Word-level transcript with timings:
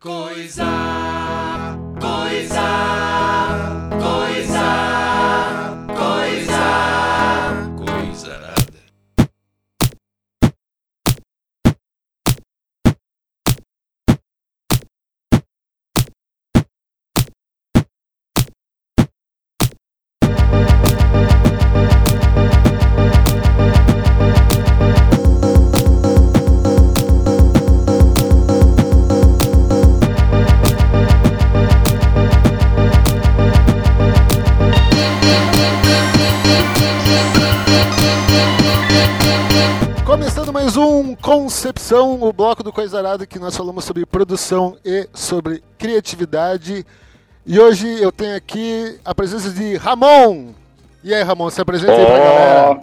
Coisa, 0.00 0.64
Concepção, 41.90 42.22
o 42.22 42.32
bloco 42.32 42.62
do 42.62 42.72
Coisa 42.72 42.98
Arada 42.98 43.26
que 43.26 43.36
nós 43.40 43.56
falamos 43.56 43.84
sobre 43.84 44.06
produção 44.06 44.76
e 44.84 45.08
sobre 45.12 45.60
criatividade. 45.76 46.86
E 47.44 47.58
hoje 47.58 47.84
eu 48.00 48.12
tenho 48.12 48.36
aqui 48.36 48.96
a 49.04 49.12
presença 49.12 49.50
de 49.50 49.74
Ramon. 49.74 50.50
E 51.02 51.12
aí, 51.12 51.24
Ramon, 51.24 51.50
se 51.50 51.60
apresenta 51.60 51.92
aí 51.92 52.06
pra 52.06 52.18
galera. 52.18 52.80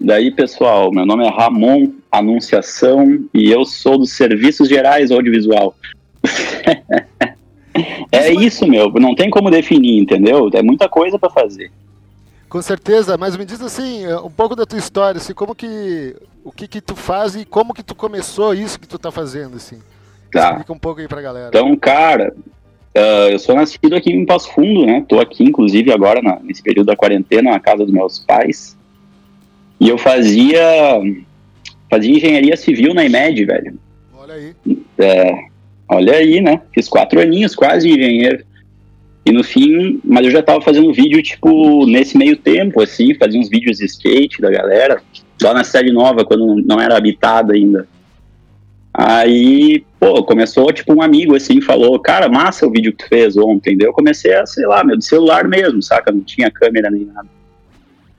Daí, 0.00 0.32
pessoal, 0.32 0.90
meu 0.90 1.06
nome 1.06 1.24
é 1.24 1.30
Ramon 1.30 1.92
Anunciação 2.10 3.24
e 3.32 3.48
eu 3.52 3.64
sou 3.64 3.98
dos 3.98 4.10
Serviços 4.10 4.68
Gerais 4.68 5.12
Audiovisual. 5.12 5.72
é 8.10 8.32
isso, 8.32 8.66
meu, 8.66 8.90
não 8.94 9.14
tem 9.14 9.30
como 9.30 9.48
definir, 9.48 10.02
entendeu? 10.02 10.50
É 10.52 10.62
muita 10.62 10.88
coisa 10.88 11.20
pra 11.20 11.30
fazer. 11.30 11.70
Com 12.52 12.60
certeza, 12.60 13.16
mas 13.16 13.34
me 13.34 13.46
diz 13.46 13.62
assim, 13.62 14.06
um 14.12 14.28
pouco 14.28 14.54
da 14.54 14.66
tua 14.66 14.78
história, 14.78 15.16
assim, 15.16 15.32
como 15.32 15.54
que. 15.54 16.14
O 16.44 16.52
que 16.52 16.68
que 16.68 16.82
tu 16.82 16.94
faz 16.94 17.34
e 17.34 17.46
como 17.46 17.72
que 17.72 17.82
tu 17.82 17.94
começou 17.94 18.52
isso 18.52 18.78
que 18.78 18.86
tu 18.86 18.98
tá 18.98 19.10
fazendo, 19.10 19.56
assim. 19.56 19.78
Tá. 20.30 20.50
Explica 20.50 20.70
um 20.70 20.78
pouco 20.78 21.00
aí 21.00 21.08
pra 21.08 21.22
galera. 21.22 21.48
Então, 21.48 21.74
cara, 21.76 22.34
ah, 22.94 23.28
eu 23.30 23.38
sou 23.38 23.54
nascido 23.54 23.96
aqui 23.96 24.12
em 24.12 24.26
Passo 24.26 24.52
Fundo, 24.52 24.84
né? 24.84 25.02
Tô 25.08 25.18
aqui, 25.18 25.42
inclusive, 25.44 25.90
agora 25.90 26.20
na- 26.20 26.40
nesse 26.42 26.62
período 26.62 26.88
da 26.88 26.96
quarentena, 26.96 27.52
na 27.52 27.58
casa 27.58 27.84
dos 27.86 27.92
meus 27.94 28.18
pais. 28.18 28.76
E 29.80 29.88
eu 29.88 29.96
fazia, 29.96 30.60
fazia 31.88 32.14
engenharia 32.14 32.56
civil 32.58 32.92
na 32.92 33.02
IMED, 33.02 33.46
velho. 33.46 33.78
Olha 34.14 34.34
aí. 34.34 34.54
É, 34.98 35.44
olha 35.88 36.16
aí, 36.16 36.42
né? 36.42 36.60
Fiz 36.74 36.86
quatro 36.86 37.18
aninhos 37.18 37.54
quase 37.54 37.88
engenheiro. 37.88 38.44
E 39.24 39.30
no 39.30 39.44
fim, 39.44 40.00
mas 40.04 40.26
eu 40.26 40.32
já 40.32 40.42
tava 40.42 40.60
fazendo 40.60 40.92
vídeo, 40.92 41.22
tipo, 41.22 41.86
nesse 41.86 42.18
meio 42.18 42.36
tempo, 42.36 42.82
assim, 42.82 43.14
fazia 43.14 43.40
uns 43.40 43.48
vídeos 43.48 43.78
de 43.78 43.84
skate 43.84 44.40
da 44.40 44.50
galera, 44.50 45.00
lá 45.40 45.54
na 45.54 45.62
cidade 45.62 45.92
nova, 45.92 46.24
quando 46.24 46.56
não 46.56 46.80
era 46.80 46.96
habitada 46.96 47.54
ainda. 47.54 47.86
Aí, 48.92 49.84
pô, 49.98 50.22
começou, 50.24 50.70
tipo, 50.72 50.92
um 50.92 51.00
amigo, 51.00 51.34
assim, 51.34 51.60
falou, 51.60 51.98
cara, 51.98 52.28
massa 52.28 52.66
o 52.66 52.70
vídeo 52.70 52.92
que 52.92 53.04
tu 53.04 53.08
fez 53.08 53.36
ontem. 53.36 53.76
Daí 53.76 53.86
eu 53.86 53.92
comecei 53.92 54.34
a, 54.34 54.44
sei 54.44 54.66
lá, 54.66 54.84
meu, 54.84 54.96
de 54.96 55.04
celular 55.04 55.48
mesmo, 55.48 55.80
saca? 55.82 56.12
Não 56.12 56.20
tinha 56.20 56.50
câmera 56.50 56.90
nem 56.90 57.06
nada. 57.06 57.28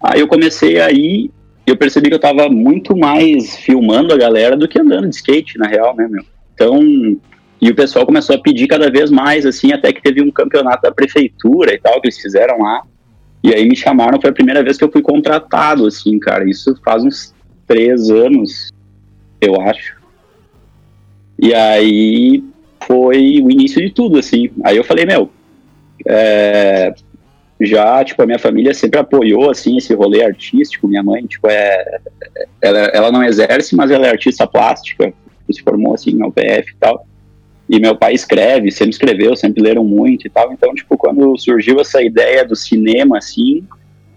Aí 0.01 0.19
eu 0.19 0.27
comecei 0.27 0.79
aí, 0.79 1.29
eu 1.67 1.77
percebi 1.77 2.09
que 2.09 2.15
eu 2.15 2.19
tava 2.19 2.49
muito 2.49 2.97
mais 2.97 3.55
filmando 3.57 4.13
a 4.13 4.17
galera 4.17 4.57
do 4.57 4.67
que 4.67 4.79
andando 4.79 5.07
de 5.07 5.15
skate, 5.15 5.59
na 5.59 5.67
real, 5.67 5.95
né, 5.95 6.07
meu? 6.09 6.23
Então, 6.55 6.81
e 7.63 7.69
o 7.69 7.75
pessoal 7.75 8.05
começou 8.05 8.35
a 8.35 8.41
pedir 8.41 8.67
cada 8.67 8.91
vez 8.91 9.09
mais, 9.09 9.45
assim, 9.45 9.71
até 9.71 9.93
que 9.93 10.01
teve 10.01 10.21
um 10.21 10.29
campeonato 10.29 10.81
da 10.81 10.91
prefeitura 10.91 11.73
e 11.73 11.79
tal, 11.79 12.01
que 12.01 12.07
eles 12.07 12.19
fizeram 12.19 12.59
lá. 12.59 12.83
E 13.41 13.55
aí 13.55 13.65
me 13.65 13.73
chamaram, 13.73 14.19
foi 14.19 14.31
a 14.31 14.33
primeira 14.33 14.61
vez 14.61 14.77
que 14.77 14.83
eu 14.83 14.91
fui 14.91 15.01
contratado, 15.01 15.87
assim, 15.87 16.19
cara. 16.19 16.43
Isso 16.43 16.77
faz 16.83 17.05
uns 17.05 17.33
três 17.65 18.09
anos, 18.09 18.69
eu 19.39 19.61
acho. 19.61 19.95
E 21.39 21.53
aí 21.53 22.43
foi 22.81 23.41
o 23.41 23.49
início 23.49 23.81
de 23.81 23.91
tudo, 23.91 24.19
assim. 24.19 24.49
Aí 24.65 24.75
eu 24.75 24.83
falei, 24.83 25.05
meu, 25.05 25.29
é, 26.05 26.93
já, 27.61 28.03
tipo, 28.03 28.21
a 28.23 28.25
minha 28.25 28.39
família 28.39 28.73
sempre 28.73 28.99
apoiou, 28.99 29.49
assim, 29.49 29.77
esse 29.77 29.93
rolê 29.93 30.21
artístico. 30.21 30.85
Minha 30.85 31.01
mãe, 31.01 31.25
tipo, 31.25 31.47
é, 31.47 31.99
ela, 32.61 32.79
ela 32.93 33.09
não 33.09 33.23
exerce, 33.23 33.73
mas 33.73 33.89
ela 33.89 34.05
é 34.05 34.09
artista 34.09 34.45
plástica, 34.45 35.13
se 35.49 35.63
formou, 35.63 35.93
assim, 35.93 36.13
na 36.13 36.27
UPF 36.27 36.69
e 36.69 36.75
tal. 36.77 37.07
E 37.69 37.79
meu 37.79 37.95
pai 37.95 38.13
escreve, 38.13 38.71
sempre 38.71 38.91
escreveu, 38.91 39.35
sempre 39.35 39.63
leram 39.63 39.83
muito 39.83 40.27
e 40.27 40.29
tal. 40.29 40.51
Então, 40.51 40.73
tipo, 40.75 40.97
quando 40.97 41.37
surgiu 41.37 41.79
essa 41.79 42.01
ideia 42.01 42.45
do 42.45 42.55
cinema, 42.55 43.17
assim, 43.17 43.63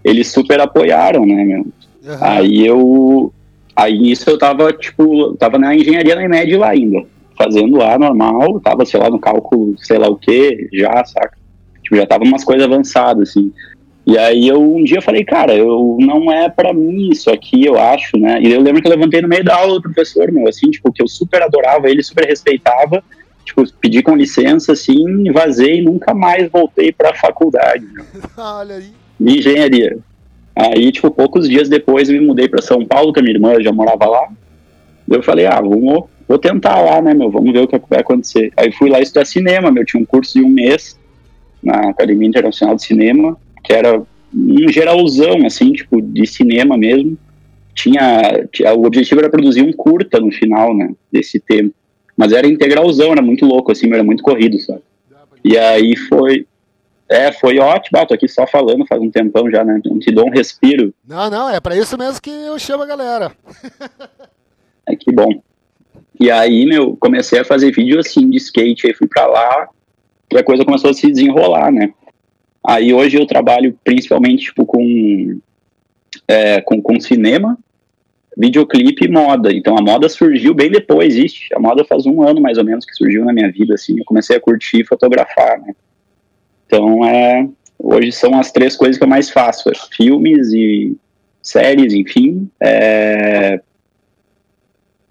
eles 0.03 0.27
super 0.31 0.59
apoiaram, 0.59 1.25
né, 1.25 1.43
meu? 1.43 1.65
Aham. 2.05 2.17
Aí 2.21 2.65
eu. 2.65 3.33
Aí 3.75 3.97
nisso 3.97 4.29
eu 4.29 4.37
tava, 4.37 4.73
tipo, 4.73 5.35
tava 5.35 5.57
na 5.57 5.75
engenharia 5.75 6.15
na 6.15 6.23
IMED 6.23 6.57
lá 6.57 6.69
ainda. 6.69 7.03
Fazendo 7.37 7.77
lá 7.77 7.97
normal, 7.99 8.59
tava, 8.59 8.85
sei 8.85 8.99
lá, 8.99 9.09
no 9.09 9.19
cálculo, 9.19 9.75
sei 9.77 9.99
lá 9.99 10.09
o 10.09 10.15
que, 10.15 10.67
já, 10.73 11.05
saca? 11.05 11.37
Tipo, 11.83 11.95
já 11.95 12.05
tava 12.07 12.23
umas 12.23 12.43
coisas 12.43 12.65
avançadas, 12.65 13.29
assim. 13.29 13.51
E 14.07 14.17
aí 14.17 14.47
eu 14.47 14.61
um 14.61 14.83
dia 14.83 15.01
falei, 15.01 15.23
cara, 15.23 15.53
eu 15.53 15.97
não 15.99 16.31
é 16.31 16.49
pra 16.49 16.73
mim 16.73 17.09
isso 17.11 17.29
aqui, 17.29 17.65
eu 17.65 17.77
acho, 17.77 18.17
né? 18.17 18.41
E 18.41 18.51
eu 18.51 18.61
lembro 18.61 18.81
que 18.81 18.87
eu 18.87 18.91
levantei 18.91 19.21
no 19.21 19.27
meio 19.27 19.43
da 19.43 19.57
aula 19.57 19.75
do 19.75 19.81
professor, 19.81 20.31
meu, 20.31 20.47
assim, 20.47 20.71
tipo, 20.71 20.91
que 20.91 21.03
eu 21.03 21.07
super 21.07 21.43
adorava 21.43 21.89
ele, 21.89 22.01
super 22.01 22.25
respeitava. 22.25 23.03
Tipo, 23.47 23.63
pedi 23.79 24.03
com 24.03 24.13
licença, 24.13 24.73
assim, 24.73 25.31
vazei 25.31 25.77
e 25.79 25.81
nunca 25.81 26.13
mais 26.13 26.51
voltei 26.51 26.91
pra 26.91 27.15
faculdade, 27.15 27.85
meu 27.93 28.03
Olha 28.37 28.75
aí. 28.75 28.91
de 29.17 29.37
engenharia. 29.37 29.97
Aí, 30.53 30.91
tipo, 30.91 31.09
poucos 31.09 31.47
dias 31.47 31.69
depois 31.69 32.09
eu 32.09 32.19
me 32.19 32.25
mudei 32.27 32.49
para 32.49 32.61
São 32.61 32.85
Paulo, 32.85 33.13
que 33.13 33.21
a 33.21 33.23
minha 33.23 33.35
irmã 33.35 33.55
já 33.61 33.71
morava 33.71 34.05
lá. 34.05 34.27
Eu 35.09 35.23
falei, 35.23 35.45
ah, 35.45 35.61
vamos, 35.61 36.03
vou 36.27 36.37
tentar 36.37 36.81
lá, 36.81 37.01
né, 37.01 37.13
meu, 37.13 37.31
vamos 37.31 37.53
ver 37.53 37.59
o 37.61 37.67
que 37.67 37.79
vai 37.89 38.01
acontecer. 38.01 38.51
Aí 38.57 38.69
fui 38.73 38.89
lá 38.89 38.99
estudar 38.99 39.23
cinema, 39.23 39.71
meu, 39.71 39.85
tinha 39.85 40.01
um 40.01 40.05
curso 40.05 40.37
de 40.37 40.43
um 40.43 40.49
mês 40.49 40.99
na 41.63 41.89
Academia 41.89 42.27
Internacional 42.27 42.75
de 42.75 42.83
Cinema, 42.83 43.37
que 43.63 43.71
era 43.71 44.01
um 44.33 44.67
geralzão, 44.69 45.45
assim, 45.45 45.71
tipo, 45.71 46.01
de 46.01 46.27
cinema 46.27 46.77
mesmo. 46.77 47.17
Tinha, 47.73 48.45
tinha- 48.51 48.73
o 48.73 48.83
objetivo 48.85 49.21
era 49.21 49.29
produzir 49.29 49.61
um 49.61 49.71
curta 49.71 50.19
no 50.19 50.31
final, 50.31 50.75
né, 50.75 50.89
desse 51.09 51.39
tempo. 51.39 51.73
Mas 52.17 52.33
era 52.33 52.47
integralzão, 52.47 53.11
era 53.11 53.21
muito 53.21 53.45
louco, 53.45 53.71
assim, 53.71 53.93
era 53.93 54.03
muito 54.03 54.23
corrido, 54.23 54.59
sabe? 54.59 54.81
E 55.43 55.57
aí 55.57 55.95
foi, 55.95 56.47
é, 57.07 57.31
foi 57.31 57.59
ótimo. 57.59 57.99
Ah, 57.99 58.05
tô 58.05 58.15
aqui 58.15 58.27
só 58.27 58.47
falando 58.47 58.87
faz 58.87 58.99
um 58.99 59.11
tempão 59.11 59.49
já, 59.51 59.63
né? 59.63 59.79
Não 59.85 59.99
te 59.99 60.11
dou 60.11 60.25
um 60.25 60.31
respiro. 60.31 60.93
Não, 61.07 61.29
não, 61.29 61.49
é 61.49 61.59
pra 61.59 61.77
isso 61.77 61.97
mesmo 61.97 62.21
que 62.21 62.31
eu 62.31 62.57
chamo 62.57 62.83
a 62.83 62.87
galera. 62.87 63.31
É 64.89 64.95
que 64.95 65.11
bom. 65.11 65.41
E 66.17 66.31
aí, 66.31 66.65
meu, 66.65 66.95
comecei 66.95 67.37
a 67.39 67.43
fazer 67.43 67.73
vídeo 67.73 67.99
assim 67.99 68.29
de 68.29 68.37
skate, 68.37 68.87
aí 68.87 68.93
fui 68.93 69.05
pra 69.05 69.27
lá 69.27 69.67
e 70.31 70.37
a 70.37 70.43
coisa 70.43 70.63
começou 70.63 70.89
a 70.89 70.93
se 70.93 71.07
desenrolar, 71.07 71.71
né? 71.71 71.93
Aí 72.65 72.93
hoje 72.93 73.17
eu 73.17 73.27
trabalho 73.27 73.77
principalmente, 73.83 74.45
tipo, 74.45 74.65
com, 74.65 75.39
é, 76.27 76.61
com, 76.61 76.81
com 76.81 76.99
cinema, 77.01 77.57
videoclipe 78.37 79.05
e 79.05 79.11
moda. 79.11 79.51
Então 79.51 79.75
a 79.77 79.81
moda 79.81 80.07
surgiu 80.07 80.53
bem 80.53 80.69
depois, 80.69 81.15
ixi, 81.15 81.47
a 81.55 81.59
moda 81.59 81.83
faz 81.83 82.05
um 82.05 82.21
ano 82.21 82.39
mais 82.39 82.57
ou 82.57 82.63
menos 82.63 82.85
que 82.85 82.93
surgiu 82.93 83.25
na 83.25 83.33
minha 83.33 83.51
vida, 83.51 83.73
assim, 83.73 83.97
eu 83.97 84.05
comecei 84.05 84.37
a 84.37 84.39
curtir 84.39 84.81
e 84.81 84.85
fotografar, 84.85 85.59
né? 85.59 85.73
Então, 86.67 87.03
é, 87.03 87.47
hoje 87.79 88.11
são 88.11 88.37
as 88.37 88.51
três 88.51 88.75
coisas 88.75 88.97
que 88.97 89.03
eu 89.03 89.07
mais 89.07 89.29
faço, 89.29 89.69
é 89.69 89.73
filmes 89.95 90.53
e 90.53 90.95
séries, 91.41 91.93
enfim, 91.93 92.49
é, 92.61 93.59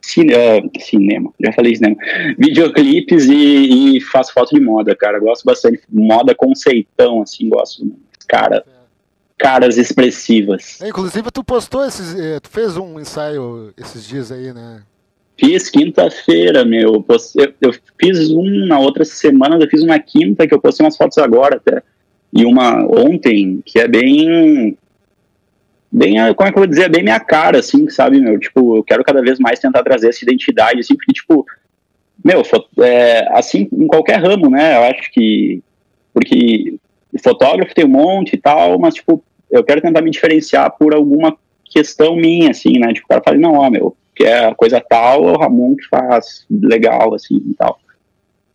cine- 0.03 0.35
ah, 0.35 0.63
cinema, 0.79 1.33
já 1.43 1.53
falei 1.53 1.75
cinema, 1.75 1.97
videoclipes 2.39 3.25
e, 3.27 3.97
e 3.97 4.01
faço 4.03 4.33
foto 4.33 4.55
de 4.55 4.61
moda, 4.61 4.95
cara, 4.95 5.19
gosto 5.19 5.45
bastante, 5.45 5.81
moda 5.91 6.35
conceitão, 6.35 7.23
assim, 7.23 7.49
gosto, 7.49 7.91
cara, 8.29 8.63
caras 9.39 9.77
expressivas. 9.79 10.81
É, 10.81 10.89
Inclusive, 10.89 11.31
tu 11.31 11.45
postou 11.45 11.85
esses. 11.85 12.15
eh, 12.19 12.41
Tu 12.41 12.49
fez 12.49 12.77
um 12.77 12.99
ensaio 13.01 13.73
esses 13.77 14.07
dias 14.07 14.33
aí, 14.33 14.53
né? 14.53 14.83
Fiz 15.39 15.69
quinta-feira, 15.69 16.65
meu. 16.65 17.05
Eu, 17.37 17.55
eu 17.61 17.75
fiz 18.01 18.31
um 18.31 18.67
na 18.67 18.79
outra 18.79 19.05
semana, 19.05 19.57
eu 19.61 19.69
fiz 19.69 19.83
uma 19.83 19.99
quinta, 19.99 20.47
que 20.47 20.55
eu 20.55 20.61
postei 20.61 20.85
umas 20.85 20.97
fotos 20.97 21.19
agora 21.19 21.57
até. 21.57 21.83
E 22.33 22.45
uma 22.45 22.85
ontem, 22.87 23.63
que 23.65 23.79
é 23.79 23.87
bem. 23.87 24.77
Bem, 25.93 26.19
a- 26.19 26.35
como 26.35 26.49
é 26.49 26.53
que 26.53 26.59
eu 26.59 26.63
vou 26.63 26.67
dizer? 26.69 26.85
É 26.85 26.89
bem 26.89 27.03
minha 27.03 27.21
cara, 27.21 27.59
assim, 27.59 27.89
sabe, 27.91 28.21
meu? 28.21 28.39
Tipo, 28.39 28.77
eu 28.79 28.83
quero 28.85 29.05
cada 29.05 29.21
vez 29.23 29.39
mais 29.39 29.59
tentar 29.61 29.83
trazer 29.83 30.09
essa 30.09 30.25
identidade, 30.25 30.81
assim, 30.81 30.95
porque, 30.97 31.13
tipo, 31.13 31.45
meu, 32.25 32.43
é, 32.83 33.29
assim, 33.39 33.69
em 33.73 33.87
qualquer 33.87 34.21
ramo, 34.23 34.51
né? 34.51 34.77
Eu 34.77 34.83
acho 34.85 35.13
que. 35.13 35.63
Porque 36.13 36.77
fotógrafo 37.19 37.75
tem 37.75 37.85
um 37.85 37.89
monte 37.89 38.35
e 38.35 38.39
tal, 38.39 38.79
mas, 38.79 38.95
tipo, 38.95 39.23
eu 39.51 39.63
quero 39.65 39.81
tentar 39.81 40.03
me 40.03 40.11
diferenciar 40.11 40.71
por 40.77 40.95
alguma 40.95 41.37
questão 41.65 42.17
minha, 42.17 42.51
assim, 42.51 42.79
né? 42.79 42.93
Tipo, 42.93 43.07
o 43.07 43.09
cara 43.09 43.23
fala, 43.25 43.37
não, 43.37 43.55
ó, 43.55 43.71
meu, 43.71 43.97
que 44.15 44.25
é 44.25 44.53
coisa 44.55 44.81
tal, 44.81 45.29
é 45.29 45.33
o 45.33 45.39
Ramon 45.39 45.77
que 45.77 45.87
faz 45.89 46.47
legal, 46.51 47.15
assim, 47.15 47.37
e 47.37 47.55
tal. 47.55 47.79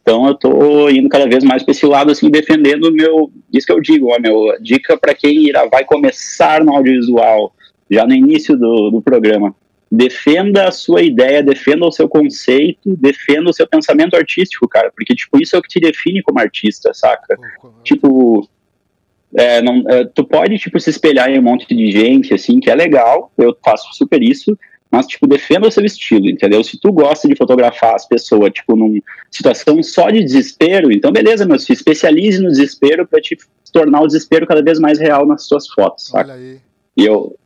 Então 0.01 0.27
eu 0.27 0.33
tô 0.33 0.89
indo 0.89 1.07
cada 1.07 1.27
vez 1.27 1.43
mais 1.43 1.63
para 1.63 1.71
esse 1.71 1.85
lado, 1.85 2.11
assim, 2.11 2.29
defendendo 2.29 2.85
o 2.85 2.91
meu. 2.91 3.31
Isso 3.53 3.67
que 3.67 3.73
eu 3.73 3.79
digo, 3.79 4.11
ó, 4.11 4.19
meu, 4.19 4.57
dica 4.59 4.97
para 4.97 5.13
quem 5.13 5.47
irá, 5.47 5.65
vai 5.65 5.85
começar 5.85 6.63
no 6.63 6.75
audiovisual, 6.75 7.53
já 7.89 8.05
no 8.05 8.13
início 8.13 8.57
do, 8.57 8.89
do 8.89 9.01
programa. 9.01 9.55
Defenda 9.91 10.69
a 10.69 10.71
sua 10.71 11.01
ideia, 11.01 11.43
defenda 11.43 11.85
o 11.85 11.91
seu 11.91 12.07
conceito, 12.07 12.95
defenda 12.95 13.49
o 13.49 13.53
seu 13.53 13.67
pensamento 13.67 14.15
artístico, 14.15 14.67
cara, 14.67 14.91
porque, 14.95 15.13
tipo, 15.13 15.41
isso 15.41 15.55
é 15.55 15.59
o 15.59 15.61
que 15.61 15.67
te 15.67 15.79
define 15.81 16.21
como 16.21 16.39
artista, 16.39 16.93
saca? 16.93 17.37
Tipo, 17.83 18.47
é, 19.35 19.61
não, 19.61 19.83
é, 19.89 20.05
tu 20.05 20.23
pode, 20.23 20.57
tipo, 20.57 20.79
se 20.79 20.89
espelhar 20.89 21.29
em 21.29 21.39
um 21.39 21.41
monte 21.41 21.73
de 21.75 21.91
gente, 21.91 22.33
assim, 22.33 22.59
que 22.59 22.69
é 22.69 22.75
legal, 22.75 23.31
eu 23.37 23.55
faço 23.63 23.93
super 23.93 24.23
isso, 24.23 24.57
mas, 24.89 25.07
tipo, 25.07 25.25
defenda 25.25 25.67
o 25.67 25.71
seu 25.71 25.85
estilo, 25.85 26.29
entendeu? 26.29 26.61
Se 26.63 26.77
tu 26.77 26.91
gosta 26.91 27.27
de 27.27 27.35
fotografar 27.35 27.95
as 27.95 28.05
pessoas, 28.05 28.51
tipo, 28.51 28.75
numa 28.75 28.99
situação 29.29 29.81
só 29.81 30.09
de 30.09 30.21
desespero, 30.21 30.91
então 30.91 31.13
beleza, 31.13 31.45
meu, 31.45 31.57
se 31.57 31.71
especialize 31.71 32.41
no 32.41 32.49
desespero 32.49 33.07
para 33.07 33.21
te 33.21 33.37
tornar 33.71 34.01
o 34.01 34.07
desespero 34.07 34.45
cada 34.45 34.61
vez 34.61 34.79
mais 34.79 34.99
real 34.99 35.25
nas 35.25 35.47
suas 35.47 35.67
fotos, 35.69 36.07
saca? 36.07 36.33
E 36.97 37.05
eu, 37.05 37.37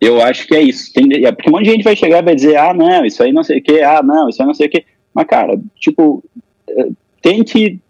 eu 0.00 0.22
acho 0.22 0.46
que 0.46 0.54
é 0.54 0.62
isso. 0.62 0.92
Tem, 0.92 1.24
é 1.24 1.32
porque 1.32 1.48
um 1.48 1.52
monte 1.52 1.64
de 1.64 1.70
gente 1.72 1.84
vai 1.84 1.96
chegar 1.96 2.18
e 2.18 2.22
vai 2.22 2.34
dizer, 2.34 2.56
ah, 2.56 2.72
não, 2.72 3.04
isso 3.04 3.22
aí 3.22 3.32
não 3.32 3.42
sei 3.42 3.58
o 3.58 3.62
que, 3.62 3.80
ah, 3.82 4.02
não, 4.02 4.28
isso 4.28 4.40
aí 4.40 4.46
não 4.46 4.54
sei 4.54 4.66
o 4.66 4.70
que. 4.70 4.84
Mas, 5.12 5.26
cara, 5.26 5.60
tipo, 5.76 6.24
é, 6.68 6.88
tem 7.22 7.42
que 7.42 7.80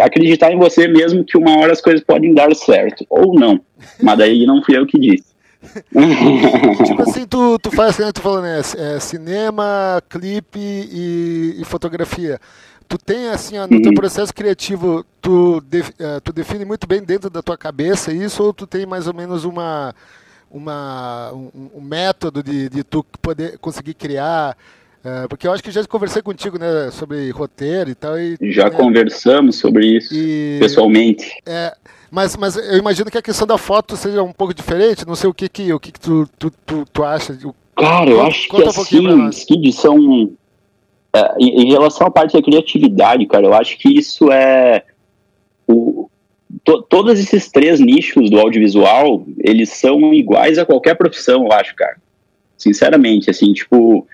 acreditar 0.00 0.52
em 0.52 0.58
você 0.58 0.88
mesmo 0.88 1.24
que 1.24 1.36
uma 1.36 1.58
hora 1.58 1.72
as 1.72 1.80
coisas 1.80 2.02
podem 2.02 2.32
dar 2.32 2.54
certo, 2.54 3.04
ou 3.10 3.34
não. 3.34 3.60
Mas 4.00 4.18
daí 4.18 4.46
não 4.46 4.62
fui 4.62 4.76
eu 4.76 4.86
que 4.86 4.98
disse. 4.98 5.32
tipo 6.84 7.02
assim, 7.02 7.26
tu, 7.26 7.58
tu 7.58 7.70
faz, 7.70 7.98
né, 7.98 8.10
tu 8.12 8.20
falou, 8.20 8.42
né, 8.42 8.60
é, 8.60 8.98
cinema, 8.98 10.02
clipe 10.08 10.58
e, 10.58 11.56
e, 11.60 11.64
fotografia. 11.64 12.40
Tu 12.88 12.98
tem, 12.98 13.28
assim, 13.28 13.58
ó, 13.58 13.66
no 13.66 13.76
uhum. 13.76 13.82
teu 13.82 13.94
processo 13.94 14.34
criativo, 14.34 15.04
tu, 15.20 15.62
de, 15.62 15.80
uh, 15.80 16.20
tu 16.22 16.32
define 16.32 16.64
muito 16.64 16.86
bem 16.86 17.02
dentro 17.02 17.30
da 17.30 17.42
tua 17.42 17.56
cabeça 17.56 18.12
isso, 18.12 18.42
ou 18.42 18.52
tu 18.52 18.66
tem 18.66 18.84
mais 18.84 19.06
ou 19.06 19.14
menos 19.14 19.44
uma, 19.44 19.94
uma, 20.52 21.32
um, 21.32 21.70
um 21.76 21.80
método 21.80 22.42
de, 22.42 22.68
de 22.68 22.84
tu 22.84 23.04
poder 23.20 23.58
conseguir 23.58 23.94
criar 23.94 24.56
é, 25.04 25.26
porque 25.26 25.48
eu 25.48 25.52
acho 25.52 25.62
que 25.62 25.70
já 25.72 25.84
conversei 25.84 26.22
contigo, 26.22 26.58
né, 26.58 26.90
sobre 26.92 27.28
roteiro 27.30 27.90
e 27.90 27.94
tal. 27.94 28.18
E, 28.18 28.36
já 28.52 28.64
né, 28.64 28.70
conversamos 28.70 29.56
sobre 29.56 29.86
isso, 29.86 30.14
e, 30.14 30.58
pessoalmente. 30.60 31.28
É, 31.44 31.74
mas, 32.08 32.36
mas 32.36 32.56
eu 32.56 32.78
imagino 32.78 33.10
que 33.10 33.18
a 33.18 33.22
questão 33.22 33.46
da 33.46 33.58
foto 33.58 33.96
seja 33.96 34.22
um 34.22 34.32
pouco 34.32 34.54
diferente. 34.54 35.06
Não 35.06 35.16
sei 35.16 35.28
o 35.28 35.34
que 35.34 35.48
que, 35.48 35.72
o 35.72 35.80
que, 35.80 35.90
que 35.90 35.98
tu, 35.98 36.28
tu, 36.38 36.52
tu, 36.64 36.84
tu 36.92 37.04
acha. 37.04 37.36
Cara, 37.74 38.10
eu 38.10 38.22
acho 38.22 38.48
que 38.48 38.62
assim, 38.62 39.28
Skid 39.30 39.72
são... 39.72 40.30
É, 41.14 41.34
em, 41.38 41.62
em, 41.62 41.70
relação 41.70 42.06
à 42.06 42.10
parte 42.10 42.32
da 42.34 42.42
criatividade, 42.42 43.26
cara, 43.26 43.44
eu 43.44 43.54
acho 43.54 43.76
que 43.78 43.88
isso 43.88 44.30
é... 44.30 44.84
O, 45.66 46.08
to, 46.64 46.82
todos 46.82 47.18
esses 47.18 47.50
três 47.50 47.80
nichos 47.80 48.30
do 48.30 48.38
audiovisual, 48.38 49.24
eles 49.38 49.70
são 49.70 50.12
iguais 50.12 50.58
a 50.58 50.66
qualquer 50.66 50.94
profissão, 50.96 51.44
eu 51.44 51.52
acho, 51.52 51.74
cara. 51.74 51.96
Sinceramente, 52.56 53.30
assim, 53.30 53.52
tipo 53.52 54.06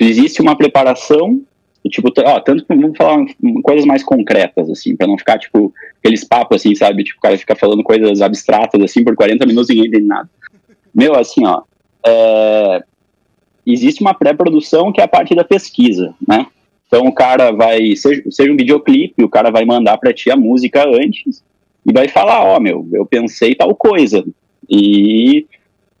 existe 0.00 0.42
uma 0.42 0.56
preparação, 0.56 1.40
tipo, 1.88 2.12
ó, 2.24 2.40
tanto 2.40 2.64
vamos 2.68 2.96
falar 2.96 3.24
coisas 3.62 3.84
mais 3.84 4.02
concretas, 4.02 4.68
assim, 4.68 4.96
para 4.96 5.06
não 5.06 5.16
ficar, 5.16 5.38
tipo, 5.38 5.72
aqueles 5.98 6.24
papos, 6.24 6.56
assim, 6.56 6.74
sabe? 6.74 7.04
Tipo, 7.04 7.18
o 7.18 7.22
cara 7.22 7.38
fica 7.38 7.54
falando 7.54 7.82
coisas 7.82 8.20
abstratas, 8.20 8.80
assim, 8.82 9.04
por 9.04 9.14
40 9.14 9.46
minutos 9.46 9.70
e 9.70 9.74
ninguém 9.74 9.88
entende 9.88 10.06
nada. 10.06 10.28
Meu, 10.94 11.14
assim, 11.14 11.46
ó, 11.46 11.62
é, 12.04 12.82
existe 13.64 14.00
uma 14.00 14.14
pré-produção 14.14 14.92
que 14.92 15.00
é 15.00 15.04
a 15.04 15.08
parte 15.08 15.34
da 15.34 15.44
pesquisa, 15.44 16.14
né? 16.26 16.46
Então 16.86 17.06
o 17.06 17.12
cara 17.12 17.50
vai, 17.50 17.96
seja, 17.96 18.22
seja 18.30 18.52
um 18.52 18.56
videoclipe, 18.56 19.22
o 19.22 19.28
cara 19.28 19.50
vai 19.50 19.64
mandar 19.64 19.98
para 19.98 20.12
ti 20.12 20.30
a 20.30 20.36
música 20.36 20.84
antes 20.86 21.42
e 21.86 21.92
vai 21.92 22.08
falar, 22.08 22.42
ó, 22.42 22.56
oh, 22.56 22.60
meu, 22.60 22.86
eu 22.92 23.06
pensei 23.06 23.54
tal 23.54 23.74
coisa. 23.74 24.24
E 24.68 25.46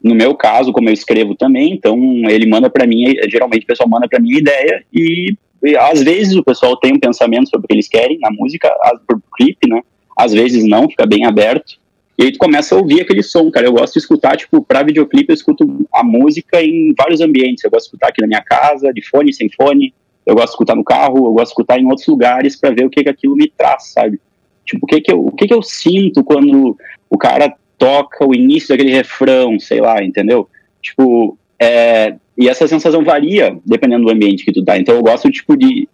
no 0.02 0.14
meu 0.14 0.34
caso, 0.34 0.72
como 0.72 0.88
eu 0.88 0.92
escrevo 0.92 1.36
também, 1.36 1.72
então 1.72 1.96
ele 2.28 2.46
manda 2.46 2.68
para 2.68 2.86
mim, 2.86 3.14
geralmente 3.28 3.62
o 3.62 3.66
pessoal 3.66 3.88
manda 3.88 4.08
para 4.08 4.20
mim 4.20 4.34
a 4.34 4.38
ideia 4.38 4.84
e, 4.92 5.36
e, 5.62 5.76
às 5.76 6.02
vezes 6.02 6.34
o 6.34 6.44
pessoal 6.44 6.76
tem 6.76 6.92
um 6.94 6.98
pensamento 6.98 7.48
sobre 7.48 7.64
o 7.64 7.68
que 7.68 7.74
eles 7.74 7.88
querem 7.88 8.18
na 8.18 8.30
música, 8.30 8.68
por 9.06 9.20
clipe, 9.36 9.68
né? 9.68 9.80
Às 10.18 10.32
vezes 10.32 10.64
não, 10.64 10.88
fica 10.88 11.06
bem 11.06 11.24
aberto. 11.24 11.78
E 12.18 12.24
aí 12.24 12.32
tu 12.32 12.38
começa 12.38 12.74
a 12.74 12.78
ouvir 12.78 13.02
aquele 13.02 13.22
som, 13.22 13.50
cara. 13.50 13.66
Eu 13.66 13.72
gosto 13.72 13.92
de 13.92 13.98
escutar, 13.98 14.36
tipo, 14.36 14.62
pra 14.62 14.82
videoclipe 14.82 15.30
eu 15.30 15.34
escuto 15.34 15.86
a 15.92 16.02
música 16.02 16.62
em 16.62 16.94
vários 16.96 17.20
ambientes. 17.20 17.62
Eu 17.62 17.70
gosto 17.70 17.84
de 17.84 17.88
escutar 17.88 18.08
aqui 18.08 18.22
na 18.22 18.26
minha 18.26 18.42
casa, 18.42 18.92
de 18.92 19.02
fone, 19.02 19.34
sem 19.34 19.50
fone. 19.50 19.92
Eu 20.24 20.34
gosto 20.34 20.46
de 20.46 20.52
escutar 20.52 20.74
no 20.74 20.82
carro, 20.82 21.26
eu 21.26 21.32
gosto 21.32 21.48
de 21.48 21.50
escutar 21.50 21.78
em 21.78 21.86
outros 21.86 22.06
lugares 22.06 22.56
para 22.56 22.70
ver 22.70 22.86
o 22.86 22.90
que, 22.90 23.02
que 23.02 23.10
aquilo 23.10 23.36
me 23.36 23.48
traz, 23.48 23.92
sabe? 23.92 24.18
Tipo, 24.66 24.84
o 24.84 24.86
que 24.86 25.00
que 25.00 25.12
eu, 25.12 25.26
o 25.26 25.32
que 25.32 25.46
que 25.46 25.54
eu 25.54 25.62
sinto 25.62 26.24
quando 26.24 26.76
o 27.08 27.16
cara 27.16 27.54
toca 27.78 28.26
o 28.26 28.34
início 28.34 28.68
daquele 28.68 28.90
refrão, 28.90 29.58
sei 29.58 29.80
lá, 29.80 30.02
entendeu? 30.02 30.48
Tipo, 30.82 31.38
é, 31.58 32.16
e 32.36 32.48
essa 32.48 32.66
sensação 32.66 33.04
varia 33.04 33.56
dependendo 33.64 34.04
do 34.04 34.12
ambiente 34.12 34.44
que 34.44 34.52
tu 34.52 34.64
tá. 34.64 34.76
Então 34.76 34.94
eu 34.94 35.02
gosto, 35.02 35.30
tipo, 35.30 35.56
de 35.56 35.88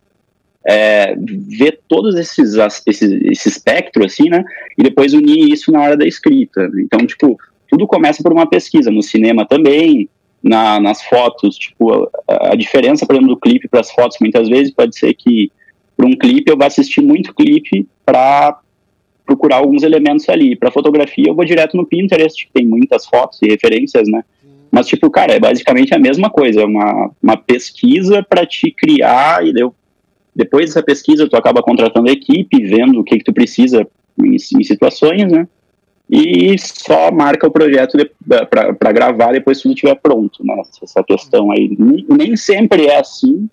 é, 0.66 1.14
ver 1.16 1.80
todos 1.88 2.16
esses, 2.16 2.54
esses, 2.86 3.12
esse 3.24 3.48
espectro, 3.48 4.04
assim, 4.04 4.28
né? 4.28 4.44
E 4.78 4.82
depois 4.82 5.12
unir 5.12 5.52
isso 5.52 5.70
na 5.70 5.82
hora 5.82 5.96
da 5.96 6.06
escrita. 6.06 6.70
Então, 6.78 7.06
tipo, 7.06 7.38
tudo 7.68 7.86
começa 7.86 8.22
por 8.22 8.32
uma 8.32 8.48
pesquisa. 8.48 8.90
No 8.90 9.02
cinema 9.02 9.46
também, 9.46 10.08
na, 10.42 10.80
nas 10.80 11.02
fotos, 11.02 11.56
tipo, 11.56 12.08
a, 12.28 12.52
a 12.52 12.56
diferença, 12.56 13.06
por 13.06 13.14
exemplo, 13.14 13.34
do 13.34 13.40
clipe 13.40 13.68
para 13.68 13.80
as 13.80 13.90
fotos, 13.90 14.18
muitas 14.20 14.48
vezes 14.48 14.72
pode 14.72 14.96
ser 14.96 15.14
que 15.14 15.50
para 15.96 16.06
um 16.06 16.16
clipe 16.16 16.50
eu 16.50 16.56
vou 16.56 16.66
assistir 16.66 17.00
muito 17.00 17.34
clipe 17.34 17.86
para 18.04 18.58
procurar 19.24 19.56
alguns 19.56 19.82
elementos 19.82 20.28
ali. 20.28 20.56
Para 20.56 20.70
fotografia, 20.70 21.28
eu 21.28 21.34
vou 21.34 21.44
direto 21.44 21.76
no 21.76 21.86
Pinterest, 21.86 22.46
que 22.46 22.52
tem 22.52 22.66
muitas 22.66 23.06
fotos 23.06 23.40
e 23.42 23.48
referências, 23.48 24.08
né? 24.08 24.24
Mas, 24.70 24.86
tipo, 24.86 25.10
cara, 25.10 25.34
é 25.34 25.38
basicamente 25.38 25.94
a 25.94 25.98
mesma 25.98 26.30
coisa, 26.30 26.64
uma, 26.64 27.10
uma 27.22 27.36
pesquisa 27.36 28.22
para 28.22 28.46
te 28.46 28.70
criar 28.70 29.46
e 29.46 29.52
deu. 29.52 29.74
Depois 30.34 30.66
dessa 30.66 30.82
pesquisa, 30.82 31.28
tu 31.28 31.36
acaba 31.36 31.62
contratando 31.62 32.08
a 32.08 32.12
equipe, 32.12 32.64
vendo 32.64 33.00
o 33.00 33.04
que, 33.04 33.18
que 33.18 33.24
tu 33.24 33.34
precisa 33.34 33.86
em, 34.18 34.34
em 34.34 34.64
situações, 34.64 35.30
né? 35.30 35.46
E 36.10 36.58
só 36.58 37.12
marca 37.12 37.46
o 37.46 37.50
projeto 37.50 37.98
para 38.48 38.92
gravar 38.92 39.32
depois 39.32 39.58
que 39.58 39.64
tudo 39.64 39.74
estiver 39.74 39.94
pronto, 39.94 40.44
né? 40.44 40.54
Essa 40.82 41.04
questão 41.04 41.50
aí. 41.50 41.70
Nem 42.08 42.34
sempre 42.34 42.86
é 42.86 42.98
assim, 42.98 43.48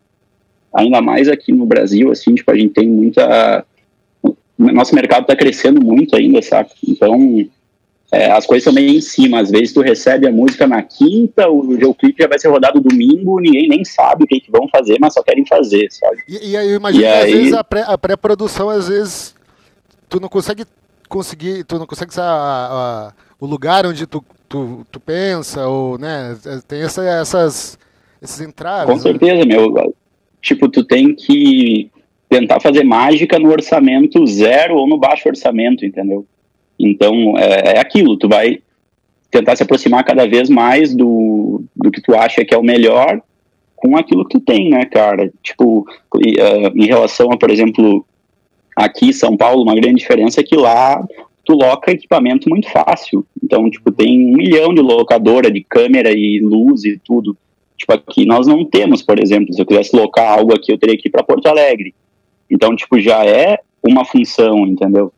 ainda 0.74 1.02
mais 1.02 1.28
aqui 1.28 1.52
no 1.52 1.66
Brasil, 1.66 2.12
assim, 2.12 2.36
tipo, 2.36 2.52
a 2.52 2.56
gente 2.56 2.74
tem 2.74 2.88
muita 2.88 3.66
nosso 4.60 4.94
mercado 4.94 5.22
está 5.22 5.36
crescendo 5.36 5.82
muito 5.82 6.16
ainda, 6.16 6.42
sabe? 6.42 6.70
Então, 6.86 7.48
é, 8.12 8.32
as 8.32 8.46
coisas 8.46 8.68
estão 8.68 8.74
meio 8.74 8.98
em 8.98 9.02
cima. 9.02 9.40
Às 9.40 9.50
vezes 9.50 9.74
tu 9.74 9.82
recebe 9.82 10.28
a 10.28 10.32
música 10.32 10.68
na 10.68 10.82
quinta, 10.82 11.48
o 11.50 11.62
videoclipe 11.62 12.22
já 12.22 12.28
vai 12.28 12.38
ser 12.38 12.50
rodado 12.50 12.82
domingo, 12.82 13.40
ninguém 13.40 13.70
nem 13.70 13.86
sabe 13.86 14.24
o 14.24 14.28
que, 14.28 14.42
que 14.42 14.52
vão 14.52 14.68
fazer, 14.68 14.98
mas 15.00 15.14
só 15.14 15.24
querem 15.24 15.46
fazer, 15.46 15.88
sabe? 15.92 16.24
E, 16.28 16.52
e 16.52 16.58
aí 16.58 16.70
eu 16.70 16.76
imagino 16.76 17.04
e 17.04 17.08
que 17.08 17.14
aí... 17.14 17.32
às 17.32 17.38
vezes 17.38 17.54
a 17.54 17.98
pré-produção, 17.98 18.68
pré 18.68 18.78
às 18.78 18.88
vezes, 18.90 19.36
tu 20.10 20.20
não 20.20 20.28
consegue 20.28 20.66
conseguir, 21.08 21.64
tu 21.64 21.80
não 21.80 21.86
consegue 21.86 22.12
a, 22.20 22.24
a, 22.24 23.14
o 23.40 23.46
lugar 23.46 23.86
onde 23.86 24.06
tu, 24.06 24.24
tu, 24.48 24.86
tu 24.92 25.00
pensa, 25.00 25.68
ou, 25.68 25.98
né, 25.98 26.36
tem 26.68 26.82
essa, 26.82 27.04
essas, 27.04 27.80
esses 28.22 28.42
entraves. 28.42 28.88
Com 28.88 28.96
né? 28.96 29.00
certeza, 29.00 29.46
meu. 29.46 29.89
Tipo, 30.42 30.70
tu 30.70 30.84
tem 30.84 31.14
que 31.14 31.90
tentar 32.30 32.60
fazer 32.60 32.84
mágica 32.84 33.40
no 33.40 33.50
orçamento 33.50 34.26
zero 34.28 34.76
ou 34.76 34.88
no 34.88 34.98
baixo 34.98 35.28
orçamento, 35.28 35.86
entendeu? 35.86 36.26
Então, 36.80 37.38
é, 37.38 37.76
é, 37.76 37.80
aquilo, 37.80 38.16
tu 38.18 38.30
vai 38.30 38.60
tentar 39.32 39.56
se 39.56 39.64
aproximar 39.64 40.04
cada 40.04 40.28
vez 40.28 40.50
mais 40.50 40.96
do, 40.96 41.64
do 41.76 41.92
que 41.92 42.02
tu 42.02 42.16
acha 42.16 42.46
que 42.46 42.54
é 42.54 42.58
o 42.58 42.64
melhor 42.64 43.22
com 43.76 43.98
aquilo 43.98 44.26
que 44.26 44.38
tu 44.38 44.44
tem, 44.44 44.70
né, 44.70 44.86
cara? 44.86 45.32
Tipo, 45.42 45.86
uh, 46.16 46.72
em 46.76 46.86
relação 46.86 47.32
a, 47.32 47.38
por 47.38 47.50
exemplo, 47.50 48.06
aqui 48.76 49.08
em 49.08 49.14
São 49.14 49.36
Paulo, 49.36 49.64
uma 49.64 49.76
grande 49.76 50.00
diferença 50.00 50.42
é 50.42 50.44
que 50.44 50.56
lá 50.56 51.06
tu 51.46 51.54
loca 51.54 51.92
equipamento 51.92 52.50
muito 52.50 52.70
fácil. 52.70 53.26
Então, 53.44 53.70
tipo, 53.70 53.92
tem 53.92 54.20
um 54.20 54.38
milhão 54.38 54.74
de 54.74 54.82
locadora 54.82 55.50
de 55.50 55.64
câmera 55.64 56.12
e 56.12 56.40
luz 56.40 56.84
e 56.86 57.00
tudo. 57.04 57.36
Tipo, 57.80 57.94
aqui 57.94 58.26
nós 58.26 58.46
não 58.46 58.66
temos, 58.66 59.02
por 59.02 59.18
exemplo, 59.18 59.54
se 59.54 59.62
eu 59.62 59.66
quisesse 59.66 59.96
locar 59.96 60.38
algo 60.38 60.54
aqui, 60.54 60.70
eu 60.72 60.78
teria 60.78 60.98
que 60.98 61.08
ir 61.08 61.12
para 61.12 61.24
Porto 61.24 61.48
Alegre. 61.48 61.96
Então, 62.52 62.76
tipo, 62.76 63.00
já 63.00 63.26
é 63.26 63.60
uma 63.82 64.04
função, 64.04 64.68
entendeu? 64.68 65.14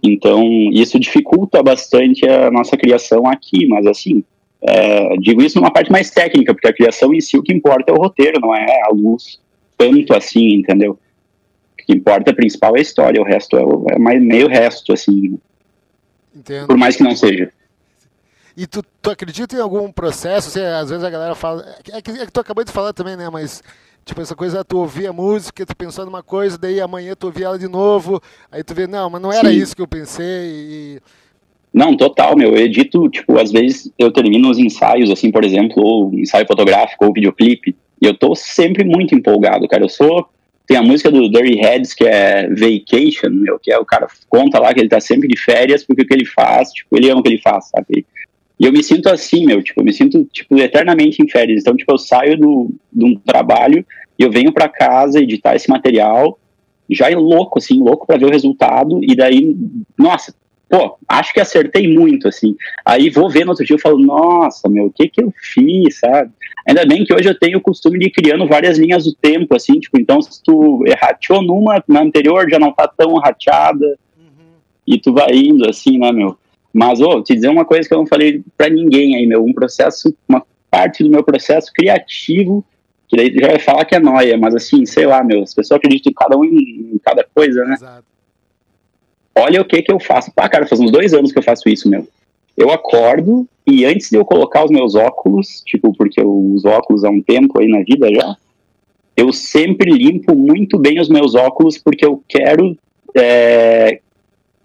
Então, 0.00 0.40
isso 0.72 1.00
dificulta 1.00 1.60
bastante 1.64 2.24
a 2.28 2.48
nossa 2.48 2.76
criação 2.76 3.26
aqui, 3.26 3.66
mas 3.66 3.86
assim, 3.86 4.22
é, 4.62 5.16
digo 5.16 5.42
isso 5.42 5.58
numa 5.58 5.72
parte 5.72 5.90
mais 5.90 6.08
técnica, 6.08 6.54
porque 6.54 6.68
a 6.68 6.72
criação 6.72 7.12
em 7.12 7.20
si 7.20 7.36
o 7.36 7.42
que 7.42 7.52
importa 7.52 7.90
é 7.90 7.94
o 7.94 7.98
roteiro, 7.98 8.40
não 8.40 8.54
é 8.54 8.82
a 8.84 8.90
luz, 8.92 9.40
tanto 9.76 10.14
assim, 10.14 10.54
entendeu? 10.54 10.92
O 10.92 11.84
que 11.84 11.92
importa 11.92 12.32
principal 12.32 12.76
é 12.76 12.78
a 12.78 12.82
história, 12.82 13.20
o 13.20 13.24
resto 13.24 13.56
é, 13.58 13.94
é 13.94 13.98
mais 13.98 14.22
meio 14.22 14.46
resto, 14.46 14.92
assim. 14.92 15.36
Entendo. 16.34 16.68
Por 16.68 16.76
mais 16.76 16.94
que 16.94 17.02
não 17.02 17.16
seja. 17.16 17.50
E 18.56 18.66
tu, 18.66 18.82
tu 19.02 19.10
acredita 19.10 19.54
em 19.54 19.60
algum 19.60 19.92
processo? 19.92 20.48
Assim, 20.48 20.60
às 20.60 20.88
vezes 20.88 21.04
a 21.04 21.10
galera 21.10 21.34
fala. 21.34 21.62
É 21.92 22.00
que, 22.00 22.10
é 22.10 22.26
que 22.26 22.32
tu 22.32 22.40
acabou 22.40 22.64
de 22.64 22.72
falar 22.72 22.92
também, 22.92 23.16
né? 23.16 23.28
Mas 23.30 23.62
Tipo, 24.06 24.20
essa 24.20 24.36
coisa, 24.36 24.64
tu 24.64 24.78
ouvia 24.78 25.10
a 25.10 25.12
música, 25.12 25.66
tu 25.66 25.76
pensou 25.76 26.06
numa 26.06 26.22
coisa, 26.22 26.56
daí 26.56 26.80
amanhã 26.80 27.16
tu 27.18 27.26
ouvia 27.26 27.46
ela 27.46 27.58
de 27.58 27.66
novo, 27.66 28.22
aí 28.52 28.62
tu 28.62 28.72
vê, 28.72 28.86
não, 28.86 29.10
mas 29.10 29.20
não 29.20 29.32
era 29.32 29.50
Sim. 29.50 29.56
isso 29.56 29.74
que 29.74 29.82
eu 29.82 29.88
pensei. 29.88 30.46
E... 30.46 31.00
Não, 31.74 31.96
total, 31.96 32.36
meu. 32.36 32.54
Eu 32.54 32.64
edito, 32.64 33.08
tipo, 33.08 33.36
às 33.36 33.50
vezes 33.50 33.92
eu 33.98 34.12
termino 34.12 34.48
os 34.48 34.58
ensaios, 34.58 35.10
assim, 35.10 35.32
por 35.32 35.44
exemplo, 35.44 35.82
ou 35.82 36.14
ensaio 36.14 36.46
fotográfico 36.46 37.04
ou 37.04 37.12
videoclipe, 37.12 37.74
e 38.00 38.06
eu 38.06 38.16
tô 38.16 38.32
sempre 38.36 38.84
muito 38.84 39.12
empolgado, 39.12 39.66
cara. 39.66 39.82
Eu 39.82 39.88
sou. 39.88 40.28
Tem 40.68 40.76
a 40.76 40.82
música 40.82 41.10
do 41.10 41.28
Dirty 41.28 41.56
Heads, 41.56 41.92
que 41.92 42.04
é 42.04 42.48
Vacation, 42.48 43.30
meu, 43.30 43.58
que 43.58 43.72
é 43.72 43.78
o 43.78 43.84
cara 43.84 44.06
conta 44.28 44.60
lá 44.60 44.72
que 44.72 44.80
ele 44.80 44.88
tá 44.88 45.00
sempre 45.00 45.26
de 45.26 45.36
férias, 45.36 45.84
porque 45.84 46.02
o 46.02 46.06
que 46.06 46.14
ele 46.14 46.24
faz, 46.24 46.70
tipo, 46.70 46.96
ele 46.96 47.10
ama 47.10 47.20
o 47.20 47.22
que 47.24 47.28
ele 47.30 47.42
faz, 47.42 47.70
sabe? 47.70 48.06
E 48.58 48.64
eu 48.64 48.72
me 48.72 48.82
sinto 48.82 49.08
assim, 49.08 49.44
meu, 49.44 49.62
tipo, 49.62 49.80
eu 49.80 49.84
me 49.84 49.92
sinto, 49.92 50.24
tipo, 50.32 50.56
eternamente 50.58 51.22
em 51.22 51.28
férias. 51.28 51.60
Então, 51.60 51.76
tipo, 51.76 51.92
eu 51.92 51.98
saio 51.98 52.38
do, 52.38 52.70
de 52.92 53.04
um 53.04 53.14
trabalho 53.14 53.84
e 54.18 54.22
eu 54.22 54.30
venho 54.30 54.52
pra 54.52 54.68
casa 54.68 55.20
editar 55.20 55.54
esse 55.54 55.68
material, 55.68 56.38
já 56.90 57.10
é 57.10 57.14
louco, 57.14 57.58
assim, 57.58 57.78
louco 57.78 58.06
pra 58.06 58.16
ver 58.16 58.26
o 58.26 58.30
resultado, 58.30 59.00
e 59.02 59.14
daí, 59.14 59.54
nossa, 59.98 60.34
pô, 60.68 60.96
acho 61.06 61.34
que 61.34 61.40
acertei 61.40 61.86
muito, 61.86 62.28
assim. 62.28 62.56
Aí 62.84 63.10
vou 63.10 63.28
ver 63.28 63.44
no 63.44 63.50
outro 63.50 63.64
dia 63.64 63.76
e 63.76 63.80
falo, 63.80 63.98
nossa, 63.98 64.68
meu, 64.68 64.86
o 64.86 64.92
que 64.92 65.08
que 65.08 65.22
eu 65.22 65.32
fiz, 65.36 65.98
sabe? 65.98 66.30
Ainda 66.66 66.86
bem 66.86 67.04
que 67.04 67.12
hoje 67.12 67.28
eu 67.28 67.38
tenho 67.38 67.58
o 67.58 67.62
costume 67.62 67.98
de 67.98 68.06
ir 68.06 68.10
criando 68.10 68.46
várias 68.46 68.78
linhas 68.78 69.04
do 69.04 69.14
tempo, 69.14 69.54
assim, 69.54 69.78
tipo, 69.78 70.00
então 70.00 70.22
se 70.22 70.42
tu 70.42 70.82
errateou 70.86 71.42
numa, 71.42 71.82
na 71.86 72.00
anterior 72.00 72.48
já 72.50 72.58
não 72.58 72.72
tá 72.72 72.88
tão 72.88 73.14
rateada, 73.14 73.98
e 74.86 74.98
tu 74.98 75.12
vai 75.12 75.32
indo, 75.32 75.68
assim, 75.68 75.98
né, 75.98 76.12
meu? 76.12 76.38
Mas, 76.76 77.00
ô, 77.00 77.22
te 77.22 77.34
dizer 77.34 77.48
uma 77.48 77.64
coisa 77.64 77.88
que 77.88 77.94
eu 77.94 77.96
não 77.96 78.06
falei 78.06 78.42
pra 78.54 78.68
ninguém 78.68 79.16
aí, 79.16 79.26
meu, 79.26 79.42
um 79.42 79.54
processo, 79.54 80.14
uma 80.28 80.42
parte 80.70 81.02
do 81.02 81.08
meu 81.08 81.24
processo 81.24 81.72
criativo, 81.72 82.62
que 83.08 83.16
daí 83.16 83.34
já 83.34 83.46
vai 83.46 83.58
falar 83.58 83.86
que 83.86 83.94
é 83.94 83.98
noia, 83.98 84.36
mas 84.36 84.54
assim, 84.54 84.84
sei 84.84 85.06
lá, 85.06 85.24
meu, 85.24 85.42
as 85.42 85.54
pessoas 85.54 85.78
acreditam 85.78 86.10
em 86.10 86.14
cada 86.14 86.36
um 86.36 86.44
em, 86.44 86.90
em 86.92 87.00
cada 87.02 87.26
coisa, 87.34 87.64
né? 87.64 87.76
Exato. 87.76 88.04
olha 89.38 89.62
o 89.62 89.64
que 89.64 89.80
que 89.80 89.90
eu 89.90 89.98
faço. 89.98 90.30
Pá, 90.34 90.50
cara, 90.50 90.66
faz 90.66 90.78
uns 90.78 90.90
dois 90.90 91.14
anos 91.14 91.32
que 91.32 91.38
eu 91.38 91.42
faço 91.42 91.66
isso, 91.66 91.88
meu. 91.88 92.06
Eu 92.54 92.70
acordo 92.70 93.48
e 93.66 93.86
antes 93.86 94.10
de 94.10 94.18
eu 94.18 94.24
colocar 94.26 94.62
os 94.62 94.70
meus 94.70 94.94
óculos, 94.94 95.62
tipo, 95.64 95.94
porque 95.96 96.20
eu 96.20 96.30
uso 96.30 96.68
óculos 96.68 97.04
há 97.04 97.08
um 97.08 97.22
tempo 97.22 97.58
aí 97.58 97.68
na 97.68 97.82
vida 97.82 98.14
já, 98.14 98.36
eu 99.16 99.32
sempre 99.32 99.90
limpo 99.90 100.34
muito 100.34 100.78
bem 100.78 101.00
os 101.00 101.08
meus 101.08 101.34
óculos 101.34 101.78
porque 101.78 102.04
eu 102.04 102.22
quero 102.28 102.76
é, 103.16 103.98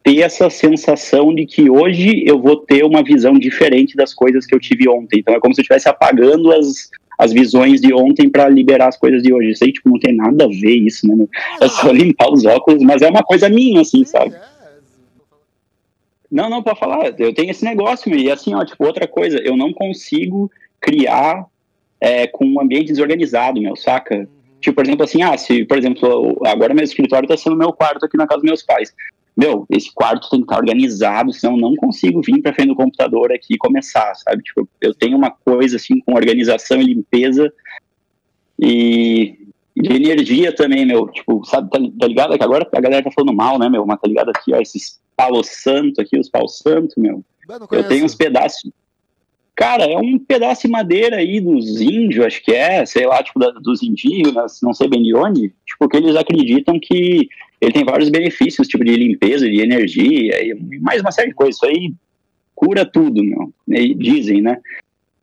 ter 0.04 0.20
essa 0.20 0.50
sensação 0.50 1.34
de 1.34 1.46
que 1.46 1.70
hoje 1.70 2.24
eu 2.26 2.40
vou 2.40 2.58
ter 2.58 2.84
uma 2.84 3.04
visão 3.04 3.34
diferente 3.34 3.96
das 3.96 4.14
coisas 4.14 4.46
que 4.46 4.56
eu 4.56 4.60
tive 4.60 4.90
ontem. 4.90 5.20
Então 5.20 5.34
é 5.34 5.40
como 5.40 5.54
se 5.54 5.62
eu 5.62 5.64
estivesse 5.64 5.88
apagando 5.88 6.52
as, 6.52 6.90
as 7.18 7.32
visões 7.32 7.80
de 7.80 7.94
ontem 7.94 8.30
para 8.30 8.50
liberar 8.50 8.88
as 8.88 8.98
coisas 8.98 9.22
de 9.22 9.32
hoje. 9.32 9.52
Isso 9.52 9.64
aí, 9.64 9.72
tipo, 9.72 9.90
não 9.90 10.00
tem 10.00 10.16
nada 10.16 10.46
a 10.46 10.48
ver 10.48 10.76
isso, 10.76 11.08
né? 11.08 11.26
É 11.62 11.68
só 11.68 11.92
limpar 11.92 12.32
os 12.32 12.46
óculos, 12.46 12.82
mas 12.82 13.02
é 13.02 13.10
uma 13.10 13.24
coisa 13.24 13.48
minha, 13.48 13.82
assim, 13.82 14.04
sabe? 14.04 14.36
Não, 16.32 16.50
não, 16.50 16.64
pode 16.64 16.80
falar. 16.80 17.14
Eu 17.20 17.34
tenho 17.34 17.52
esse 17.52 17.64
negócio, 17.64 18.16
e 18.16 18.32
assim, 18.32 18.56
ó, 18.56 18.66
tipo, 18.66 18.86
outra 18.86 19.08
coisa, 19.08 19.38
eu 19.38 19.56
não 19.56 19.72
consigo 19.74 20.50
criar 20.80 21.46
é, 22.00 22.26
com 22.26 22.46
um 22.46 22.60
ambiente 22.60 22.88
desorganizado, 22.88 23.62
meu, 23.62 23.76
saca? 23.76 24.28
Tipo, 24.60 24.76
por 24.76 24.86
exemplo, 24.86 25.04
assim, 25.04 25.22
ah, 25.22 25.38
se, 25.38 25.66
por 25.66 25.78
exemplo, 25.78 26.42
agora 26.46 26.74
meu 26.74 26.84
escritório 26.84 27.28
tá 27.28 27.36
sendo 27.36 27.56
meu 27.56 27.74
quarto 27.74 28.06
aqui 28.06 28.18
na 28.18 28.26
casa 28.26 28.42
dos 28.42 28.50
meus 28.50 28.64
pais. 28.64 28.94
Meu, 29.36 29.66
esse 29.70 29.92
quarto 29.94 30.30
tem 30.30 30.42
que 30.42 30.46
estar 30.46 30.58
organizado, 30.58 31.32
senão 31.32 31.54
eu 31.56 31.62
não 31.62 31.76
consigo 31.76 32.22
vir 32.22 32.42
pra 32.42 32.54
frente 32.54 32.70
do 32.70 32.76
computador 32.76 33.32
aqui 33.32 33.54
e 33.54 33.58
começar, 33.58 34.14
sabe? 34.16 34.44
Tipo, 34.44 34.68
eu 34.82 34.94
tenho 34.94 35.18
uma 35.18 35.32
coisa, 35.32 35.78
assim, 35.78 36.00
com 36.00 36.14
organização 36.14 36.82
e 36.82 36.86
limpeza 36.86 37.52
e 38.60 39.38
e 39.74 39.82
de 39.84 39.94
energia 39.94 40.54
também, 40.54 40.86
meu. 40.86 41.08
Tipo, 41.08 41.46
sabe, 41.46 41.70
tá, 41.70 41.80
tá 41.98 42.08
ligado? 42.08 42.38
Que 42.38 42.44
agora 42.44 42.68
a 42.70 42.82
galera 42.82 43.04
tá 43.04 43.10
falando 43.12 43.34
mal, 43.34 43.58
né, 43.58 43.70
meu? 43.70 43.86
Mas 43.86 44.02
tá 44.02 44.08
ligado 44.08 44.30
aqui, 44.30 44.54
ó, 44.54 44.60
esses 44.60 45.00
palo 45.16 45.42
santo 45.46 46.02
aqui, 46.02 46.20
os 46.20 46.30
pau 46.30 46.46
santo, 46.48 47.00
meu. 47.00 47.24
Eu 47.50 47.68
conheço. 47.68 47.88
tenho 47.88 48.06
uns 48.06 48.14
pedaços. 48.14 48.70
Cara, 49.56 49.84
é 49.86 49.98
um 49.98 50.20
pedaço 50.20 50.64
de 50.64 50.68
madeira 50.68 51.18
aí 51.18 51.40
dos 51.40 51.80
índios, 51.80 52.26
acho 52.26 52.44
que 52.44 52.52
é, 52.52 52.86
sei 52.86 53.06
lá, 53.08 53.24
tipo, 53.24 53.40
da- 53.40 53.52
dos 53.52 53.82
indígenas, 53.82 54.60
não 54.62 54.74
sei 54.74 54.90
bem 54.90 55.02
de 55.04 55.16
onde, 55.16 55.54
tipo, 55.66 55.88
que 55.88 55.98
eles 55.98 56.16
acreditam 56.18 56.78
que 56.78 57.30
ele 57.62 57.72
tem 57.72 57.86
vários 57.86 58.10
benefícios, 58.10 58.68
tipo, 58.68 58.84
de 58.84 58.96
limpeza, 58.96 59.48
de 59.48 59.62
energia, 59.62 60.44
e 60.44 60.80
mais 60.80 61.00
uma 61.00 61.12
série 61.12 61.30
de 61.30 61.36
coisas. 61.36 61.56
Isso 61.56 61.66
aí 61.68 61.94
cura 62.56 62.84
tudo, 62.84 63.24
meu. 63.24 63.54
E 63.70 63.94
dizem, 63.94 64.42
né? 64.42 64.58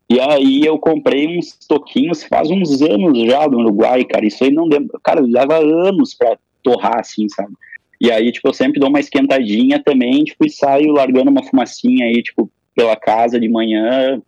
E 0.08 0.18
aí 0.20 0.64
eu 0.64 0.78
comprei 0.78 1.26
uns 1.36 1.58
toquinhos 1.68 2.22
faz 2.24 2.50
uns 2.50 2.80
anos 2.80 3.18
já 3.18 3.46
no 3.48 3.58
Uruguai, 3.58 4.04
cara. 4.04 4.24
Isso 4.24 4.44
aí 4.44 4.50
não 4.50 4.64
lembra. 4.66 4.98
Cara, 5.02 5.20
leva 5.20 5.58
anos 5.58 6.14
pra 6.14 6.38
torrar, 6.62 7.00
assim, 7.00 7.28
sabe? 7.28 7.52
E 8.00 8.10
aí, 8.10 8.30
tipo, 8.30 8.48
eu 8.48 8.54
sempre 8.54 8.78
dou 8.78 8.88
uma 8.88 9.00
esquentadinha 9.00 9.82
também, 9.82 10.22
tipo, 10.22 10.46
e 10.46 10.50
saio 10.50 10.92
largando 10.92 11.30
uma 11.30 11.44
fumacinha 11.44 12.06
aí, 12.06 12.22
tipo, 12.22 12.48
pela 12.78 12.94
casa 12.94 13.40
de 13.40 13.48
manhã, 13.48 14.22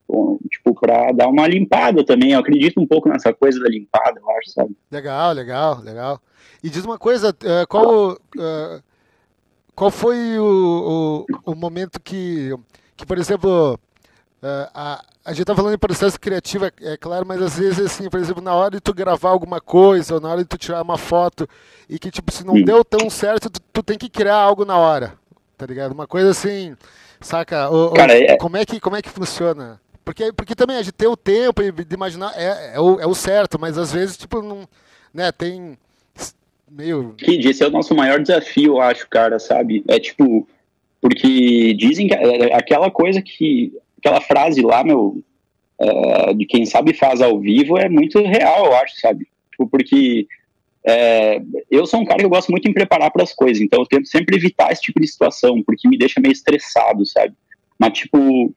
tipo, 0.50 0.74
pra 0.74 1.12
dar 1.12 1.28
uma 1.28 1.46
limpada 1.46 2.04
também. 2.04 2.32
Eu 2.32 2.40
acredito 2.40 2.80
um 2.80 2.86
pouco 2.86 3.08
nessa 3.08 3.32
coisa 3.32 3.60
da 3.60 3.68
limpada, 3.68 4.18
eu 4.20 4.28
acho, 4.38 4.50
sabe? 4.50 4.76
Legal, 4.90 5.32
legal, 5.32 5.80
legal. 5.80 6.20
E 6.60 6.68
diz 6.68 6.84
uma 6.84 6.98
coisa, 6.98 7.32
eh, 7.44 7.64
qual, 7.68 8.18
eh, 8.36 8.80
qual 9.72 9.88
foi 9.88 10.36
o, 10.36 11.24
o, 11.46 11.52
o 11.52 11.54
momento 11.54 12.00
que, 12.00 12.52
que, 12.96 13.06
por 13.06 13.18
exemplo, 13.18 13.78
eh, 14.42 14.68
a, 14.74 15.04
a 15.24 15.32
gente 15.32 15.46
tá 15.46 15.54
falando 15.54 15.74
em 15.74 15.78
processo 15.78 16.18
criativo, 16.18 16.64
é, 16.64 16.72
é 16.80 16.96
claro, 16.96 17.24
mas 17.24 17.40
às 17.40 17.56
vezes, 17.56 17.86
assim, 17.86 18.10
por 18.10 18.18
exemplo, 18.18 18.42
na 18.42 18.52
hora 18.52 18.72
de 18.72 18.80
tu 18.80 18.92
gravar 18.92 19.30
alguma 19.30 19.60
coisa, 19.60 20.14
ou 20.14 20.20
na 20.20 20.28
hora 20.28 20.38
de 20.42 20.48
tu 20.48 20.58
tirar 20.58 20.82
uma 20.82 20.98
foto, 20.98 21.48
e 21.88 22.00
que, 22.00 22.10
tipo, 22.10 22.32
se 22.32 22.44
não 22.44 22.54
Hum. 22.54 22.64
deu 22.64 22.84
tão 22.84 23.08
certo, 23.08 23.48
tu, 23.48 23.60
tu 23.72 23.80
tem 23.80 23.96
que 23.96 24.08
criar 24.08 24.38
algo 24.38 24.64
na 24.64 24.76
hora, 24.76 25.12
tá 25.56 25.64
ligado? 25.66 25.92
Uma 25.92 26.08
coisa 26.08 26.30
assim, 26.30 26.76
saca? 27.20 27.70
O- 27.70 27.86
o- 27.88 27.94
Cara, 27.94 28.16
é- 28.18 28.36
como, 28.36 28.56
é 28.56 28.64
que, 28.64 28.80
como 28.80 28.96
é 28.96 29.02
que 29.02 29.08
funciona? 29.08 29.80
Porque, 30.04 30.32
porque 30.32 30.54
também 30.54 30.76
a 30.76 30.82
gente 30.82 30.92
ter 30.92 31.06
o 31.06 31.16
tempo 31.16 31.62
e 31.62 31.70
de 31.70 31.94
imaginar 31.94 32.32
é, 32.36 32.72
é, 32.74 32.80
o, 32.80 33.00
é 33.00 33.06
o 33.06 33.14
certo, 33.14 33.58
mas 33.60 33.78
às 33.78 33.92
vezes, 33.92 34.16
tipo, 34.16 34.42
não, 34.42 34.66
né, 35.14 35.30
tem 35.30 35.78
meio... 36.70 37.14
Kid, 37.18 37.48
esse 37.48 37.62
é 37.62 37.66
o 37.66 37.70
nosso 37.70 37.94
maior 37.94 38.20
desafio, 38.20 38.74
eu 38.74 38.80
acho, 38.80 39.08
cara, 39.08 39.38
sabe? 39.38 39.84
É 39.88 39.98
tipo, 40.00 40.48
porque 41.00 41.74
dizem 41.74 42.08
que 42.08 42.14
é 42.14 42.54
aquela 42.54 42.90
coisa 42.90 43.20
que, 43.22 43.72
aquela 43.98 44.20
frase 44.20 44.62
lá, 44.62 44.82
meu, 44.82 45.22
é, 45.78 46.34
de 46.34 46.44
quem 46.46 46.64
sabe 46.66 46.92
faz 46.92 47.20
ao 47.20 47.38
vivo 47.38 47.78
é 47.78 47.88
muito 47.88 48.20
real, 48.20 48.66
eu 48.66 48.74
acho, 48.76 48.98
sabe? 49.00 49.26
Tipo, 49.50 49.66
porque 49.68 50.26
é, 50.86 51.42
eu 51.70 51.84
sou 51.86 52.00
um 52.00 52.04
cara 52.04 52.18
que 52.20 52.24
eu 52.24 52.30
gosto 52.30 52.50
muito 52.50 52.62
de 52.64 52.68
me 52.70 52.74
preparar 52.74 53.10
para 53.10 53.22
as 53.22 53.32
coisas, 53.34 53.60
então 53.62 53.80
eu 53.80 53.86
tento 53.86 54.08
sempre 54.08 54.36
evitar 54.36 54.72
esse 54.72 54.82
tipo 54.82 55.00
de 55.00 55.06
situação, 55.06 55.62
porque 55.62 55.88
me 55.88 55.98
deixa 55.98 56.20
meio 56.20 56.32
estressado, 56.32 57.04
sabe? 57.06 57.34
Mas, 57.78 57.92
tipo, 57.98 58.54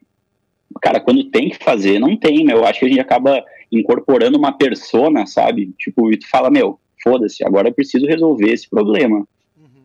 cara, 0.82 1.00
quando 1.00 1.24
tem 1.25 1.50
que 1.50 1.58
fazer, 1.63 2.00
não 2.00 2.15
tem, 2.18 2.44
meu. 2.44 2.58
Eu 2.58 2.65
acho 2.65 2.80
que 2.80 2.86
a 2.86 2.89
gente 2.89 3.00
acaba 3.00 3.44
incorporando 3.72 4.38
uma 4.38 4.51
persona, 4.51 5.25
sabe? 5.25 5.72
Tipo, 5.77 6.12
e 6.12 6.18
tu 6.18 6.30
fala, 6.30 6.50
meu, 6.50 6.80
foda-se, 7.03 7.44
agora 7.46 7.70
eu 7.70 7.74
preciso 7.74 8.06
resolver 8.06 8.51
esse 8.51 8.70
problema. 8.70 9.27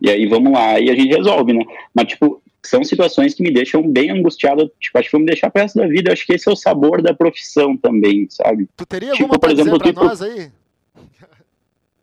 E 0.01 0.09
aí 0.09 0.25
vamos 0.27 0.53
lá, 0.53 0.79
e 0.79 0.89
a 0.89 0.95
gente 0.95 1.13
resolve, 1.13 1.51
né? 1.53 1.65
Mas, 1.93 2.07
tipo, 2.07 2.41
são 2.63 2.83
situações 2.83 3.33
que 3.33 3.43
me 3.43 3.51
deixam 3.51 3.81
bem 3.87 4.09
angustiado, 4.11 4.71
tipo, 4.79 4.97
acho 4.97 5.09
que 5.09 5.11
vão 5.11 5.21
me 5.21 5.25
deixar 5.27 5.49
pro 5.49 5.61
resto 5.61 5.77
da 5.79 5.87
vida. 5.87 6.09
Eu 6.09 6.13
acho 6.13 6.25
que 6.25 6.33
esse 6.33 6.47
é 6.47 6.51
o 6.51 6.55
sabor 6.55 7.01
da 7.01 7.13
profissão 7.13 7.75
também, 7.75 8.27
sabe? 8.29 8.67
Tu 8.77 8.85
teria 8.85 9.11
Tipo, 9.11 9.23
alguma 9.23 9.39
por 9.39 9.51
exemplo, 9.51 9.77
pra 9.77 9.87
tipo- 9.87 10.03
nós 10.03 10.21
aí? 10.21 10.49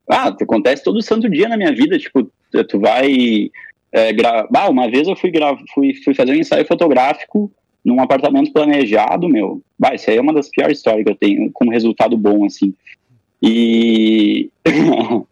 Ah, 0.09 0.29
acontece 0.29 0.85
todo 0.85 1.03
santo 1.03 1.29
dia 1.29 1.49
na 1.49 1.57
minha 1.57 1.73
vida, 1.73 1.99
tipo, 1.99 2.31
tu 2.69 2.79
vai 2.79 3.51
é, 3.93 4.13
gravar. 4.13 4.49
Ah, 4.55 4.69
uma 4.69 4.91
vez 4.91 5.09
eu 5.09 5.17
fui, 5.17 5.31
gra... 5.31 5.57
fui, 5.75 5.95
fui 5.95 6.15
fazer 6.15 6.33
um 6.33 6.37
ensaio 6.37 6.67
fotográfico 6.67 7.51
num 7.85 8.01
apartamento 8.01 8.53
planejado, 8.53 9.29
meu. 9.29 9.63
Bah, 9.79 9.95
isso 9.95 10.11
aí 10.11 10.17
é 10.17 10.21
uma 10.21 10.33
das 10.33 10.49
piores 10.49 10.79
histórias 10.79 11.05
que 11.05 11.11
eu 11.11 11.17
tenho, 11.17 11.51
com 11.53 11.71
resultado 11.71 12.17
bom, 12.17 12.45
assim. 12.45 12.75
E. 13.43 14.51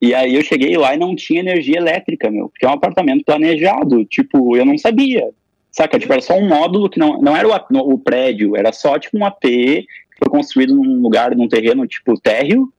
e 0.00 0.14
aí 0.14 0.34
eu 0.34 0.42
cheguei 0.42 0.76
lá 0.76 0.94
e 0.94 0.98
não 0.98 1.14
tinha 1.14 1.40
energia 1.40 1.76
elétrica, 1.76 2.30
meu, 2.30 2.48
porque 2.48 2.64
é 2.64 2.68
um 2.68 2.74
apartamento 2.74 3.24
planejado, 3.24 4.04
tipo, 4.04 4.56
eu 4.56 4.64
não 4.64 4.78
sabia. 4.78 5.28
Saca? 5.70 5.98
Tipo, 5.98 6.12
era 6.12 6.22
só 6.22 6.36
um 6.36 6.48
módulo 6.48 6.90
que 6.90 6.98
não, 6.98 7.20
não 7.20 7.36
era 7.36 7.46
o, 7.48 7.92
o 7.92 7.98
prédio, 7.98 8.56
era 8.56 8.72
só 8.72 8.98
tipo 8.98 9.16
um 9.18 9.24
AP 9.24 9.42
que 9.42 9.86
foi 10.18 10.28
construído 10.28 10.74
num 10.74 11.00
lugar, 11.00 11.36
num 11.36 11.48
terreno 11.48 11.86
tipo 11.86 12.20
térreo, 12.20 12.72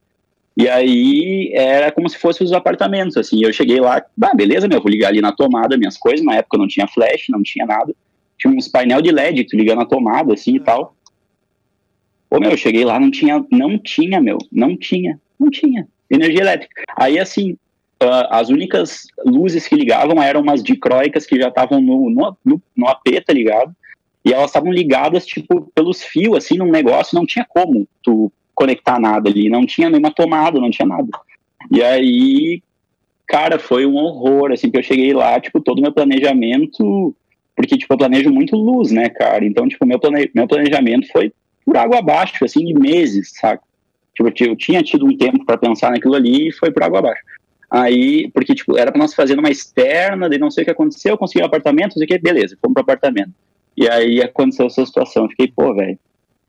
e 0.61 0.69
aí 0.69 1.51
era 1.55 1.91
como 1.91 2.07
se 2.07 2.19
fossem 2.19 2.45
os 2.45 2.53
apartamentos, 2.53 3.17
assim. 3.17 3.43
Eu 3.43 3.51
cheguei 3.51 3.79
lá, 3.79 4.05
ah, 4.21 4.35
beleza, 4.35 4.67
meu, 4.67 4.79
vou 4.79 4.91
ligar 4.91 5.07
ali 5.07 5.19
na 5.19 5.31
tomada 5.31 5.75
minhas 5.75 5.97
coisas. 5.97 6.23
Na 6.23 6.35
época 6.35 6.55
não 6.55 6.67
tinha 6.67 6.87
flash, 6.87 7.29
não 7.29 7.41
tinha 7.41 7.65
nada. 7.65 7.95
Tinha 8.37 8.53
uns 8.53 8.67
painel 8.67 9.01
de 9.01 9.11
LED 9.11 9.45
tu 9.45 9.57
liga 9.57 9.73
na 9.73 9.87
tomada, 9.87 10.35
assim 10.35 10.57
e 10.57 10.59
tal. 10.59 10.95
Ô, 12.29 12.39
meu, 12.39 12.51
eu 12.51 12.57
cheguei 12.57 12.85
lá, 12.85 12.99
não 12.99 13.09
tinha, 13.09 13.43
não 13.51 13.79
tinha, 13.79 14.21
meu, 14.21 14.37
não 14.51 14.77
tinha, 14.77 15.19
não 15.39 15.49
tinha 15.49 15.87
energia 16.11 16.41
elétrica. 16.41 16.83
Aí, 16.95 17.17
assim, 17.17 17.57
ah, 17.99 18.39
as 18.39 18.49
únicas 18.49 19.07
luzes 19.25 19.67
que 19.67 19.75
ligavam 19.75 20.21
eram 20.21 20.41
umas 20.41 20.61
dicróicas 20.61 21.25
que 21.25 21.39
já 21.39 21.47
estavam 21.47 21.81
no, 21.81 22.07
no, 22.11 22.37
no, 22.45 22.61
no 22.75 22.87
AP, 22.87 23.05
tá 23.25 23.33
ligado? 23.33 23.75
E 24.23 24.31
elas 24.31 24.51
estavam 24.51 24.71
ligadas, 24.71 25.25
tipo, 25.25 25.71
pelos 25.73 26.03
fios, 26.03 26.37
assim, 26.37 26.55
num 26.55 26.69
negócio, 26.69 27.17
não 27.17 27.25
tinha 27.25 27.45
como 27.49 27.87
tu 28.03 28.31
conectar 28.61 28.99
nada 28.99 29.27
ali, 29.27 29.49
não 29.49 29.65
tinha 29.65 29.89
nenhuma 29.89 30.11
tomada, 30.11 30.59
não 30.59 30.69
tinha 30.69 30.87
nada. 30.87 31.07
E 31.71 31.81
aí, 31.81 32.61
cara, 33.27 33.57
foi 33.57 33.87
um 33.87 33.95
horror, 33.95 34.51
assim, 34.51 34.69
que 34.69 34.77
eu 34.77 34.83
cheguei 34.83 35.13
lá, 35.13 35.39
tipo, 35.39 35.59
todo 35.59 35.81
meu 35.81 35.91
planejamento, 35.91 37.15
porque, 37.55 37.75
tipo, 37.75 37.91
eu 37.91 37.97
planejo 37.97 38.29
muito 38.29 38.55
luz, 38.55 38.91
né, 38.91 39.09
cara? 39.09 39.43
Então, 39.43 39.67
tipo, 39.67 39.83
meu, 39.85 39.99
plane... 39.99 40.29
meu 40.35 40.47
planejamento 40.47 41.11
foi 41.11 41.33
por 41.65 41.75
água 41.75 41.97
abaixo, 41.97 42.45
assim, 42.45 42.63
de 42.63 42.73
meses, 42.73 43.31
saca? 43.33 43.63
Tipo, 44.13 44.29
eu 44.45 44.55
tinha 44.55 44.83
tido 44.83 45.07
um 45.07 45.17
tempo 45.17 45.43
para 45.43 45.57
pensar 45.57 45.89
naquilo 45.89 46.15
ali 46.15 46.49
e 46.49 46.51
foi 46.51 46.69
por 46.69 46.83
água 46.83 46.99
abaixo. 46.99 47.23
Aí, 47.69 48.29
porque, 48.31 48.53
tipo, 48.53 48.77
era 48.77 48.91
para 48.91 49.01
nós 49.01 49.15
fazer 49.15 49.39
uma 49.39 49.49
externa, 49.49 50.29
daí 50.29 50.37
não 50.37 50.51
sei 50.51 50.61
o 50.63 50.65
que 50.65 50.71
aconteceu, 50.71 51.13
eu 51.13 51.17
consegui 51.17 51.41
um 51.41 51.47
apartamento, 51.47 51.93
não 51.93 51.97
sei 51.97 52.05
o 52.05 52.07
que, 52.07 52.17
beleza, 52.19 52.57
fomos 52.61 52.73
pro 52.73 52.83
apartamento. 52.83 53.31
E 53.75 53.89
aí 53.89 54.21
aconteceu 54.21 54.67
essa 54.67 54.85
situação, 54.85 55.23
eu 55.23 55.29
fiquei, 55.29 55.47
pô, 55.47 55.73
velho. 55.73 55.97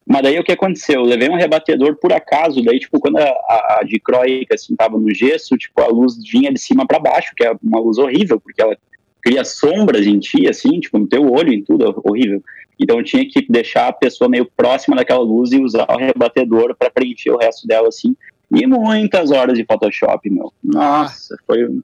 Mas 0.07 0.23
daí 0.23 0.39
o 0.39 0.45
que 0.45 0.53
aconteceu? 0.53 1.01
Eu 1.01 1.07
levei 1.07 1.29
um 1.29 1.37
rebatedor 1.37 1.97
por 1.97 2.13
acaso, 2.13 2.63
daí, 2.63 2.79
tipo, 2.79 2.99
quando 2.99 3.19
a, 3.19 3.25
a, 3.25 3.81
a 3.81 4.55
assim, 4.55 4.75
tava 4.75 4.99
no 4.99 5.15
gesso, 5.15 5.57
tipo, 5.57 5.81
a 5.81 5.87
luz 5.87 6.17
vinha 6.31 6.53
de 6.53 6.61
cima 6.61 6.87
para 6.87 6.99
baixo, 6.99 7.33
que 7.37 7.45
é 7.45 7.53
uma 7.63 7.81
luz 7.81 7.99
horrível, 7.99 8.41
porque 8.41 8.61
ela 8.61 8.77
cria 9.21 9.45
sombras 9.45 10.07
em 10.07 10.19
ti, 10.19 10.49
assim, 10.49 10.81
tipo, 10.81 10.99
no 10.99 11.07
teu 11.07 11.31
olho, 11.31 11.53
em 11.53 11.63
tudo, 11.63 12.03
horrível. 12.05 12.43
Então 12.79 12.99
eu 12.99 13.05
tinha 13.05 13.25
que 13.25 13.47
deixar 13.49 13.89
a 13.89 13.93
pessoa 13.93 14.29
meio 14.29 14.51
próxima 14.57 14.97
daquela 14.97 15.23
luz 15.23 15.53
e 15.53 15.61
usar 15.61 15.87
o 15.89 15.97
rebatedor 15.97 16.75
para 16.77 16.91
preencher 16.91 17.31
o 17.31 17.39
resto 17.39 17.67
dela, 17.67 17.89
assim. 17.89 18.17
E 18.51 18.67
muitas 18.67 19.31
horas 19.31 19.57
de 19.57 19.65
Photoshop, 19.65 20.29
meu. 20.29 20.53
Nossa, 20.63 21.37
foi, 21.47 21.81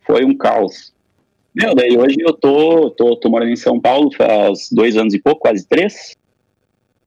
foi 0.00 0.24
um 0.24 0.36
caos. 0.36 0.92
Meu, 1.54 1.72
daí 1.72 1.96
hoje 1.96 2.16
eu 2.18 2.32
tô, 2.32 2.90
tô, 2.90 3.16
tô 3.16 3.30
morando 3.30 3.52
em 3.52 3.56
São 3.56 3.80
Paulo 3.80 4.10
faz 4.12 4.68
dois 4.72 4.96
anos 4.96 5.14
e 5.14 5.20
pouco, 5.20 5.42
quase 5.42 5.66
três. 5.66 6.16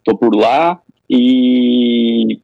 Tô 0.07 0.15
por 0.15 0.33
lá 0.33 0.81
e, 1.09 2.39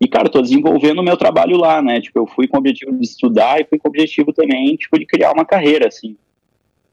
e 0.00 0.08
cara, 0.08 0.28
tô 0.28 0.42
desenvolvendo 0.42 0.98
o 0.98 1.04
meu 1.04 1.16
trabalho 1.16 1.56
lá, 1.56 1.80
né? 1.80 2.00
Tipo, 2.00 2.18
eu 2.18 2.26
fui 2.26 2.48
com 2.48 2.56
o 2.56 2.58
objetivo 2.58 2.92
de 2.92 3.06
estudar 3.06 3.60
e 3.60 3.64
fui 3.64 3.78
com 3.78 3.86
o 3.86 3.90
objetivo 3.92 4.32
também, 4.32 4.74
tipo, 4.74 4.98
de 4.98 5.06
criar 5.06 5.30
uma 5.30 5.44
carreira, 5.44 5.86
assim. 5.86 6.16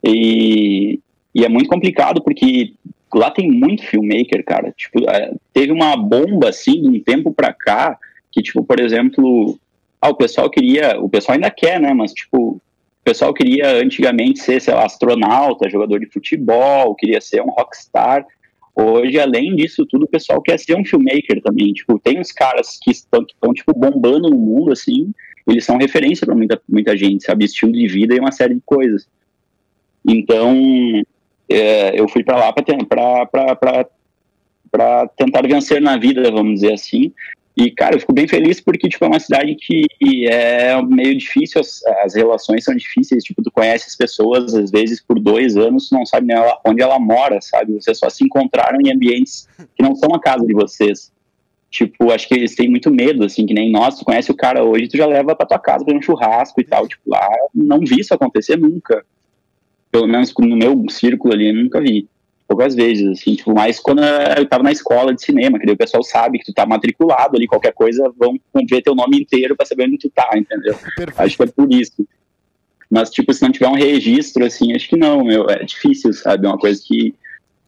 E, 0.04 1.00
e 1.34 1.44
é 1.44 1.50
muito 1.50 1.68
complicado 1.68 2.22
porque 2.22 2.76
lá 3.12 3.32
tem 3.32 3.50
muito 3.50 3.88
filmmaker, 3.88 4.46
cara. 4.46 4.72
Tipo, 4.78 5.10
é, 5.10 5.34
teve 5.52 5.72
uma 5.72 5.98
bomba, 5.98 6.50
assim, 6.50 6.80
de 6.80 6.88
um 6.90 7.00
tempo 7.00 7.34
pra 7.34 7.52
cá, 7.52 7.98
que, 8.32 8.44
tipo, 8.44 8.64
por 8.64 8.80
exemplo, 8.80 9.58
ah, 10.00 10.10
o 10.10 10.16
pessoal 10.16 10.48
queria, 10.48 11.00
o 11.02 11.10
pessoal 11.10 11.34
ainda 11.34 11.50
quer, 11.50 11.82
né, 11.82 11.92
mas, 11.92 12.14
tipo, 12.14 12.38
o 12.38 12.62
pessoal 13.04 13.34
queria 13.34 13.82
antigamente 13.82 14.44
ser, 14.44 14.62
sei 14.62 14.76
lá, 14.76 14.86
astronauta, 14.86 15.68
jogador 15.68 16.00
de 16.00 16.06
futebol, 16.06 16.94
queria 16.94 17.20
ser 17.20 17.42
um 17.42 17.50
rockstar. 17.50 18.24
Hoje, 18.80 19.20
além 19.20 19.56
disso 19.56 19.88
tudo, 19.88 20.06
o 20.06 20.08
pessoal 20.08 20.40
quer 20.40 20.60
ser 20.60 20.76
um 20.76 20.86
filmmaker 20.86 21.42
também. 21.42 21.74
Tipo, 21.74 21.98
tem 21.98 22.20
uns 22.20 22.32
caras 22.32 22.78
que 22.80 22.92
estão, 22.92 23.26
que 23.26 23.34
estão 23.34 23.52
tipo, 23.52 23.74
bombando 23.74 24.30
no 24.30 24.38
mundo, 24.38 24.72
assim, 24.72 25.12
eles 25.48 25.66
são 25.66 25.78
referência 25.78 26.28
para 26.28 26.36
muita, 26.36 26.62
muita 26.70 26.96
gente, 26.96 27.24
sabe? 27.24 27.46
Estilo 27.46 27.72
de 27.72 27.88
vida 27.88 28.14
e 28.14 28.20
uma 28.20 28.32
série 28.32 28.54
de 28.54 28.62
coisas. 28.64 29.08
Então, 30.08 30.56
é, 31.50 32.00
eu 32.00 32.08
fui 32.08 32.24
para 32.24 32.38
lá 32.38 32.54
para 34.70 35.08
tentar 35.18 35.42
vencer 35.48 35.82
na 35.82 35.98
vida, 35.98 36.30
vamos 36.30 36.56
dizer 36.56 36.74
assim. 36.74 37.12
E, 37.58 37.72
cara, 37.72 37.96
eu 37.96 38.00
fico 38.00 38.14
bem 38.14 38.28
feliz 38.28 38.62
porque, 38.62 38.88
tipo, 38.88 39.04
é 39.04 39.08
uma 39.08 39.20
cidade 39.20 39.56
que 39.56 40.28
é 40.28 40.80
meio 40.84 41.18
difícil, 41.18 41.60
as, 41.60 41.84
as 42.04 42.14
relações 42.14 42.64
são 42.64 42.76
difíceis, 42.76 43.24
tipo, 43.24 43.42
tu 43.42 43.50
conhece 43.50 43.88
as 43.88 43.96
pessoas, 43.96 44.54
às 44.54 44.70
vezes, 44.70 45.02
por 45.02 45.20
dois 45.20 45.58
anos, 45.58 45.90
tu 45.90 45.96
não 45.96 46.06
sabe 46.06 46.28
nem 46.28 46.38
ela, 46.38 46.60
onde 46.64 46.84
ela 46.84 47.00
mora, 47.00 47.42
sabe? 47.42 47.74
Vocês 47.74 47.98
só 47.98 48.12
se 48.12 48.24
encontraram 48.24 48.80
em 48.80 48.94
ambientes 48.94 49.48
que 49.76 49.82
não 49.82 49.96
são 49.96 50.14
a 50.14 50.22
casa 50.22 50.46
de 50.46 50.54
vocês. 50.54 51.12
Tipo, 51.72 52.12
acho 52.12 52.28
que 52.28 52.36
eles 52.36 52.56
têm 52.56 52.70
muito 52.70 52.92
medo, 52.92 53.26
assim, 53.26 53.46
que 53.48 53.56
nem 53.56 53.72
nós, 53.72 53.98
tu 53.98 54.06
conhece 54.06 54.30
o 54.30 54.36
cara 54.36 54.64
hoje, 54.64 54.88
tu 54.88 54.96
já 54.96 55.08
leva 55.08 55.36
pra 55.36 55.48
tua 55.48 55.60
casa 55.60 55.84
pra 55.84 55.98
um 55.98 56.02
churrasco 56.02 56.62
e 56.62 56.64
tal, 56.64 56.88
tipo, 56.88 57.10
lá, 57.10 57.28
não 57.56 57.80
vi 57.80 58.00
isso 58.00 58.14
acontecer 58.14 58.56
nunca 58.56 59.04
pelo 59.92 60.08
menos 60.08 60.34
no 60.38 60.56
meu 60.56 60.86
círculo 60.90 61.34
ali, 61.34 61.52
nunca 61.52 61.82
vi. 61.82 62.08
Poucas 62.48 62.74
vezes, 62.74 63.06
assim, 63.08 63.36
tipo, 63.36 63.54
mas 63.54 63.80
quando 63.80 64.02
eu 64.02 64.48
tava 64.48 64.64
na 64.64 64.72
escola 64.72 65.14
de 65.14 65.22
cinema, 65.22 65.60
que 65.60 65.66
daí 65.66 65.76
o 65.76 65.78
pessoal 65.78 66.02
sabe 66.02 66.40
que 66.40 66.46
tu 66.46 66.54
tá 66.54 66.66
matriculado 66.66 67.36
ali, 67.36 67.46
qualquer 67.46 67.74
coisa, 67.74 68.12
vão 68.18 68.40
ver 68.70 68.82
teu 68.82 68.96
nome 68.96 69.20
inteiro 69.20 69.56
pra 69.56 69.66
saber 69.66 69.86
onde 69.86 69.98
tu 69.98 70.10
tá, 70.10 70.30
entendeu? 70.34 70.74
Perfeito. 70.96 71.22
Acho 71.22 71.36
que 71.38 71.44
é 71.44 71.48
por 71.48 71.72
isso. 71.72 72.08
Mas, 72.90 73.10
tipo, 73.10 73.34
se 73.34 73.42
não 73.42 73.52
tiver 73.52 73.68
um 73.68 73.76
registro, 73.76 74.46
assim, 74.46 74.74
acho 74.74 74.88
que 74.88 74.96
não, 74.96 75.26
meu, 75.26 75.50
é 75.50 75.62
difícil, 75.64 76.14
sabe? 76.14 76.46
É 76.46 76.50
uma 76.50 76.58
coisa 76.58 76.82
que. 76.82 77.14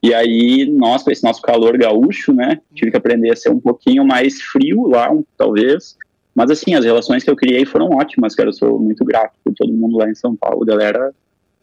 E 0.01 0.13
aí, 0.13 0.65
nós, 0.65 1.03
com 1.03 1.11
esse 1.11 1.25
nosso 1.25 1.41
calor 1.41 1.77
gaúcho, 1.77 2.31
né, 2.31 2.61
tive 2.73 2.89
que 2.89 2.95
aprender 2.95 3.31
a 3.31 3.35
ser 3.35 3.49
um 3.49 3.59
pouquinho 3.59 4.05
mais 4.05 4.41
frio 4.41 4.87
lá, 4.87 5.11
talvez. 5.37 5.97
Mas, 6.33 6.49
assim, 6.49 6.73
as 6.73 6.85
relações 6.85 7.21
que 7.21 7.29
eu 7.29 7.35
criei 7.35 7.65
foram 7.65 7.89
ótimas, 7.89 8.33
cara. 8.33 8.47
Eu 8.47 8.53
sou 8.53 8.79
muito 8.79 9.03
grato 9.03 9.33
por 9.43 9.53
todo 9.53 9.73
mundo 9.73 9.97
lá 9.97 10.09
em 10.09 10.15
São 10.15 10.37
Paulo, 10.37 10.63
galera 10.63 11.13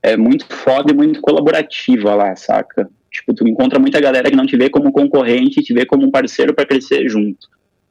é 0.06 0.16
muito 0.16 0.46
foda 0.54 0.92
e 0.92 0.94
muito 0.94 1.20
colaborativa 1.20 2.14
lá, 2.14 2.36
saca? 2.36 2.88
Tipo, 3.16 3.34
tu 3.34 3.46
encontra 3.48 3.78
muita 3.78 4.00
galera 4.00 4.30
que 4.30 4.36
não 4.36 4.46
te 4.46 4.56
vê 4.56 4.68
como 4.70 4.92
concorrente, 4.92 5.62
te 5.62 5.72
vê 5.74 5.84
como 5.86 6.06
um 6.06 6.10
parceiro 6.10 6.54
para 6.54 6.66
crescer 6.66 7.08
junto. 7.08 7.48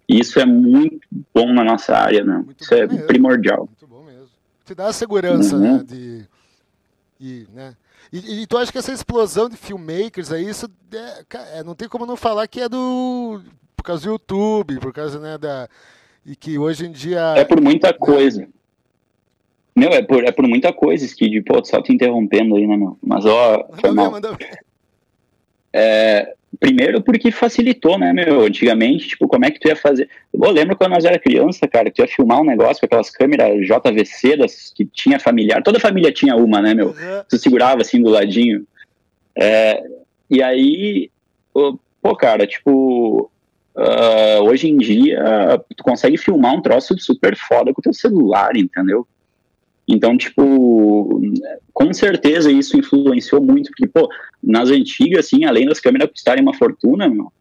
E 0.08 0.20
isso 0.20 0.40
é 0.40 0.46
muito 0.46 1.00
bom 1.34 1.52
na 1.52 1.64
nossa 1.64 1.96
área, 1.98 2.24
né? 2.24 2.42
Muito 2.46 2.64
isso 2.64 2.74
é 2.74 2.86
mesmo. 2.88 3.08
primordial. 3.08 3.66
Muito 3.68 3.88
bom 3.88 4.04
mesmo. 4.04 4.28
Te 4.66 4.76
dá 4.76 4.88
a 4.88 4.94
segurança, 4.94 5.56
Uhum. 5.56 5.62
né? 5.78 5.84
De, 5.88 6.26
e, 7.20 7.48
né? 7.54 7.76
E, 8.14 8.42
e 8.44 8.48
tu 8.48 8.58
acha 8.58 8.72
que 8.72 8.78
essa 8.78 8.92
explosão 8.94 9.50
de 9.50 9.58
filmmakers 9.58 10.32
aí, 10.32 10.48
isso 10.48 10.70
é, 10.94 11.60
é, 11.60 11.64
não 11.64 11.74
tem 11.74 11.88
como 11.90 12.06
não 12.06 12.16
falar 12.16 12.48
que 12.48 12.62
é 12.62 12.70
do. 12.70 13.42
Por 13.76 13.84
causa 13.84 14.04
do 14.04 14.12
YouTube, 14.12 14.80
por 14.80 14.94
causa, 14.94 15.20
né, 15.20 15.38
da. 15.38 15.68
E 16.26 16.36
que 16.36 16.58
hoje 16.60 16.86
em 16.86 16.92
dia. 16.92 17.34
É 17.36 17.44
por 17.44 17.60
muita 17.62 17.92
coisa. 17.94 18.48
Meu, 19.76 19.90
é 19.90 20.02
por, 20.02 20.24
é 20.24 20.32
por 20.32 20.48
muita 20.48 20.72
coisa, 20.72 21.04
Skid. 21.06 21.42
Pô, 21.42 21.64
só 21.66 21.82
te 21.82 21.92
interrompendo 21.92 22.56
aí, 22.56 22.66
né, 22.66 22.78
meu? 22.78 22.98
Mas, 23.04 23.26
ó, 23.26 23.58
Manda 23.58 23.78
foi 23.82 23.90
ver, 23.90 23.96
mal. 23.96 24.12
manda 24.12 24.32
ver. 24.34 24.60
É, 25.78 26.34
primeiro 26.58 27.02
porque 27.02 27.32
facilitou, 27.32 28.00
né, 28.00 28.14
meu? 28.14 28.46
Antigamente, 28.46 29.10
tipo, 29.10 29.28
como 29.28 29.44
é 29.44 29.52
que 29.52 29.60
tu 29.60 29.68
ia 29.68 29.76
fazer? 29.76 30.10
Eu 30.34 30.52
lembro 30.52 30.78
quando 30.78 30.92
nós 30.92 31.04
era 31.04 31.20
criança, 31.20 31.68
cara, 31.68 31.90
que 31.90 31.98
tu 31.98 32.02
ia 32.02 32.08
filmar 32.08 32.40
um 32.40 32.46
negócio 32.46 32.80
com 32.80 32.86
aquelas 32.86 33.10
câmeras 33.10 33.60
JVC 33.68 34.38
das, 34.38 34.72
que 34.74 34.86
tinha 34.86 35.20
familiar. 35.20 35.62
Toda 35.62 35.80
família 35.82 36.14
tinha 36.14 36.34
uma, 36.38 36.62
né, 36.62 36.74
meu? 36.74 36.88
Uhum. 36.88 37.24
tu 37.30 37.38
segurava 37.38 37.82
assim 37.82 38.02
do 38.02 38.10
ladinho. 38.10 38.66
É, 39.38 39.84
e 40.30 40.42
aí, 40.42 41.12
pô, 42.02 42.16
cara, 42.16 42.48
tipo, 42.48 43.30
ah, 43.76 44.40
hoje 44.42 44.70
em 44.70 44.78
dia, 44.78 45.62
tu 45.76 45.84
consegue 45.84 46.18
filmar 46.18 46.56
um 46.56 46.62
troço 46.62 46.98
super 46.98 47.36
foda 47.36 47.74
com 47.74 47.82
o 47.82 47.84
teu 47.84 47.94
celular, 47.94 48.56
entendeu? 48.56 49.06
Então, 49.88 50.18
tipo, 50.18 51.22
com 51.74 51.94
certeza 51.94 52.52
isso 52.52 52.78
influenciou 52.78 53.42
muito, 53.42 53.70
porque, 53.70 53.88
pô, 53.88 54.10
nas 54.44 54.70
antigas, 54.70 55.26
assim, 55.26 55.46
além 55.46 55.66
das 55.68 55.80
câmeras 55.80 56.10
custarem 56.10 56.42
uma 56.42 56.56
fortuna, 56.56 57.08
meu, 57.08 57.32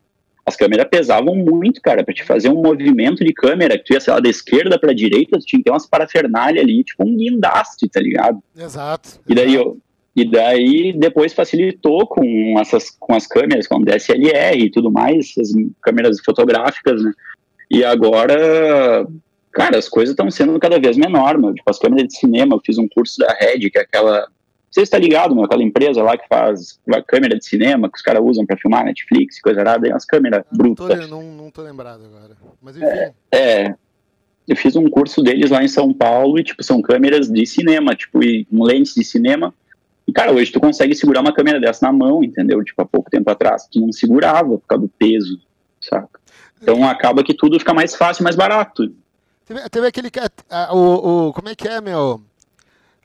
as 0.47 0.57
câmeras 0.57 0.87
pesavam 0.91 1.35
muito, 1.35 1.81
cara, 1.81 2.05
pra 2.05 2.13
te 2.13 2.23
fazer 2.23 2.51
um 2.51 2.61
movimento 2.61 3.25
de 3.25 3.33
câmera, 3.33 3.79
que 3.79 3.85
tu 3.85 3.93
ia, 3.95 4.01
sei 4.01 4.13
lá, 4.13 4.21
da 4.21 4.29
esquerda 4.29 4.79
pra 4.79 4.93
direita, 4.93 5.39
tu 5.39 5.47
tinha 5.47 5.59
que 5.61 5.65
ter 5.65 5.71
umas 5.71 5.87
parafernália 5.87 6.61
ali, 6.61 6.85
tipo 6.85 7.03
um 7.03 7.17
guindaste, 7.17 7.89
tá 7.89 8.01
ligado? 8.01 8.43
Exato. 8.55 9.21
E 9.27 9.35
daí, 9.35 9.55
exato. 9.55 9.79
e 10.15 10.31
daí 10.31 10.93
depois 10.93 11.33
facilitou 11.33 12.07
com 12.07 12.59
essas 12.59 12.91
com 12.91 13.15
as 13.15 13.27
câmeras, 13.27 13.67
com 13.67 13.81
DSLR 13.81 14.59
e 14.59 14.71
tudo 14.71 14.93
mais, 14.93 15.33
as 15.39 15.51
câmeras 15.81 16.21
fotográficas, 16.23 17.03
né? 17.03 17.13
E 17.71 17.83
agora, 17.83 19.07
cara, 19.55 19.79
as 19.79 19.89
coisas 19.89 20.13
estão 20.13 20.31
sendo 20.31 20.59
cada 20.59 20.79
vez 20.79 20.97
menor, 20.97 21.39
meu. 21.39 21.55
Tipo, 21.55 21.71
as 21.71 21.79
câmeras 21.79 22.09
de 22.09 22.19
cinema, 22.19 22.57
eu 22.57 22.61
fiz 22.65 22.77
um 22.77 22.89
curso 22.89 23.19
da 23.19 23.33
Red, 23.33 23.71
que 23.71 23.79
é 23.79 23.83
aquela. 23.83 24.27
Você 24.71 24.83
está 24.83 24.99
ligado, 24.99 25.35
meu? 25.35 25.45
Aquela 25.45 25.63
empresa 25.63 26.03
lá 26.03 26.19
que 26.19 26.27
faz 26.29 26.81
a 26.93 27.01
câmera 27.01 27.39
de 27.39 27.45
cinema 27.45 27.89
que 27.89 27.97
os 27.97 28.03
caras 28.03 28.23
usam 28.25 28.45
pra 28.45 28.57
filmar 28.57 28.85
Netflix, 28.85 29.41
coisa 29.41 29.61
errada, 29.61 29.87
e 29.87 29.91
umas 29.93 30.05
câmeras 30.05 30.45
Não 30.51 30.75
tô, 30.75 30.85
brutas. 30.87 31.09
não, 31.09 31.23
não 31.23 31.51
tô 31.51 31.63
lembrado 31.63 32.03
agora. 32.05 32.37
Mas 32.61 32.77
enfim. 32.77 33.15
É, 33.33 33.75
eu 34.49 34.57
fiz 34.57 34.75
um 34.75 34.89
curso 34.91 35.23
deles 35.23 35.51
lá 35.51 35.63
em 35.63 35.69
São 35.69 35.93
Paulo 35.95 36.39
e, 36.39 36.45
tipo, 36.45 36.63
são 36.63 36.83
câmeras 36.83 37.29
de 37.29 37.47
cinema, 37.47 37.95
tipo, 37.95 38.23
e 38.23 38.45
com 38.47 38.65
lentes 38.65 38.95
de 38.95 39.05
cinema. 39.05 39.55
E, 40.07 40.13
cara, 40.13 40.33
hoje 40.33 40.51
tu 40.51 40.61
consegue 40.61 40.95
segurar 40.95 41.21
uma 41.21 41.33
câmera 41.33 41.61
dessa 41.61 41.87
na 41.87 41.93
mão, 41.93 42.23
entendeu? 42.25 42.63
Tipo, 42.65 42.83
há 42.83 42.85
pouco 42.85 43.09
tempo 43.09 43.31
atrás 43.31 43.69
tu 43.71 43.81
não 43.81 43.93
segurava 43.93 44.59
por 44.59 44.67
causa 44.67 44.83
do 44.83 44.89
peso, 44.99 45.41
saca? 45.81 46.21
Então 46.61 46.87
acaba 46.87 47.23
que 47.23 47.33
tudo 47.33 47.59
fica 47.59 47.73
mais 47.73 47.95
fácil, 47.95 48.25
mais 48.25 48.35
barato. 48.37 48.93
Teve, 49.47 49.69
teve 49.69 49.87
aquele. 49.87 50.09
ah, 50.51 50.75
o, 50.75 51.29
o, 51.29 51.33
como 51.33 51.49
é 51.49 51.55
que 51.55 51.69
é, 51.69 51.81
meu? 51.81 52.21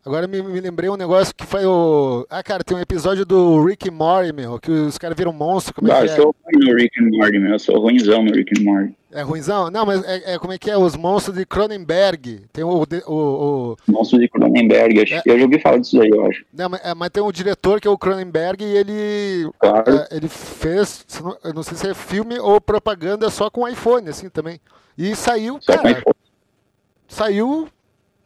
Agora 0.06 0.28
me, 0.28 0.42
me 0.42 0.62
lembrei 0.62 0.90
um 0.90 0.96
negócio 0.96 1.36
que 1.36 1.46
foi 1.46 1.66
o. 1.66 2.26
Ah, 2.30 2.42
cara, 2.42 2.64
tem 2.64 2.76
um 2.76 2.80
episódio 2.80 3.26
do 3.26 3.62
Rick 3.64 3.90
and 3.90 3.94
Morty, 3.94 4.32
meu, 4.32 4.58
que 4.58 4.72
os 4.72 4.98
caras 4.98 5.16
viram 5.18 5.34
monstro. 5.34 5.74
Como 5.74 5.92
é 5.92 5.94
Ah, 5.94 6.00
que 6.00 6.08
eu 6.08 6.14
é? 6.14 6.16
sou 6.16 6.36
ruim 6.46 6.66
no 6.70 6.76
Rick 6.78 7.04
and 7.04 7.10
Morty, 7.12 7.38
meu. 7.40 7.52
Eu 7.52 7.60
sou 7.60 7.80
ruimzão 7.80 8.24
no 8.24 8.32
Rick 8.32 8.58
and 8.60 8.64
Morty. 8.64 8.96
É 9.12 9.22
ruimzão? 9.22 9.70
Não, 9.70 9.86
mas 9.86 10.02
é, 10.06 10.36
é- 10.36 10.40
como 10.40 10.54
é 10.54 10.58
que 10.58 10.72
é? 10.72 10.78
Os 10.78 10.96
monstros 10.96 11.36
de 11.36 11.46
Cronenberg. 11.46 12.44
Tem 12.54 12.64
o. 12.64 12.70
o, 13.08 13.14
o- 13.14 13.76
Monstros 13.88 14.22
de 14.22 14.30
Cronenberg, 14.30 15.02
acho, 15.02 15.16
É. 15.16 15.22
eu 15.26 15.38
já 15.38 15.44
ouvi 15.46 15.60
falar 15.60 15.80
disso 15.80 16.02
aí, 16.02 16.10
eu 16.10 16.26
acho. 16.28 16.46
não, 16.54 16.70
mas, 16.70 16.80
é, 16.86 16.94
mas 16.96 17.10
tem 17.10 17.22
um 17.22 17.32
diretor 17.32 17.82
que 17.82 17.88
é 17.88 17.92
o 17.92 17.98
Cronenberg 17.98 18.64
e 18.64 18.78
ele. 18.78 19.52
Claro. 19.60 19.84
é, 19.92 20.08
ele 20.12 20.30
fez. 20.30 21.06
Eu 21.44 21.54
não 21.54 21.62
sei 21.62 21.78
se 21.78 21.90
é 21.90 21.94
filme 21.94 22.40
ou 22.40 22.62
propaganda 22.62 23.30
só 23.30 23.50
com 23.50 23.68
iPhone, 23.68 24.08
assim 24.10 24.30
também. 24.30 24.62
E 24.98 25.16
saiu, 25.16 25.58
Só 25.62 25.78
com 25.78 25.84
cara. 25.84 26.04
Saiu. 27.10 27.68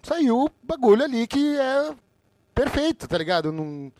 Saiu 0.03 0.49
bagulho 0.61 1.03
ali 1.03 1.25
que 1.25 1.57
é 1.57 1.91
perfeito, 2.53 3.07
tá 3.07 3.17
ligado? 3.17 3.51
Não, 3.51 3.91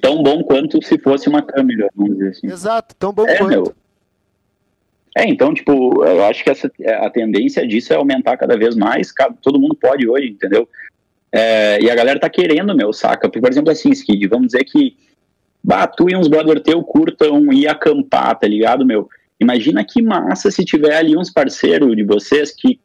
Tão 0.00 0.20
bom 0.22 0.42
quanto 0.42 0.84
se 0.84 0.98
fosse 0.98 1.28
uma 1.28 1.40
câmera, 1.40 1.88
vamos 1.94 2.14
dizer 2.16 2.30
assim. 2.30 2.46
Exato, 2.48 2.94
tão 2.96 3.12
bom 3.12 3.24
É, 3.26 3.36
quanto. 3.38 3.48
meu. 3.48 3.74
É, 5.16 5.26
então, 5.28 5.54
tipo, 5.54 6.04
eu 6.04 6.24
acho 6.24 6.42
que 6.42 6.50
essa, 6.50 6.70
a 7.00 7.08
tendência 7.08 7.66
disso 7.66 7.92
é 7.92 7.96
aumentar 7.96 8.36
cada 8.36 8.56
vez 8.58 8.74
mais. 8.74 9.14
Todo 9.40 9.60
mundo 9.60 9.74
pode 9.74 10.06
hoje, 10.08 10.28
entendeu? 10.28 10.68
É, 11.32 11.80
e 11.80 11.88
a 11.88 11.94
galera 11.94 12.18
tá 12.18 12.28
querendo, 12.28 12.74
meu, 12.74 12.92
saca? 12.92 13.28
Por 13.28 13.48
exemplo, 13.48 13.70
assim, 13.70 13.90
Skid, 13.92 14.26
vamos 14.26 14.48
dizer 14.48 14.64
que 14.64 14.96
bah, 15.62 15.86
tu 15.86 16.10
e 16.10 16.16
uns 16.16 16.28
brother 16.28 16.60
teu 16.60 16.82
curtam 16.82 17.52
ir 17.52 17.68
acampar, 17.68 18.36
tá 18.38 18.46
ligado, 18.48 18.84
meu? 18.84 19.08
Imagina 19.38 19.84
que 19.84 20.02
massa 20.02 20.50
se 20.50 20.64
tiver 20.64 20.96
ali 20.96 21.16
uns 21.16 21.30
parceiros 21.30 21.94
de 21.94 22.02
vocês 22.02 22.50
que 22.52 22.80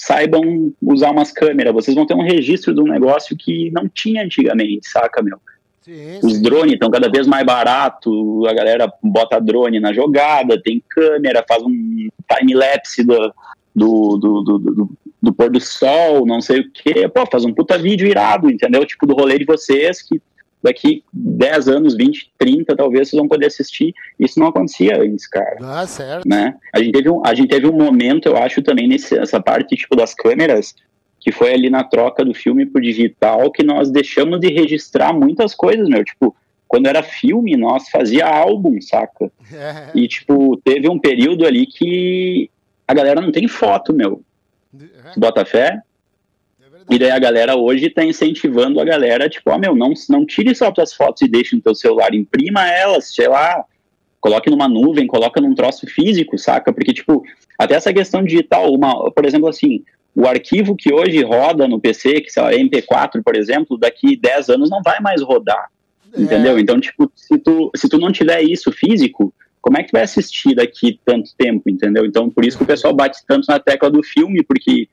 saibam 0.00 0.72
usar 0.80 1.10
umas 1.10 1.30
câmeras. 1.30 1.74
Vocês 1.74 1.94
vão 1.94 2.06
ter 2.06 2.14
um 2.14 2.22
registro 2.22 2.74
de 2.74 2.80
um 2.80 2.84
negócio 2.88 3.36
que 3.36 3.70
não 3.70 3.86
tinha 3.88 4.24
antigamente, 4.24 4.88
saca, 4.88 5.22
meu? 5.22 5.38
Sim, 5.82 6.18
Os 6.22 6.34
sim. 6.34 6.42
drones 6.42 6.72
estão 6.74 6.90
cada 6.90 7.10
vez 7.10 7.26
mais 7.26 7.44
barato, 7.44 8.46
a 8.46 8.52
galera 8.54 8.90
bota 9.02 9.38
drone 9.40 9.78
na 9.78 9.92
jogada, 9.92 10.60
tem 10.60 10.82
câmera, 10.88 11.44
faz 11.46 11.62
um 11.62 12.08
time-lapse 12.38 13.04
do, 13.04 13.32
do, 13.74 14.16
do, 14.16 14.42
do, 14.42 14.58
do- 14.58 14.90
do 15.22 15.34
pôr 15.34 15.50
do 15.50 15.60
sol, 15.60 16.24
não 16.24 16.40
sei 16.40 16.60
o 16.60 16.70
quê. 16.72 17.06
Pô, 17.06 17.26
faz 17.30 17.44
um 17.44 17.52
puta 17.52 17.76
vídeo 17.76 18.06
irado, 18.08 18.50
entendeu? 18.50 18.86
Tipo, 18.86 19.06
do 19.06 19.14
rolê 19.14 19.38
de 19.38 19.44
vocês, 19.44 20.00
que 20.00 20.18
daqui 20.62 21.02
10 21.12 21.68
anos, 21.68 21.94
20, 21.96 22.32
30, 22.38 22.76
talvez 22.76 23.08
vocês 23.08 23.18
vão 23.18 23.28
poder 23.28 23.46
assistir. 23.46 23.94
Isso 24.18 24.38
não 24.38 24.48
acontecia 24.48 25.00
antes, 25.00 25.26
cara 25.26 25.56
Ah, 25.62 25.86
certo. 25.86 26.28
né? 26.28 26.54
A 26.72 26.78
gente 26.80 26.92
teve 26.92 27.10
um, 27.10 27.24
a 27.24 27.34
gente 27.34 27.48
teve 27.48 27.66
um 27.66 27.72
momento, 27.72 28.26
eu 28.26 28.36
acho, 28.36 28.62
também 28.62 28.86
nesse, 28.88 29.18
nessa 29.18 29.40
parte 29.40 29.74
tipo 29.76 29.96
das 29.96 30.14
câmeras, 30.14 30.74
que 31.18 31.30
foi 31.32 31.52
ali 31.52 31.68
na 31.70 31.84
troca 31.84 32.24
do 32.24 32.32
filme 32.34 32.64
pro 32.66 32.80
digital, 32.80 33.50
que 33.50 33.62
nós 33.62 33.90
deixamos 33.90 34.40
de 34.40 34.48
registrar 34.48 35.12
muitas 35.12 35.54
coisas, 35.54 35.88
meu. 35.88 36.02
Tipo, 36.04 36.34
quando 36.66 36.86
era 36.86 37.02
filme, 37.02 37.56
nós 37.56 37.88
fazia 37.90 38.26
álbum, 38.26 38.80
saca? 38.80 39.30
É, 39.52 39.90
E, 39.94 40.06
tipo, 40.08 40.56
teve 40.64 40.88
um 40.88 40.98
período 40.98 41.44
ali 41.46 41.66
que 41.66 42.48
a 42.86 42.94
galera 42.94 43.20
não 43.20 43.32
tem 43.32 43.46
foto, 43.48 43.92
meu. 43.92 44.22
é, 44.78 45.18
Bota 45.18 45.44
fé? 45.44 45.80
É. 46.88 46.94
E 46.94 46.98
daí 46.98 47.10
a 47.10 47.18
galera 47.18 47.56
hoje 47.56 47.90
tá 47.90 48.04
incentivando 48.04 48.80
a 48.80 48.84
galera, 48.84 49.28
tipo, 49.28 49.50
ó, 49.50 49.58
meu, 49.58 49.74
não, 49.74 49.92
não 50.08 50.24
tire 50.24 50.54
só 50.54 50.70
tuas 50.70 50.92
fotos 50.92 51.22
e 51.22 51.28
deixe 51.28 51.54
no 51.54 51.62
teu 51.62 51.74
celular, 51.74 52.14
imprima 52.14 52.68
elas, 52.68 53.14
sei 53.14 53.28
lá, 53.28 53.64
coloque 54.20 54.50
numa 54.50 54.68
nuvem, 54.68 55.06
coloca 55.06 55.40
num 55.40 55.54
troço 55.54 55.86
físico, 55.86 56.38
saca? 56.38 56.72
Porque, 56.72 56.92
tipo, 56.92 57.22
até 57.58 57.74
essa 57.74 57.92
questão 57.92 58.22
digital, 58.22 58.72
uma, 58.72 59.10
por 59.10 59.24
exemplo, 59.24 59.48
assim, 59.48 59.82
o 60.14 60.26
arquivo 60.26 60.76
que 60.76 60.92
hoje 60.92 61.22
roda 61.22 61.66
no 61.66 61.80
PC, 61.80 62.20
que 62.20 62.30
sei 62.30 62.42
lá, 62.42 62.52
MP4, 62.52 63.22
por 63.24 63.36
exemplo, 63.36 63.78
daqui 63.78 64.16
10 64.16 64.50
anos 64.50 64.70
não 64.70 64.82
vai 64.82 65.00
mais 65.00 65.22
rodar, 65.22 65.70
É, 66.12 66.20
entendeu? 66.20 66.58
Então, 66.58 66.80
tipo, 66.80 67.10
se 67.14 67.38
tu, 67.38 67.70
se 67.74 67.88
tu 67.88 67.98
não 67.98 68.12
tiver 68.12 68.42
isso 68.42 68.70
físico, 68.72 69.32
como 69.60 69.78
é 69.78 69.82
que 69.82 69.90
tu 69.90 69.92
vai 69.92 70.02
assistir 70.02 70.54
daqui 70.54 70.98
tanto 71.04 71.30
tempo, 71.36 71.68
entendeu? 71.68 72.04
Então, 72.04 72.30
por 72.30 72.44
isso 72.44 72.56
que 72.56 72.64
o 72.64 72.66
pessoal 72.66 72.94
bate 72.94 73.20
tanto 73.26 73.46
na 73.48 73.58
tecla 73.58 73.90
do 73.90 74.02
filme, 74.02 74.42
porque 74.42 74.88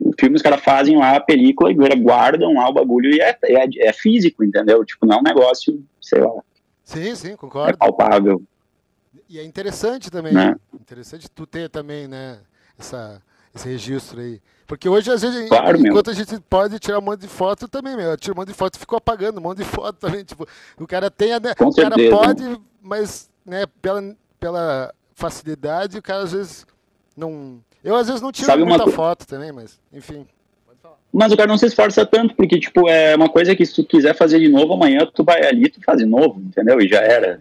o 0.00 0.12
filme 0.18 0.36
os 0.36 0.42
caras 0.42 0.60
fazem 0.62 0.96
lá 0.96 1.16
a 1.16 1.20
película 1.20 1.70
e 1.70 1.74
guardam 1.74 2.54
lá 2.54 2.68
o 2.68 2.72
bagulho 2.72 3.10
e 3.14 3.20
é, 3.20 3.38
é, 3.44 3.88
é 3.88 3.92
físico, 3.92 4.42
entendeu? 4.42 4.84
Tipo, 4.84 5.06
não 5.06 5.16
é 5.16 5.20
um 5.20 5.22
negócio, 5.22 5.82
sei 6.00 6.20
lá, 6.22 6.42
Sim, 6.84 7.14
sim, 7.14 7.32
é 7.32 7.36
concordo. 7.36 7.78
palpável, 7.78 8.42
E 9.28 9.38
é 9.38 9.44
interessante 9.44 10.10
também. 10.10 10.32
né? 10.32 10.56
Interessante 10.74 11.30
tu 11.30 11.46
ter 11.46 11.68
também, 11.68 12.08
né, 12.08 12.38
essa, 12.78 13.22
esse 13.54 13.68
registro 13.68 14.20
aí. 14.20 14.40
Porque 14.66 14.88
hoje, 14.88 15.10
às 15.10 15.20
vezes, 15.22 15.48
Claro, 15.48 15.78
meu. 15.80 15.90
enquanto 15.90 16.10
a 16.10 16.14
gente 16.14 16.38
pode 16.48 16.78
tirar 16.78 16.98
um 16.98 17.02
monte 17.02 17.20
de 17.22 17.28
foto 17.28 17.66
também, 17.68 17.96
meu. 17.96 18.16
Tira 18.16 18.32
um 18.34 18.36
monte 18.36 18.48
de 18.48 18.54
foto 18.54 18.76
e 18.76 18.78
ficou 18.78 18.96
apagando 18.98 19.38
um 19.38 19.42
monte 19.42 19.58
de 19.58 19.64
foto 19.64 19.98
também. 19.98 20.22
Tipo, 20.24 20.46
o 20.78 20.86
cara 20.86 21.10
tem 21.10 21.32
a. 21.32 21.40
né, 21.40 21.50
o 21.58 21.74
cara 21.74 21.96
certeza. 21.96 22.10
pode, 22.16 22.60
mas, 22.80 23.28
né, 23.44 23.64
pela, 23.82 24.16
pela 24.38 24.94
facilidade, 25.14 25.98
o 25.98 26.02
cara 26.02 26.22
às 26.22 26.32
vezes 26.32 26.66
não. 27.16 27.60
Eu 27.82 27.94
às 27.96 28.06
vezes 28.06 28.20
não 28.22 28.30
tiro 28.32 28.46
Sabe 28.46 28.62
uma 28.62 28.70
muita 28.70 28.84
co- 28.84 28.90
foto 28.90 29.26
também, 29.26 29.52
mas, 29.52 29.78
enfim. 29.92 30.26
Mas 31.12 31.32
o 31.32 31.36
cara 31.36 31.48
não 31.48 31.58
se 31.58 31.66
esforça 31.66 32.06
tanto, 32.06 32.36
porque, 32.36 32.58
tipo, 32.60 32.88
é 32.88 33.16
uma 33.16 33.28
coisa 33.28 33.56
que 33.56 33.66
se 33.66 33.74
tu 33.74 33.84
quiser 33.84 34.14
fazer 34.14 34.38
de 34.38 34.48
novo 34.48 34.74
amanhã, 34.74 35.08
tu 35.12 35.24
vai 35.24 35.44
ali, 35.44 35.68
tu 35.68 35.80
faz 35.84 35.98
de 35.98 36.04
novo, 36.06 36.40
entendeu? 36.40 36.80
E 36.80 36.86
já 36.86 37.00
era. 37.00 37.40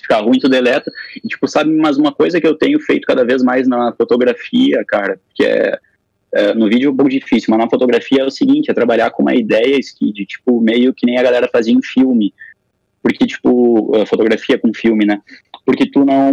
Ficar 0.00 0.20
ruim, 0.22 0.38
tu 0.38 0.48
deleta. 0.48 0.90
E, 1.22 1.28
tipo, 1.28 1.46
sabe, 1.46 1.70
mas 1.70 1.98
uma 1.98 2.12
coisa 2.12 2.40
que 2.40 2.46
eu 2.46 2.54
tenho 2.54 2.80
feito 2.80 3.06
cada 3.06 3.24
vez 3.24 3.42
mais 3.42 3.68
na 3.68 3.92
fotografia, 3.92 4.82
cara, 4.86 5.20
que 5.34 5.44
é, 5.44 5.78
é, 6.32 6.54
no 6.54 6.66
vídeo 6.68 6.88
é 6.88 6.92
um 6.92 6.96
pouco 6.96 7.10
difícil, 7.10 7.48
mas 7.50 7.58
na 7.58 7.68
fotografia 7.68 8.22
é 8.22 8.24
o 8.24 8.30
seguinte, 8.30 8.70
é 8.70 8.74
trabalhar 8.74 9.10
com 9.10 9.22
uma 9.22 9.34
ideia, 9.34 9.78
Skid, 9.78 10.24
tipo, 10.24 10.58
meio 10.58 10.94
que 10.94 11.04
nem 11.04 11.18
a 11.18 11.22
galera 11.22 11.48
fazia 11.52 11.74
em 11.74 11.82
filme. 11.82 12.32
Porque, 13.02 13.26
tipo, 13.26 13.94
a 13.96 14.06
fotografia 14.06 14.58
com 14.58 14.72
filme, 14.72 15.04
né? 15.04 15.20
Porque 15.66 15.90
tu 15.90 16.06
não... 16.06 16.32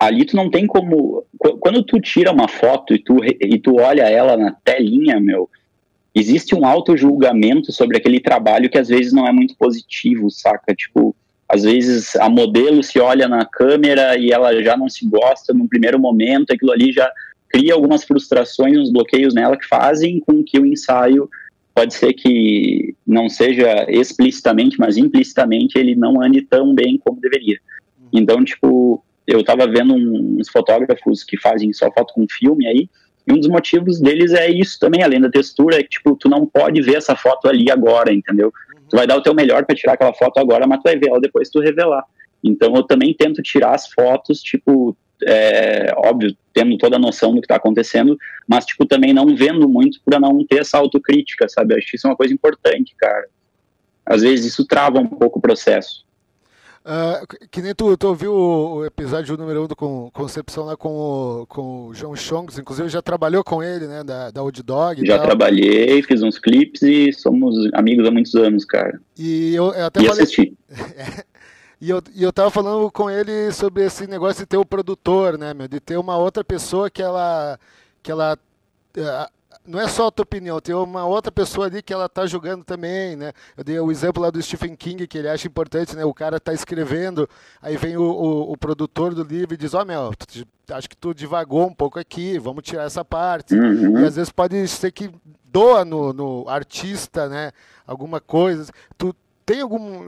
Ali 0.00 0.24
tu 0.24 0.34
não 0.34 0.50
tem 0.50 0.66
como... 0.66 1.24
qu- 1.38 1.58
Quando 1.58 1.82
tu 1.82 2.00
tira 2.00 2.32
uma 2.32 2.48
foto 2.48 2.94
e 2.94 2.98
tu, 2.98 3.18
e 3.22 3.58
tu 3.58 3.76
olha 3.76 4.04
ela 4.08 4.34
na 4.36 4.52
telinha, 4.64 5.20
meu, 5.20 5.48
existe 6.14 6.54
um 6.54 6.64
auto-julgamento 6.64 7.70
sobre 7.70 7.98
aquele 7.98 8.18
trabalho 8.18 8.70
que 8.70 8.78
às 8.78 8.88
vezes 8.88 9.12
não 9.12 9.26
é 9.26 9.32
muito 9.32 9.54
positivo, 9.56 10.30
saca? 10.30 10.74
Tipo, 10.74 11.14
às 11.46 11.64
vezes 11.64 12.16
a 12.16 12.30
modelo 12.30 12.82
se 12.82 12.98
olha 12.98 13.28
na 13.28 13.44
câmera 13.44 14.16
e 14.16 14.30
ela 14.32 14.62
já 14.62 14.74
não 14.76 14.88
se 14.88 15.06
gosta 15.06 15.52
no 15.52 15.68
primeiro 15.68 15.98
momento, 15.98 16.50
aquilo 16.52 16.72
ali 16.72 16.92
já 16.92 17.12
cria 17.48 17.74
algumas 17.74 18.02
frustrações, 18.02 18.78
uns 18.78 18.90
bloqueios 18.90 19.34
nela 19.34 19.56
que 19.56 19.66
fazem 19.66 20.20
com 20.20 20.42
que 20.42 20.58
o 20.58 20.64
ensaio 20.64 21.28
pode 21.74 21.92
ser 21.94 22.14
que 22.14 22.94
não 23.06 23.28
seja 23.28 23.86
explicitamente, 23.88 24.78
mas 24.78 24.96
implicitamente 24.96 25.78
ele 25.78 25.94
não 25.94 26.22
ande 26.22 26.42
tão 26.42 26.74
bem 26.74 26.98
como 26.98 27.20
deveria. 27.20 27.58
Então, 28.12 28.44
tipo, 28.44 29.04
eu 29.32 29.44
tava 29.44 29.66
vendo 29.66 29.94
uns 29.94 30.48
fotógrafos 30.48 31.24
que 31.24 31.36
fazem 31.36 31.72
só 31.72 31.90
foto 31.92 32.14
com 32.14 32.26
filme 32.28 32.66
aí, 32.66 32.88
e 33.26 33.32
um 33.32 33.38
dos 33.38 33.48
motivos 33.48 34.00
deles 34.00 34.32
é 34.32 34.50
isso 34.50 34.78
também, 34.78 35.02
além 35.02 35.20
da 35.20 35.30
textura, 35.30 35.78
é 35.78 35.82
que, 35.82 35.90
tipo, 35.90 36.16
tu 36.16 36.28
não 36.28 36.46
pode 36.46 36.80
ver 36.82 36.96
essa 36.96 37.14
foto 37.14 37.48
ali 37.48 37.70
agora, 37.70 38.12
entendeu? 38.12 38.52
Tu 38.88 38.96
vai 38.96 39.06
dar 39.06 39.16
o 39.16 39.22
teu 39.22 39.34
melhor 39.34 39.64
para 39.64 39.76
tirar 39.76 39.92
aquela 39.92 40.12
foto 40.12 40.38
agora, 40.38 40.66
mas 40.66 40.78
tu 40.78 40.84
vai 40.84 40.96
ver 40.96 41.10
ela 41.10 41.20
depois 41.20 41.48
tu 41.48 41.60
revelar. 41.60 42.04
Então 42.42 42.74
eu 42.74 42.82
também 42.82 43.14
tento 43.14 43.42
tirar 43.42 43.74
as 43.74 43.86
fotos, 43.88 44.40
tipo, 44.40 44.96
é, 45.24 45.92
óbvio, 45.96 46.34
tendo 46.52 46.76
toda 46.78 46.96
a 46.96 46.98
noção 46.98 47.34
do 47.34 47.40
que 47.40 47.46
tá 47.46 47.56
acontecendo, 47.56 48.18
mas, 48.48 48.64
tipo, 48.64 48.84
também 48.86 49.12
não 49.12 49.36
vendo 49.36 49.68
muito 49.68 50.00
para 50.04 50.18
não 50.18 50.44
ter 50.44 50.60
essa 50.60 50.78
autocrítica, 50.78 51.48
sabe? 51.48 51.74
Eu 51.74 51.78
acho 51.78 51.88
que 51.88 51.96
isso 51.96 52.06
é 52.06 52.10
uma 52.10 52.16
coisa 52.16 52.34
importante, 52.34 52.94
cara. 52.96 53.28
Às 54.04 54.22
vezes 54.22 54.46
isso 54.46 54.66
trava 54.66 54.98
um 54.98 55.06
pouco 55.06 55.38
o 55.38 55.42
processo. 55.42 56.04
Ah, 56.82 57.20
que 57.50 57.60
nem 57.60 57.74
tu, 57.74 57.94
tu 57.96 58.08
ouviu 58.08 58.32
o, 58.32 58.74
o 58.76 58.84
episódio 58.86 59.36
número 59.36 59.60
1 59.60 59.64
um 59.64 59.66
do 59.66 59.76
Con- 59.76 60.10
Concepção 60.12 60.64
lá 60.64 60.76
com 60.78 60.88
o, 61.42 61.46
com 61.46 61.86
o 61.88 61.94
João 61.94 62.16
Chongs, 62.16 62.58
inclusive 62.58 62.88
já 62.88 63.02
trabalhou 63.02 63.44
com 63.44 63.62
ele, 63.62 63.86
né, 63.86 64.02
da, 64.02 64.30
da 64.30 64.42
Old 64.42 64.62
Dog 64.62 65.06
Já 65.06 65.18
tal. 65.18 65.26
trabalhei, 65.26 66.02
fiz 66.02 66.22
uns 66.22 66.38
clipes 66.38 66.80
e 66.82 67.12
somos 67.12 67.54
amigos 67.74 68.06
há 68.08 68.10
muitos 68.10 68.34
anos, 68.34 68.64
cara. 68.64 68.98
E 69.18 69.54
eu, 69.54 69.72
eu 69.74 69.84
até 69.86 70.00
E 70.00 70.06
falei, 70.06 70.22
assisti. 70.22 70.56
e 71.80 71.90
eu, 71.90 72.02
e 72.14 72.22
eu 72.22 72.32
tava 72.32 72.50
falando 72.50 72.90
com 72.90 73.10
ele 73.10 73.52
sobre 73.52 73.84
esse 73.84 74.06
negócio 74.06 74.40
de 74.42 74.46
ter 74.46 74.56
o 74.56 74.64
produtor, 74.64 75.36
né, 75.36 75.52
meu, 75.52 75.68
de 75.68 75.80
ter 75.80 75.98
uma 75.98 76.16
outra 76.16 76.42
pessoa 76.42 76.88
que 76.88 77.02
ela, 77.02 77.60
que 78.02 78.10
ela, 78.10 78.38
eh, 78.96 79.28
não 79.66 79.80
é 79.80 79.88
só 79.88 80.06
a 80.06 80.10
tua 80.10 80.22
opinião, 80.22 80.60
tem 80.60 80.74
uma 80.74 81.04
outra 81.04 81.30
pessoa 81.32 81.66
ali 81.66 81.82
que 81.82 81.92
ela 81.92 82.08
tá 82.08 82.26
julgando 82.26 82.64
também, 82.64 83.16
né, 83.16 83.32
eu 83.56 83.64
dei 83.64 83.78
o 83.80 83.90
exemplo 83.90 84.22
lá 84.22 84.30
do 84.30 84.40
Stephen 84.40 84.74
King, 84.76 85.06
que 85.06 85.18
ele 85.18 85.28
acha 85.28 85.46
importante, 85.46 85.94
né, 85.96 86.04
o 86.04 86.14
cara 86.14 86.38
tá 86.40 86.52
escrevendo, 86.54 87.28
aí 87.60 87.76
vem 87.76 87.96
o, 87.96 88.02
o, 88.02 88.52
o 88.52 88.56
produtor 88.56 89.14
do 89.14 89.22
livro 89.22 89.54
e 89.54 89.56
diz, 89.56 89.74
ó, 89.74 89.84
meu, 89.84 90.12
tu- 90.16 90.46
acho 90.74 90.88
que 90.88 90.96
tu 90.96 91.12
divagou 91.12 91.66
um 91.66 91.74
pouco 91.74 91.98
aqui, 91.98 92.38
vamos 92.38 92.62
tirar 92.62 92.84
essa 92.84 93.04
parte, 93.04 93.54
Uhum. 93.54 93.98
e 94.00 94.04
às 94.04 94.16
vezes 94.16 94.30
pode 94.30 94.66
ser 94.68 94.92
que 94.92 95.10
doa 95.44 95.84
no, 95.84 96.12
no 96.12 96.48
artista, 96.48 97.28
né? 97.28 97.50
Alguma 97.84 98.20
coisa. 98.20 98.70
Tu 98.96 99.12
tem 99.44 99.62
algum. 99.62 100.04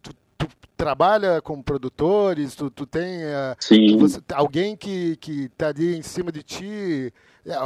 Tu, 0.00 0.12
tu 0.38 0.46
trabalha 0.76 1.42
com 1.42 1.60
produtores, 1.60 2.54
tu, 2.54 2.70
tu 2.70 2.86
tem 2.86 3.24
uh, 3.24 3.56
Sim. 3.58 3.96
você- 3.98 4.20
alguém 4.32 4.76
que, 4.76 5.16
que 5.16 5.48
tá 5.58 5.66
ali 5.70 5.96
em 5.98 6.02
cima 6.02 6.30
de 6.30 6.44
ti, 6.44 7.12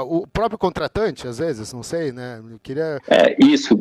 o 0.04 0.26
próprio 0.26 0.58
contratante, 0.58 1.26
às 1.26 1.38
vezes, 1.38 1.72
não 1.72 1.82
sei, 1.82 2.12
né? 2.12 2.40
Eu 2.50 2.58
queria. 2.62 3.00
É, 3.08 3.36
isso. 3.44 3.78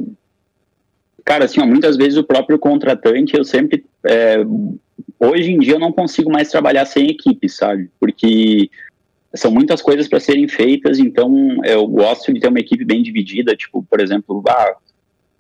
Cara, 1.23 1.45
assim, 1.45 1.61
ó, 1.61 1.65
muitas 1.65 1.97
vezes 1.97 2.17
o 2.17 2.23
próprio 2.23 2.57
contratante, 2.57 3.37
eu 3.37 3.43
sempre. 3.43 3.85
é, 4.05 4.37
hoje 5.19 5.51
em 5.51 5.59
dia 5.59 5.75
eu 5.75 5.79
não 5.79 5.91
consigo 5.91 6.31
mais 6.31 6.49
trabalhar 6.49 6.85
sem 6.85 7.09
equipe, 7.09 7.47
sabe? 7.47 7.89
Porque 7.99 8.69
são 9.35 9.51
muitas 9.51 9.81
coisas 9.81 10.07
para 10.07 10.19
serem 10.19 10.47
feitas, 10.47 10.99
então 10.99 11.63
eu 11.63 11.87
gosto 11.87 12.33
de 12.33 12.39
ter 12.39 12.47
uma 12.47 12.59
equipe 12.59 12.83
bem 12.83 13.01
dividida, 13.01 13.55
tipo, 13.55 13.83
por 13.83 14.01
exemplo, 14.01 14.43
ah, 14.47 14.75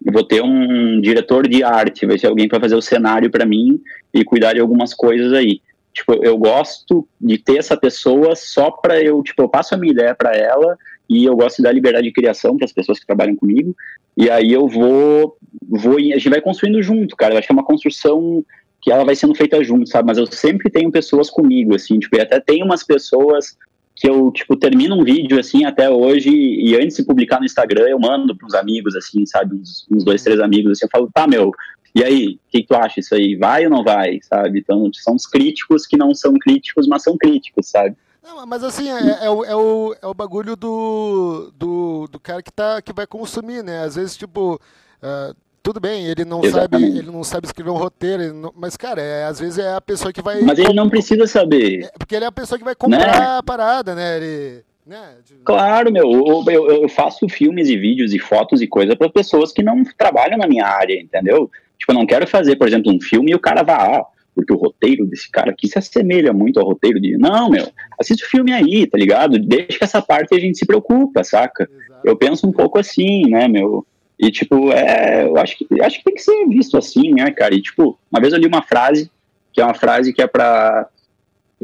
eu 0.05 0.13
vou 0.13 0.23
ter 0.23 0.41
um 0.41 1.01
diretor 1.01 1.47
de 1.47 1.63
arte, 1.63 2.05
vai 2.05 2.17
ser 2.17 2.27
alguém 2.27 2.47
para 2.47 2.59
fazer 2.59 2.75
o 2.75 2.81
cenário 2.81 3.29
para 3.29 3.45
mim 3.45 3.81
e 4.13 4.23
cuidar 4.23 4.53
de 4.53 4.59
algumas 4.59 4.93
coisas 4.93 5.33
aí. 5.33 5.61
Tipo, 5.93 6.13
eu 6.23 6.37
gosto 6.37 7.07
de 7.19 7.37
ter 7.37 7.57
essa 7.57 7.75
pessoa 7.75 8.35
só 8.35 8.71
para 8.71 9.01
eu, 9.01 9.21
tipo, 9.23 9.41
eu 9.41 9.49
passo 9.49 9.75
a 9.75 9.77
minha 9.77 9.91
ideia 9.91 10.15
para 10.15 10.31
ela 10.31 10.77
e 11.09 11.25
eu 11.25 11.35
gosto 11.35 11.57
de 11.57 11.63
dar 11.63 11.73
liberdade 11.73 12.07
de 12.07 12.13
criação 12.13 12.55
para 12.55 12.65
as 12.65 12.71
pessoas 12.71 12.99
que 12.99 13.05
trabalham 13.05 13.35
comigo. 13.35 13.75
E 14.15 14.29
aí 14.29 14.51
eu 14.51 14.67
vou, 14.67 15.37
vou, 15.69 15.97
a 15.97 15.99
gente 15.99 16.29
vai 16.29 16.41
construindo 16.41 16.81
junto, 16.81 17.15
cara. 17.15 17.33
Eu 17.33 17.37
acho 17.37 17.47
que 17.47 17.53
é 17.53 17.55
uma 17.55 17.65
construção 17.65 18.43
que 18.81 18.91
ela 18.91 19.05
vai 19.05 19.15
sendo 19.15 19.35
feita 19.35 19.63
junto, 19.63 19.89
sabe? 19.89 20.07
Mas 20.07 20.17
eu 20.17 20.25
sempre 20.25 20.69
teno 20.69 20.91
pessoas 20.91 21.29
comigo, 21.29 21.75
assim, 21.75 21.99
tipo, 21.99 22.15
e 22.15 22.21
até 22.21 22.39
tem 22.39 22.63
umas 22.63 22.83
pessoas 22.83 23.55
que 23.95 24.09
eu, 24.09 24.31
tipo, 24.31 24.55
termino 24.55 24.95
um 24.95 25.03
vídeo, 25.03 25.39
assim, 25.39 25.63
até 25.63 25.87
hoje, 25.87 26.29
e 26.31 26.75
antes 26.75 26.97
de 26.97 27.05
publicar 27.05 27.39
no 27.39 27.45
Instagram, 27.45 27.87
eu 27.87 27.99
mando 27.99 28.35
para 28.35 28.47
uns 28.47 28.55
amigos, 28.55 28.95
assim, 28.95 29.25
sabe? 29.27 29.55
Uns, 29.55 29.85
uns, 29.91 30.03
dois, 30.03 30.23
três 30.23 30.39
amigos, 30.39 30.71
assim, 30.71 30.85
eu 30.85 30.89
falo, 30.91 31.09
tá, 31.13 31.27
meu, 31.27 31.51
e 31.93 32.03
aí, 32.03 32.27
o 32.27 32.39
que, 32.49 32.61
que, 32.61 32.67
tu 32.67 32.75
acha 32.75 32.99
isso 32.99 33.13
aí? 33.13 33.35
Vai 33.35 33.65
ou 33.65 33.69
não 33.69 33.83
vai, 33.83 34.19
sabe? 34.21 34.59
Então, 34.59 34.89
são 34.93 35.15
os 35.15 35.25
críticos 35.25 35.85
que 35.85 35.97
não 35.97 36.13
são 36.15 36.33
críticos, 36.33 36.87
mas 36.87 37.03
são 37.03 37.17
críticos, 37.17 37.67
sabe? 37.67 37.95
Não, 38.23 38.45
mas 38.45 38.63
assim, 38.63 38.89
é, 38.89 39.25
é, 39.25 39.29
o, 39.29 39.43
é, 39.43 39.55
o, 39.55 39.95
é 40.01 40.07
o 40.07 40.13
bagulho 40.13 40.55
do, 40.55 41.51
do, 41.57 42.07
do 42.11 42.19
cara 42.19 42.41
que, 42.41 42.51
tá, 42.51 42.81
que 42.81 42.93
vai 42.93 43.07
consumir, 43.07 43.63
né? 43.63 43.83
Às 43.83 43.95
vezes, 43.95 44.15
tipo, 44.15 44.55
uh, 44.55 45.35
tudo 45.63 45.79
bem, 45.79 46.05
ele 46.05 46.23
não 46.23 46.43
sabe, 46.43 46.77
ele 46.77 47.11
não 47.11 47.23
sabe 47.23 47.47
escrever 47.47 47.71
um 47.71 47.77
roteiro, 47.77 48.33
não, 48.33 48.53
mas 48.55 48.77
cara, 48.77 49.01
é, 49.01 49.25
às 49.25 49.39
vezes 49.39 49.57
é 49.57 49.73
a 49.73 49.81
pessoa 49.81 50.13
que 50.13 50.21
vai. 50.21 50.41
Mas 50.41 50.59
ele 50.59 50.73
não 50.73 50.89
precisa 50.89 51.25
saber. 51.27 51.85
É, 51.85 51.91
porque 51.97 52.15
ele 52.15 52.25
é 52.25 52.27
a 52.27 52.31
pessoa 52.31 52.57
que 52.57 52.65
vai 52.65 52.75
comprar 52.75 53.19
né? 53.19 53.37
a 53.37 53.43
parada, 53.43 53.95
né? 53.95 54.17
Ele, 54.17 54.63
né? 54.85 55.15
Claro, 55.43 55.91
meu, 55.91 56.11
eu, 56.11 56.43
eu, 56.47 56.81
eu, 56.83 56.89
faço 56.89 57.27
filmes 57.29 57.69
e 57.69 57.77
vídeos 57.77 58.13
e 58.13 58.19
fotos 58.19 58.61
e 58.61 58.67
coisa 58.67 58.95
para 58.95 59.09
pessoas 59.09 59.51
que 59.51 59.61
não 59.61 59.83
trabalham 59.97 60.37
na 60.37 60.47
minha 60.47 60.65
área, 60.65 60.99
entendeu? 60.99 61.49
Tipo, 61.81 61.93
eu 61.93 61.95
não 61.95 62.05
quero 62.05 62.27
fazer, 62.27 62.57
por 62.57 62.67
exemplo, 62.67 62.93
um 62.93 63.01
filme 63.01 63.31
e 63.31 63.35
o 63.35 63.39
cara 63.39 63.63
vá, 63.63 63.75
ah, 63.75 64.05
porque 64.35 64.53
o 64.53 64.55
roteiro 64.55 65.03
desse 65.07 65.29
cara 65.31 65.49
aqui 65.49 65.67
se 65.67 65.79
assemelha 65.79 66.31
muito 66.31 66.59
ao 66.59 66.65
roteiro 66.67 67.01
de. 67.01 67.17
Não, 67.17 67.49
meu, 67.49 67.67
assiste 67.99 68.23
o 68.23 68.29
filme 68.29 68.53
aí, 68.53 68.85
tá 68.85 68.99
ligado? 68.99 69.39
Deixa 69.39 69.79
que 69.79 69.83
essa 69.83 69.99
parte 69.99 70.35
a 70.35 70.39
gente 70.39 70.59
se 70.59 70.65
preocupa, 70.65 71.23
saca? 71.23 71.63
Exato. 71.63 72.01
Eu 72.03 72.15
penso 72.15 72.47
um 72.47 72.51
pouco 72.51 72.77
assim, 72.77 73.27
né, 73.27 73.47
meu? 73.47 73.83
E, 74.19 74.29
tipo, 74.29 74.71
é, 74.71 75.25
eu 75.25 75.35
acho 75.37 75.57
que, 75.57 75.81
acho 75.81 75.97
que 75.97 76.03
tem 76.03 76.13
que 76.13 76.21
ser 76.21 76.47
visto 76.47 76.77
assim, 76.77 77.15
né, 77.15 77.31
cara? 77.31 77.55
E, 77.55 77.61
tipo, 77.63 77.97
uma 78.11 78.21
vez 78.21 78.31
eu 78.31 78.39
li 78.39 78.45
uma 78.45 78.61
frase, 78.61 79.09
que 79.51 79.59
é 79.59 79.65
uma 79.65 79.73
frase 79.73 80.13
que 80.13 80.21
é 80.21 80.27
para 80.27 80.87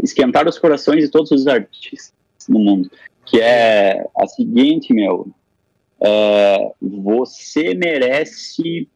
esquentar 0.02 0.48
os 0.48 0.58
corações 0.58 1.04
de 1.04 1.12
todos 1.12 1.30
os 1.30 1.46
artistas 1.46 2.12
no 2.50 2.58
mundo, 2.58 2.90
que 3.24 3.40
é 3.40 4.04
a 4.18 4.26
seguinte, 4.26 4.96
meu, 4.96 5.28
é, 6.02 6.72
você 6.82 7.76
merece 7.76 8.90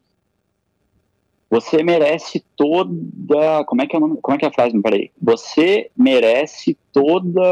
você 1.52 1.82
merece 1.82 2.42
toda 2.56 3.62
como 3.66 3.82
é 3.82 3.86
que 3.86 3.94
é, 3.94 4.00
como 4.00 4.34
é 4.34 4.38
que 4.38 4.44
é 4.46 4.48
a 4.48 4.52
frase, 4.52 4.80
peraí, 4.80 5.10
você 5.20 5.90
merece 5.94 6.78
toda 6.90 7.42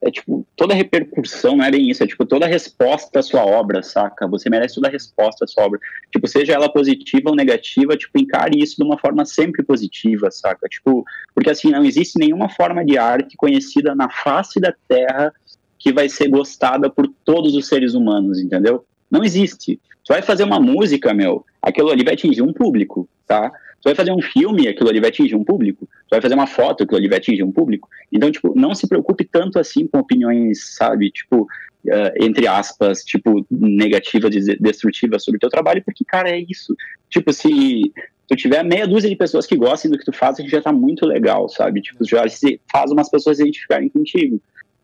é 0.00 0.10
tipo, 0.10 0.44
toda 0.56 0.72
repercussão 0.74 1.54
não 1.54 1.64
é 1.66 1.70
bem 1.70 1.90
isso, 1.90 2.02
é 2.02 2.06
tipo, 2.06 2.24
toda 2.24 2.46
resposta 2.46 3.18
à 3.18 3.22
sua 3.22 3.44
obra, 3.44 3.82
saca? 3.82 4.26
Você 4.26 4.48
merece 4.48 4.76
toda 4.76 4.88
resposta 4.88 5.44
à 5.44 5.46
sua 5.46 5.64
obra. 5.64 5.78
Tipo, 6.10 6.26
seja 6.26 6.54
ela 6.54 6.72
positiva 6.72 7.28
ou 7.28 7.36
negativa, 7.36 7.96
tipo, 7.96 8.18
encare 8.18 8.58
isso 8.58 8.76
de 8.76 8.82
uma 8.82 8.98
forma 8.98 9.24
sempre 9.26 9.62
positiva, 9.62 10.28
saca? 10.30 10.66
Tipo, 10.68 11.04
porque 11.34 11.50
assim, 11.50 11.70
não 11.70 11.84
existe 11.84 12.18
nenhuma 12.18 12.48
forma 12.48 12.84
de 12.84 12.98
arte 12.98 13.36
conhecida 13.36 13.94
na 13.94 14.10
face 14.10 14.58
da 14.58 14.74
Terra 14.88 15.32
que 15.78 15.92
vai 15.92 16.08
ser 16.08 16.28
gostada 16.28 16.90
por 16.90 17.06
todos 17.24 17.54
os 17.54 17.68
seres 17.68 17.94
humanos, 17.94 18.40
entendeu? 18.40 18.84
Não 19.08 19.22
existe. 19.22 19.78
Você 20.04 20.14
vai 20.14 20.22
fazer 20.22 20.44
uma 20.44 20.60
música, 20.60 21.14
meu, 21.14 21.44
aquilo 21.60 21.90
ali 21.90 22.04
vai 22.04 22.14
atingir 22.14 22.42
um 22.42 22.52
público, 22.52 23.08
tá? 23.26 23.52
Você 23.82 23.88
vai 23.88 23.94
fazer 23.94 24.12
um 24.12 24.22
filme, 24.22 24.68
aquilo 24.68 24.88
ali 24.88 25.00
vai 25.00 25.10
atingir 25.10 25.34
um 25.34 25.44
público. 25.44 25.88
Você 25.90 26.10
vai 26.10 26.20
fazer 26.20 26.34
uma 26.34 26.46
foto, 26.46 26.84
aquilo 26.84 26.98
ali 26.98 27.08
vai 27.08 27.18
atingir 27.18 27.42
um 27.42 27.50
público. 27.50 27.88
Então, 28.12 28.30
tipo, 28.30 28.52
não 28.54 28.74
se 28.74 28.86
preocupe 28.88 29.24
tanto 29.24 29.58
assim 29.58 29.86
com 29.86 29.98
opiniões, 29.98 30.74
sabe, 30.76 31.10
tipo, 31.10 31.42
uh, 31.42 32.12
entre 32.20 32.46
aspas, 32.46 33.02
tipo, 33.04 33.44
negativas, 33.50 34.30
destrutivas 34.60 35.24
sobre 35.24 35.38
o 35.38 35.40
teu 35.40 35.50
trabalho, 35.50 35.82
porque, 35.84 36.04
cara, 36.04 36.30
é 36.30 36.38
isso. 36.38 36.76
Tipo, 37.10 37.32
se 37.32 37.92
tu 38.28 38.36
tiver 38.36 38.62
meia 38.64 38.86
dúzia 38.86 39.10
de 39.10 39.16
pessoas 39.16 39.46
que 39.46 39.56
gostem 39.56 39.90
do 39.90 39.98
que 39.98 40.04
tu 40.04 40.12
faz, 40.12 40.36
já 40.38 40.60
tá 40.60 40.72
muito 40.72 41.04
legal, 41.04 41.48
sabe? 41.48 41.80
Tipo, 41.80 42.04
já 42.04 42.24
faz 42.70 42.90
umas 42.92 43.10
pessoas 43.10 43.40
identificarem 43.40 43.88
contigo. 43.88 44.40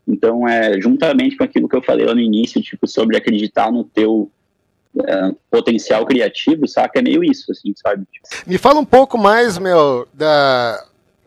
Então, 0.07 0.47
é, 0.47 0.79
juntamente 0.81 1.37
com 1.37 1.43
aquilo 1.43 1.69
que 1.69 1.75
eu 1.75 1.83
falei 1.83 2.05
lá 2.05 2.13
no 2.13 2.21
início, 2.21 2.61
tipo, 2.61 2.87
sobre 2.87 3.15
acreditar 3.15 3.71
no 3.71 3.83
teu 3.83 4.29
é, 5.05 5.31
potencial 5.49 6.05
criativo, 6.05 6.67
saca? 6.67 6.99
É 6.99 7.01
meio 7.01 7.23
isso, 7.23 7.51
assim, 7.51 7.73
sabe? 7.75 8.07
Me 8.45 8.57
fala 8.57 8.79
um 8.79 8.85
pouco 8.85 9.17
mais, 9.17 9.57
meu, 9.57 10.07
da, 10.13 10.83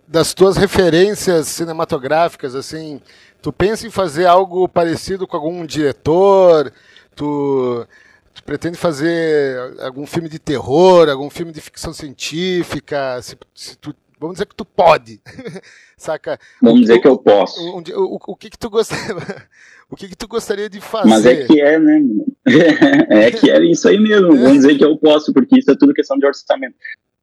das 0.06 0.34
tuas 0.34 0.56
referências 0.56 1.48
cinematográficas, 1.48 2.54
assim. 2.54 3.00
Tu 3.40 3.52
pensa 3.52 3.86
em 3.86 3.90
fazer 3.90 4.26
algo 4.26 4.68
parecido 4.68 5.26
com 5.26 5.36
algum 5.36 5.64
diretor? 5.66 6.72
Tu, 7.14 7.86
tu 8.34 8.44
pretende 8.44 8.76
fazer 8.76 9.80
algum 9.80 10.06
filme 10.06 10.28
de 10.28 10.38
terror, 10.38 11.08
algum 11.08 11.30
filme 11.30 11.52
de 11.52 11.60
ficção 11.60 11.92
científica? 11.92 13.20
Se, 13.22 13.36
se 13.54 13.76
tu, 13.78 13.94
vamos 14.22 14.36
dizer 14.36 14.46
que 14.46 14.54
tu 14.54 14.64
pode, 14.64 15.20
saca? 15.98 16.38
Vamos 16.60 16.78
o, 16.78 16.82
dizer 16.82 17.00
que 17.00 17.08
eu 17.08 17.18
posso. 17.18 17.60
O, 17.60 17.78
o, 17.78 18.18
o, 18.28 18.36
que 18.36 18.48
que 18.48 18.58
tu 18.58 18.70
gostaria, 18.70 19.16
o 19.90 19.96
que 19.96 20.08
que 20.08 20.16
tu 20.16 20.28
gostaria 20.28 20.70
de 20.70 20.80
fazer? 20.80 21.08
Mas 21.08 21.26
é 21.26 21.44
que 21.44 21.60
é, 21.60 21.78
né? 21.78 22.02
é 23.10 23.30
que 23.30 23.50
é 23.50 23.62
isso 23.64 23.88
aí 23.88 23.98
mesmo. 23.98 24.28
Vamos 24.28 24.52
dizer 24.52 24.78
que 24.78 24.84
eu 24.84 24.96
posso, 24.96 25.32
porque 25.32 25.58
isso 25.58 25.70
é 25.70 25.76
tudo 25.76 25.92
questão 25.92 26.18
de 26.18 26.24
orçamento. 26.24 26.76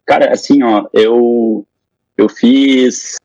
Cara, 0.05 0.31
assim, 0.31 0.61
ó, 0.61 0.87
eu 0.93 1.65
eu 2.17 2.27
fiz 2.27 3.15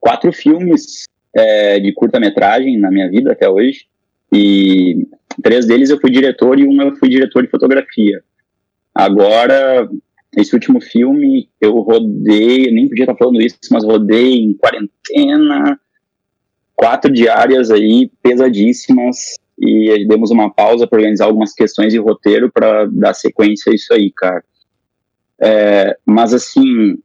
quatro 0.00 0.32
filmes 0.32 1.04
é, 1.34 1.78
de 1.78 1.92
curta-metragem 1.92 2.78
na 2.78 2.90
minha 2.90 3.10
vida 3.10 3.32
até 3.32 3.48
hoje 3.48 3.86
e 4.32 5.06
três 5.42 5.66
deles 5.66 5.90
eu 5.90 6.00
fui 6.00 6.10
diretor 6.10 6.58
e 6.58 6.66
um 6.66 6.80
eu 6.80 6.96
fui 6.96 7.08
diretor 7.08 7.42
de 7.42 7.50
fotografia. 7.50 8.22
Agora, 8.94 9.88
esse 10.36 10.54
último 10.54 10.80
filme 10.80 11.48
eu 11.60 11.74
rodei, 11.76 12.70
nem 12.70 12.88
podia 12.88 13.04
estar 13.04 13.16
falando 13.16 13.40
isso, 13.40 13.58
mas 13.70 13.84
rodei 13.84 14.36
em 14.36 14.54
quarentena, 14.54 15.78
quatro 16.74 17.12
diárias 17.12 17.70
aí 17.70 18.10
pesadíssimas 18.22 19.34
e 19.58 20.06
demos 20.06 20.30
uma 20.30 20.52
pausa 20.52 20.86
para 20.86 20.98
organizar 20.98 21.26
algumas 21.26 21.52
questões 21.52 21.92
de 21.92 21.98
roteiro 21.98 22.50
para 22.50 22.86
dar 22.86 23.14
sequência 23.14 23.70
a 23.70 23.74
isso 23.74 23.92
aí, 23.92 24.10
cara. 24.10 24.44
É, 25.40 25.96
mas 26.04 26.34
assim, 26.34 26.98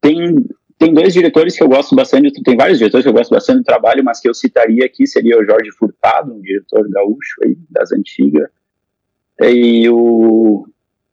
tem, 0.00 0.34
tem 0.78 0.94
dois 0.94 1.12
diretores 1.12 1.56
que 1.56 1.62
eu 1.62 1.68
gosto 1.68 1.94
bastante, 1.94 2.42
tem 2.42 2.56
vários 2.56 2.78
diretores 2.78 3.04
que 3.04 3.08
eu 3.08 3.14
gosto 3.14 3.30
bastante 3.30 3.58
do 3.58 3.64
trabalho, 3.64 4.04
mas 4.04 4.20
que 4.20 4.28
eu 4.28 4.34
citaria 4.34 4.84
aqui 4.86 5.06
seria 5.06 5.38
o 5.38 5.44
Jorge 5.44 5.70
Furtado, 5.78 6.32
um 6.32 6.40
diretor 6.40 6.88
gaúcho 6.88 7.36
aí, 7.44 7.56
das 7.70 7.92
antigas, 7.92 8.48
e 9.40 9.88
o 9.88 10.66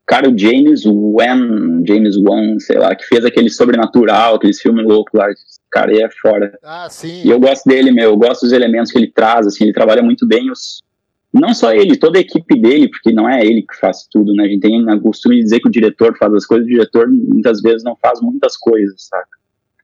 cara, 0.06 0.30
o 0.30 0.38
James 0.38 0.84
Wan, 0.86 1.82
James 1.86 2.16
Wan, 2.16 2.58
sei 2.60 2.78
lá, 2.78 2.94
que 2.94 3.04
fez 3.04 3.24
aquele 3.24 3.50
Sobrenatural, 3.50 4.36
aqueles 4.36 4.60
filmes 4.60 4.86
loucos 4.86 5.12
lá, 5.18 5.26
cara, 5.70 5.92
e 5.92 6.00
é 6.00 6.08
fora. 6.08 6.56
Ah, 6.62 6.88
sim. 6.88 7.22
E 7.24 7.30
eu 7.30 7.40
gosto 7.40 7.68
dele, 7.68 7.90
meu, 7.90 8.10
eu 8.10 8.16
gosto 8.16 8.42
dos 8.42 8.52
elementos 8.52 8.92
que 8.92 8.98
ele 8.98 9.10
traz, 9.10 9.46
assim, 9.46 9.64
ele 9.64 9.72
trabalha 9.72 10.02
muito 10.02 10.26
bem 10.26 10.50
os... 10.50 10.84
Não 11.32 11.52
só 11.52 11.72
ele, 11.72 11.98
toda 11.98 12.18
a 12.18 12.20
equipe 12.22 12.58
dele, 12.58 12.88
porque 12.88 13.12
não 13.12 13.28
é 13.28 13.44
ele 13.44 13.60
que 13.60 13.76
faz 13.78 14.06
tudo, 14.10 14.32
né? 14.32 14.44
A 14.44 14.48
gente 14.48 14.60
tem 14.60 14.88
o 14.90 15.00
costume 15.00 15.36
de 15.36 15.42
dizer 15.42 15.60
que 15.60 15.68
o 15.68 15.72
diretor 15.72 16.16
faz 16.16 16.32
as 16.32 16.46
coisas, 16.46 16.66
o 16.66 16.70
diretor 16.70 17.08
muitas 17.10 17.60
vezes 17.60 17.82
não 17.82 17.94
faz 17.96 18.22
muitas 18.22 18.56
coisas, 18.56 19.02
saca? 19.02 19.36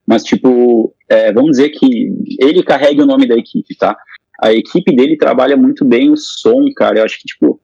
Mas, 0.07 0.23
tipo, 0.23 0.95
é, 1.07 1.31
vamos 1.31 1.51
dizer 1.51 1.69
que 1.69 2.11
ele 2.39 2.63
carrega 2.63 3.03
o 3.03 3.05
nome 3.05 3.27
da 3.27 3.35
equipe, 3.35 3.75
tá? 3.75 3.95
A 4.41 4.51
equipe 4.51 4.95
dele 4.95 5.15
trabalha 5.15 5.55
muito 5.55 5.85
bem 5.85 6.09
o 6.09 6.17
som, 6.17 6.65
cara. 6.75 6.99
Eu 6.99 7.05
acho 7.05 7.19
que, 7.19 7.27
tipo, 7.27 7.61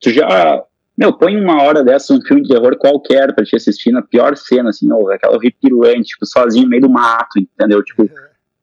tu 0.00 0.10
já 0.10 0.62
meu, 1.00 1.14
põe 1.14 1.34
uma 1.34 1.62
hora 1.62 1.82
dessa 1.82 2.12
um 2.12 2.20
filme 2.20 2.42
de 2.42 2.50
terror 2.50 2.76
qualquer 2.76 3.34
pra 3.34 3.42
te 3.42 3.56
assistir 3.56 3.90
na 3.90 4.02
pior 4.02 4.36
cena, 4.36 4.68
assim, 4.68 4.92
ou 4.92 5.10
aquela 5.10 5.34
horripilante, 5.34 6.10
tipo, 6.10 6.26
sozinho 6.26 6.64
no 6.64 6.70
meio 6.70 6.82
do 6.82 6.90
mato, 6.90 7.38
entendeu? 7.38 7.82
Tipo, 7.82 8.08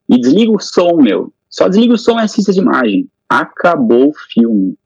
e 0.08 0.22
desliga 0.22 0.52
o 0.52 0.60
som, 0.60 0.98
meu. 0.98 1.34
Só 1.50 1.68
desliga 1.68 1.96
o 1.96 1.98
som 1.98 2.20
e 2.20 2.22
assista 2.22 2.54
de 2.54 2.60
imagem. 2.60 3.10
Acabou 3.28 4.10
o 4.10 4.14
filme. 4.32 4.78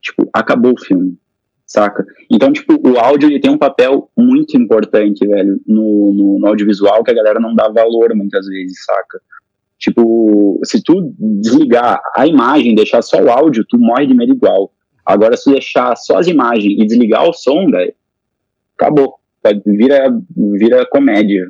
Tipo, 0.00 0.26
acabou 0.32 0.72
o 0.72 0.80
filme. 0.80 1.18
Saca? 1.66 2.06
Então, 2.30 2.50
tipo, 2.50 2.74
o 2.88 2.98
áudio 2.98 3.28
ele 3.28 3.40
tem 3.40 3.50
um 3.50 3.58
papel 3.58 4.08
muito 4.16 4.56
importante, 4.56 5.26
velho, 5.26 5.60
no, 5.66 6.14
no, 6.14 6.38
no 6.38 6.46
audiovisual 6.46 7.04
que 7.04 7.10
a 7.10 7.14
galera 7.14 7.40
não 7.40 7.54
dá 7.54 7.68
valor 7.68 8.14
muitas 8.14 8.46
vezes, 8.46 8.84
saca? 8.84 9.20
Tipo, 9.78 10.58
se 10.64 10.82
tu 10.82 11.12
desligar 11.18 12.00
a 12.14 12.26
imagem, 12.26 12.74
deixar 12.74 13.02
só 13.02 13.20
o 13.20 13.30
áudio, 13.30 13.66
tu 13.68 13.76
morre 13.78 14.06
de 14.06 14.14
medo 14.14 14.32
igual. 14.32 14.72
Agora, 15.06 15.36
se 15.36 15.50
deixar 15.50 15.94
só 15.96 16.18
as 16.18 16.26
imagens 16.26 16.74
e 16.76 16.84
desligar 16.84 17.28
o 17.28 17.32
som, 17.32 17.70
velho, 17.70 17.94
acabou. 18.76 19.20
Vira, 19.64 20.12
vira 20.36 20.84
comédia. 20.86 21.48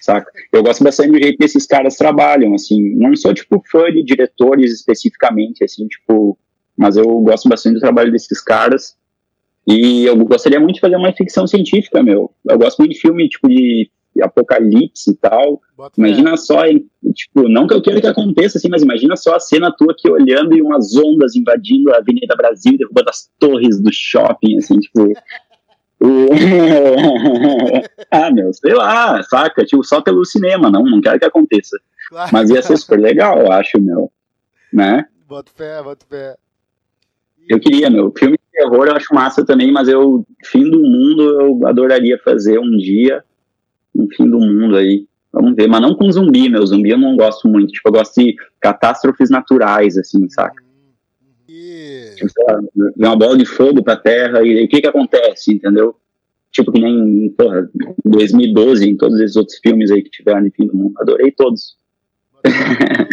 saca? 0.00 0.30
Eu 0.52 0.62
gosto 0.62 0.84
bastante 0.84 1.10
do 1.10 1.18
jeito 1.18 1.36
que 1.36 1.44
esses 1.44 1.66
caras 1.66 1.96
trabalham, 1.96 2.54
assim, 2.54 2.94
não 2.94 3.16
sou, 3.16 3.34
tipo, 3.34 3.60
fã 3.68 3.90
de 3.90 4.04
diretores 4.04 4.72
especificamente, 4.72 5.64
assim, 5.64 5.88
tipo, 5.88 6.38
mas 6.76 6.96
eu 6.96 7.04
gosto 7.20 7.48
bastante 7.48 7.74
do 7.74 7.80
trabalho 7.80 8.12
desses 8.12 8.40
caras, 8.40 8.96
e 9.66 10.04
eu 10.04 10.16
gostaria 10.24 10.60
muito 10.60 10.76
de 10.76 10.80
fazer 10.80 10.94
uma 10.94 11.12
ficção 11.12 11.44
científica, 11.44 12.00
meu. 12.00 12.30
Eu 12.48 12.56
gosto 12.56 12.78
muito 12.78 12.92
de 12.92 13.00
filme, 13.00 13.28
tipo, 13.28 13.48
de 13.48 13.90
apocalipse 14.22 15.10
e 15.10 15.16
tal. 15.16 15.60
Bota 15.76 16.00
Imagina 16.00 16.30
fé. 16.30 16.36
só, 16.36 16.62
tipo, 17.14 17.48
não 17.48 17.66
que 17.66 17.74
eu 17.74 17.82
queira 17.82 18.00
que 18.00 18.06
aconteça, 18.06 18.58
assim, 18.58 18.68
mas 18.68 18.82
imagina 18.82 19.16
só 19.16 19.34
a 19.34 19.40
cena 19.40 19.74
tua 19.76 19.92
aqui 19.92 20.10
olhando 20.10 20.56
e 20.56 20.62
umas 20.62 20.96
ondas 20.96 21.36
invadindo 21.36 21.92
a 21.92 21.98
Avenida 21.98 22.36
Brasil, 22.36 22.78
derrubando 22.78 23.10
as 23.10 23.30
torres 23.38 23.80
do 23.80 23.92
shopping, 23.92 24.58
assim, 24.58 24.78
tipo. 24.78 25.12
ah, 28.10 28.30
meu, 28.30 28.52
sei 28.52 28.74
lá, 28.74 29.22
saca? 29.22 29.64
Tipo, 29.64 29.82
só 29.82 30.02
pelo 30.02 30.24
cinema, 30.24 30.70
não, 30.70 30.84
não 30.84 31.00
quero 31.00 31.18
que 31.18 31.24
aconteça. 31.24 31.78
Claro. 32.08 32.30
Mas 32.32 32.50
ia 32.50 32.62
ser 32.62 32.76
super 32.76 33.00
legal, 33.00 33.38
eu 33.38 33.50
acho, 33.50 33.80
meu. 33.80 34.10
Né? 34.72 35.06
Bota 35.26 35.50
fé, 35.54 35.82
bota 35.82 36.04
fé. 36.06 36.36
Eu 37.48 37.60
queria, 37.60 37.88
meu. 37.88 38.12
Filme 38.16 38.36
de 38.36 38.44
terror 38.52 38.86
eu 38.86 38.94
acho 38.94 39.14
massa 39.14 39.44
também, 39.44 39.72
mas 39.72 39.88
eu, 39.88 40.26
fim 40.44 40.68
do 40.68 40.78
mundo, 40.78 41.40
eu 41.40 41.66
adoraria 41.66 42.20
fazer 42.22 42.58
um 42.58 42.76
dia. 42.76 43.24
Um 43.98 44.08
fim 44.14 44.28
do 44.28 44.38
mundo 44.38 44.76
aí. 44.76 45.06
Vamos 45.32 45.54
ver, 45.54 45.68
mas 45.68 45.80
não 45.80 45.94
com 45.94 46.10
zumbi, 46.10 46.48
meu. 46.48 46.66
Zumbi 46.66 46.90
eu 46.90 46.98
não 46.98 47.16
gosto 47.16 47.48
muito. 47.48 47.72
Tipo, 47.72 47.88
eu 47.88 47.92
gosto 47.92 48.20
de 48.20 48.36
catástrofes 48.60 49.30
naturais, 49.30 49.98
assim, 49.98 50.28
saca? 50.30 50.62
E... 51.48 52.12
Tipo, 52.16 52.32
lá, 52.96 53.10
uma 53.10 53.16
bola 53.16 53.36
de 53.36 53.44
fogo 53.44 53.82
pra 53.82 53.96
terra 53.96 54.42
e 54.42 54.64
o 54.64 54.68
que 54.68 54.80
que 54.80 54.86
acontece, 54.86 55.52
entendeu? 55.52 55.96
Tipo 56.50 56.72
que 56.72 56.80
nem, 56.80 57.28
porra, 57.36 57.68
2012, 58.04 58.88
em 58.88 58.96
todos 58.96 59.20
esses 59.20 59.36
outros 59.36 59.58
filmes 59.58 59.90
aí 59.90 60.02
que 60.02 60.08
tiveram 60.08 60.42
de 60.42 60.50
fim 60.50 60.66
do 60.66 60.74
mundo. 60.74 60.94
Adorei 60.98 61.30
todos. 61.30 61.76
Boa, 62.42 62.54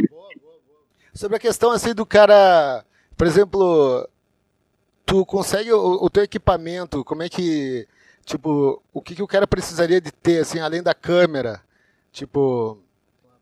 boa, 0.09 0.59
boa. 0.65 0.81
Sobre 1.13 1.35
a 1.35 1.39
questão 1.39 1.71
assim 1.71 1.93
do 1.93 2.05
cara, 2.05 2.85
por 3.17 3.27
exemplo, 3.27 4.07
tu 5.05 5.25
consegue 5.25 5.73
o, 5.73 6.05
o 6.05 6.09
teu 6.09 6.23
equipamento, 6.23 7.03
como 7.03 7.23
é 7.23 7.27
que, 7.27 7.85
tipo, 8.25 8.81
o 8.93 9.01
que, 9.01 9.15
que 9.15 9.23
o 9.23 9.27
cara 9.27 9.45
precisaria 9.47 9.99
de 10.01 10.11
ter, 10.11 10.39
assim, 10.39 10.59
além 10.59 10.81
da 10.83 10.93
câmera? 10.93 11.61
Tipo, 12.11 12.79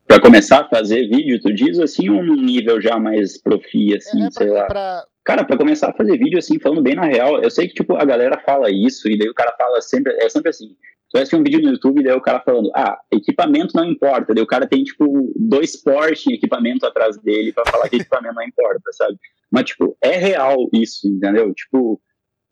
Pra 0.07 0.19
começar 0.19 0.61
a 0.61 0.67
fazer 0.67 1.07
vídeo, 1.07 1.39
tu 1.41 1.53
diz 1.53 1.79
assim, 1.79 2.07
num 2.07 2.35
nível 2.35 2.81
já 2.81 2.99
mais 2.99 3.37
profi, 3.41 3.95
assim, 3.95 4.23
é, 4.23 4.27
é 4.27 4.31
sei 4.31 4.47
pra, 4.47 4.55
lá. 4.55 4.65
pra- 4.65 5.05
Cara, 5.23 5.43
pra 5.45 5.55
começar 5.55 5.89
a 5.89 5.93
fazer 5.93 6.17
vídeo, 6.17 6.39
assim, 6.39 6.59
falando 6.59 6.81
bem 6.81 6.95
na 6.95 7.05
real, 7.05 7.41
eu 7.41 7.49
sei 7.51 7.67
que, 7.67 7.75
tipo, 7.75 7.95
a 7.95 8.03
galera 8.03 8.41
fala 8.43 8.71
isso, 8.71 9.07
e 9.07 9.17
daí 9.17 9.29
o 9.29 9.33
cara 9.35 9.53
fala 9.55 9.79
sempre, 9.79 10.11
é 10.13 10.27
sempre 10.27 10.49
assim, 10.49 10.69
tu 10.69 11.13
vai 11.13 11.21
assistir 11.21 11.35
um 11.35 11.43
vídeo 11.43 11.61
no 11.61 11.69
YouTube, 11.69 12.01
e 12.01 12.03
daí 12.03 12.13
o 12.15 12.21
cara 12.21 12.41
falando, 12.41 12.71
ah, 12.75 12.99
equipamento 13.11 13.75
não 13.75 13.85
importa, 13.85 14.33
daí 14.33 14.43
o 14.43 14.47
cara 14.47 14.67
tem, 14.67 14.83
tipo, 14.83 15.31
dois 15.37 15.75
Porsche 15.81 16.31
em 16.31 16.33
equipamento 16.35 16.85
atrás 16.87 17.17
dele 17.19 17.53
pra 17.53 17.63
falar 17.69 17.87
que 17.87 17.97
equipamento 17.97 18.33
não 18.35 18.43
importa, 18.43 18.91
sabe? 18.93 19.15
Mas, 19.51 19.65
tipo, 19.65 19.95
é 20.01 20.17
real 20.17 20.67
isso, 20.73 21.07
entendeu? 21.07 21.53
Tipo, 21.53 22.01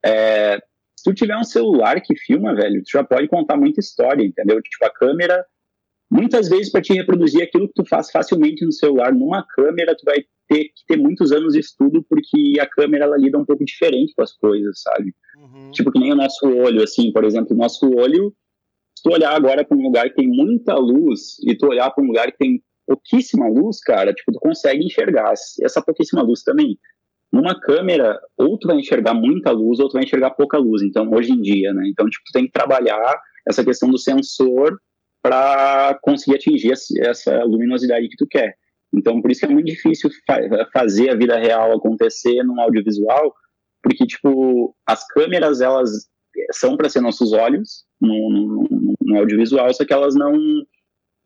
é, 0.05 0.61
se 0.99 1.03
tu 1.03 1.13
tiver 1.13 1.37
um 1.37 1.43
celular 1.45 2.01
que 2.01 2.15
filma, 2.17 2.53
velho, 2.53 2.83
tu 2.83 2.91
já 2.91 3.03
pode 3.03 3.29
contar 3.29 3.55
muita 3.55 3.79
história, 3.79 4.21
entendeu? 4.21 4.61
Tipo, 4.61 4.85
a 4.85 4.89
câmera, 4.89 5.45
muitas 6.11 6.49
vezes 6.49 6.69
para 6.69 6.81
te 6.81 6.93
reproduzir 6.93 7.41
aquilo 7.41 7.67
que 7.67 7.73
tu 7.73 7.85
faz 7.85 8.11
facilmente 8.11 8.65
no 8.65 8.71
celular, 8.73 9.13
numa 9.13 9.45
câmera, 9.55 9.95
tu 9.95 10.03
vai 10.03 10.17
ter 10.49 10.65
que 10.65 10.85
ter 10.87 10.97
muitos 10.97 11.31
anos 11.31 11.53
de 11.53 11.59
estudo, 11.59 12.03
porque 12.03 12.59
a 12.59 12.67
câmera, 12.67 13.05
ela 13.05 13.17
lida 13.17 13.37
um 13.37 13.45
pouco 13.45 13.63
diferente 13.63 14.13
com 14.13 14.21
as 14.21 14.35
coisas, 14.35 14.81
sabe? 14.81 15.13
Uhum. 15.37 15.71
Tipo 15.71 15.89
que 15.89 15.99
nem 15.99 16.11
o 16.11 16.17
nosso 16.17 16.45
olho, 16.47 16.83
assim, 16.83 17.13
por 17.13 17.23
exemplo, 17.23 17.55
o 17.55 17.57
nosso 17.57 17.89
olho, 17.95 18.35
se 18.97 19.03
tu 19.03 19.13
olhar 19.13 19.33
agora 19.33 19.63
para 19.63 19.77
um 19.77 19.81
lugar 19.81 20.09
que 20.09 20.15
tem 20.15 20.27
muita 20.27 20.75
luz 20.75 21.37
e 21.47 21.55
tu 21.55 21.67
olhar 21.67 21.89
para 21.91 22.03
um 22.03 22.07
lugar 22.07 22.29
que 22.29 22.37
tem 22.37 22.61
pouquíssima 22.85 23.47
luz, 23.47 23.79
cara, 23.79 24.13
tipo, 24.13 24.33
tu 24.33 24.39
consegue 24.39 24.83
enxergar 24.83 25.31
essa 25.61 25.81
pouquíssima 25.81 26.21
luz 26.23 26.43
também. 26.43 26.77
Numa 27.31 27.59
câmera, 27.59 28.19
ou 28.37 28.57
tu 28.57 28.67
vai 28.67 28.77
enxergar 28.77 29.13
muita 29.13 29.51
luz, 29.51 29.79
ou 29.79 29.87
tu 29.87 29.93
vai 29.93 30.03
enxergar 30.03 30.31
pouca 30.31 30.57
luz, 30.57 30.81
então, 30.81 31.09
hoje 31.13 31.31
em 31.31 31.41
dia, 31.41 31.71
né? 31.73 31.87
Então, 31.87 32.09
tipo, 32.09 32.23
tu 32.25 32.31
tem 32.33 32.45
que 32.45 32.51
trabalhar 32.51 33.19
essa 33.47 33.63
questão 33.63 33.89
do 33.89 33.97
sensor 33.99 34.79
para 35.21 35.97
conseguir 36.01 36.37
atingir 36.37 36.71
essa- 37.01 37.43
luminosidade 37.43 38.07
que 38.09 38.17
tu 38.17 38.25
quer. 38.27 38.55
Então, 38.93 39.21
por 39.21 39.29
isso 39.31 39.41
que 39.41 39.45
é 39.45 39.49
muito 39.49 39.67
difícil 39.67 40.09
fa- 40.25 40.67
fazer 40.73 41.09
a 41.09 41.15
vida 41.15 41.37
real 41.37 41.71
acontecer 41.73 42.41
num 42.43 42.59
audiovisual, 42.59 43.33
porque, 43.83 44.05
tipo, 44.07 44.75
as 44.87 45.05
câmeras, 45.07 45.61
elas 45.61 45.89
são 46.53 46.75
para 46.75 46.89
ser 46.89 47.01
nossos 47.01 47.31
olhos 47.31 47.85
no, 48.01 48.07
no- 48.69 48.93
no 49.01 49.17
audiovisual, 49.19 49.71
só 49.73 49.85
que 49.85 49.93
elas 49.93 50.15
não 50.15 50.33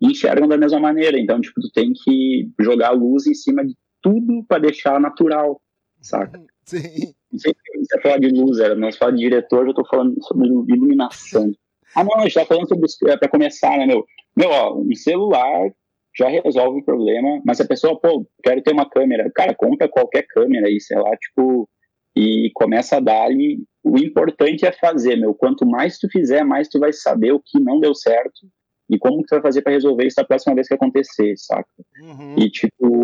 enxergam 0.02 0.48
da 0.48 0.58
mesma 0.58 0.80
maneira. 0.80 1.18
Então, 1.18 1.40
tipo, 1.40 1.62
tu 1.62 1.72
tem 1.74 1.94
que 1.94 2.50
jogar 2.60 2.90
a 2.90 2.94
luz 2.94 3.26
em 3.26 3.34
cima 3.34 3.66
de 3.66 3.74
tudo 4.02 4.44
para 4.48 4.60
deixar 4.64 5.00
natural, 5.00 5.62
saca? 6.04 6.40
Sim. 6.66 7.14
Não 7.32 7.40
sei 7.40 7.54
se 7.54 7.86
você 7.86 8.02
falar 8.02 8.20
de 8.20 8.30
luz, 8.30 8.60
era, 8.60 8.76
nós 8.76 8.96
falamos 8.96 9.20
de 9.20 9.28
diretor, 9.28 9.68
eu 9.68 9.74
tô 9.74 9.84
falando 9.86 10.16
sobre 10.24 10.48
iluminação. 10.48 11.52
Ah, 11.96 12.04
não, 12.04 12.16
a 12.16 12.24
gente 12.24 12.34
tá 12.34 12.46
falando 12.46 12.68
sobre, 12.68 13.12
é, 13.12 13.18
pra 13.18 13.28
começar, 13.28 13.78
né, 13.78 13.86
meu? 13.86 14.06
Meu, 14.36 14.50
ó, 14.50 14.78
um 14.78 14.96
celular 14.96 15.72
já 16.16 16.28
resolve 16.28 16.80
o 16.80 16.86
problema, 16.86 17.42
mas 17.44 17.58
se 17.58 17.64
a 17.64 17.68
pessoa, 17.68 18.00
pô, 18.00 18.26
quero 18.44 18.62
ter 18.62 18.72
uma 18.72 18.90
câmera, 18.90 19.32
cara, 19.34 19.54
compra 19.56 19.90
qualquer 19.90 20.24
câmera 20.28 20.68
aí, 20.68 20.80
sei 20.80 20.98
lá, 20.98 21.10
tipo, 21.18 21.68
e 22.16 22.52
começa 22.54 22.98
a 22.98 23.00
dar 23.00 23.24
ali. 23.24 23.64
O 23.84 23.98
importante 23.98 24.66
é 24.66 24.72
fazer, 24.72 25.16
meu. 25.18 25.34
Quanto 25.34 25.66
mais 25.66 25.98
tu 25.98 26.08
fizer, 26.10 26.44
mais 26.44 26.70
tu 26.70 26.80
vai 26.80 26.94
saber 26.94 27.32
o 27.34 27.42
que 27.44 27.60
não 27.60 27.80
deu 27.80 27.94
certo 27.94 28.48
e 28.90 28.98
como 28.98 29.22
que 29.22 29.28
tu 29.28 29.36
vai 29.36 29.42
fazer 29.42 29.62
para 29.62 29.74
resolver 29.74 30.06
isso 30.06 30.16
da 30.16 30.24
próxima 30.24 30.54
vez 30.56 30.68
que 30.68 30.74
acontecer, 30.74 31.34
saca? 31.38 31.68
Uhum. 32.02 32.36
E, 32.38 32.50
tipo, 32.50 33.03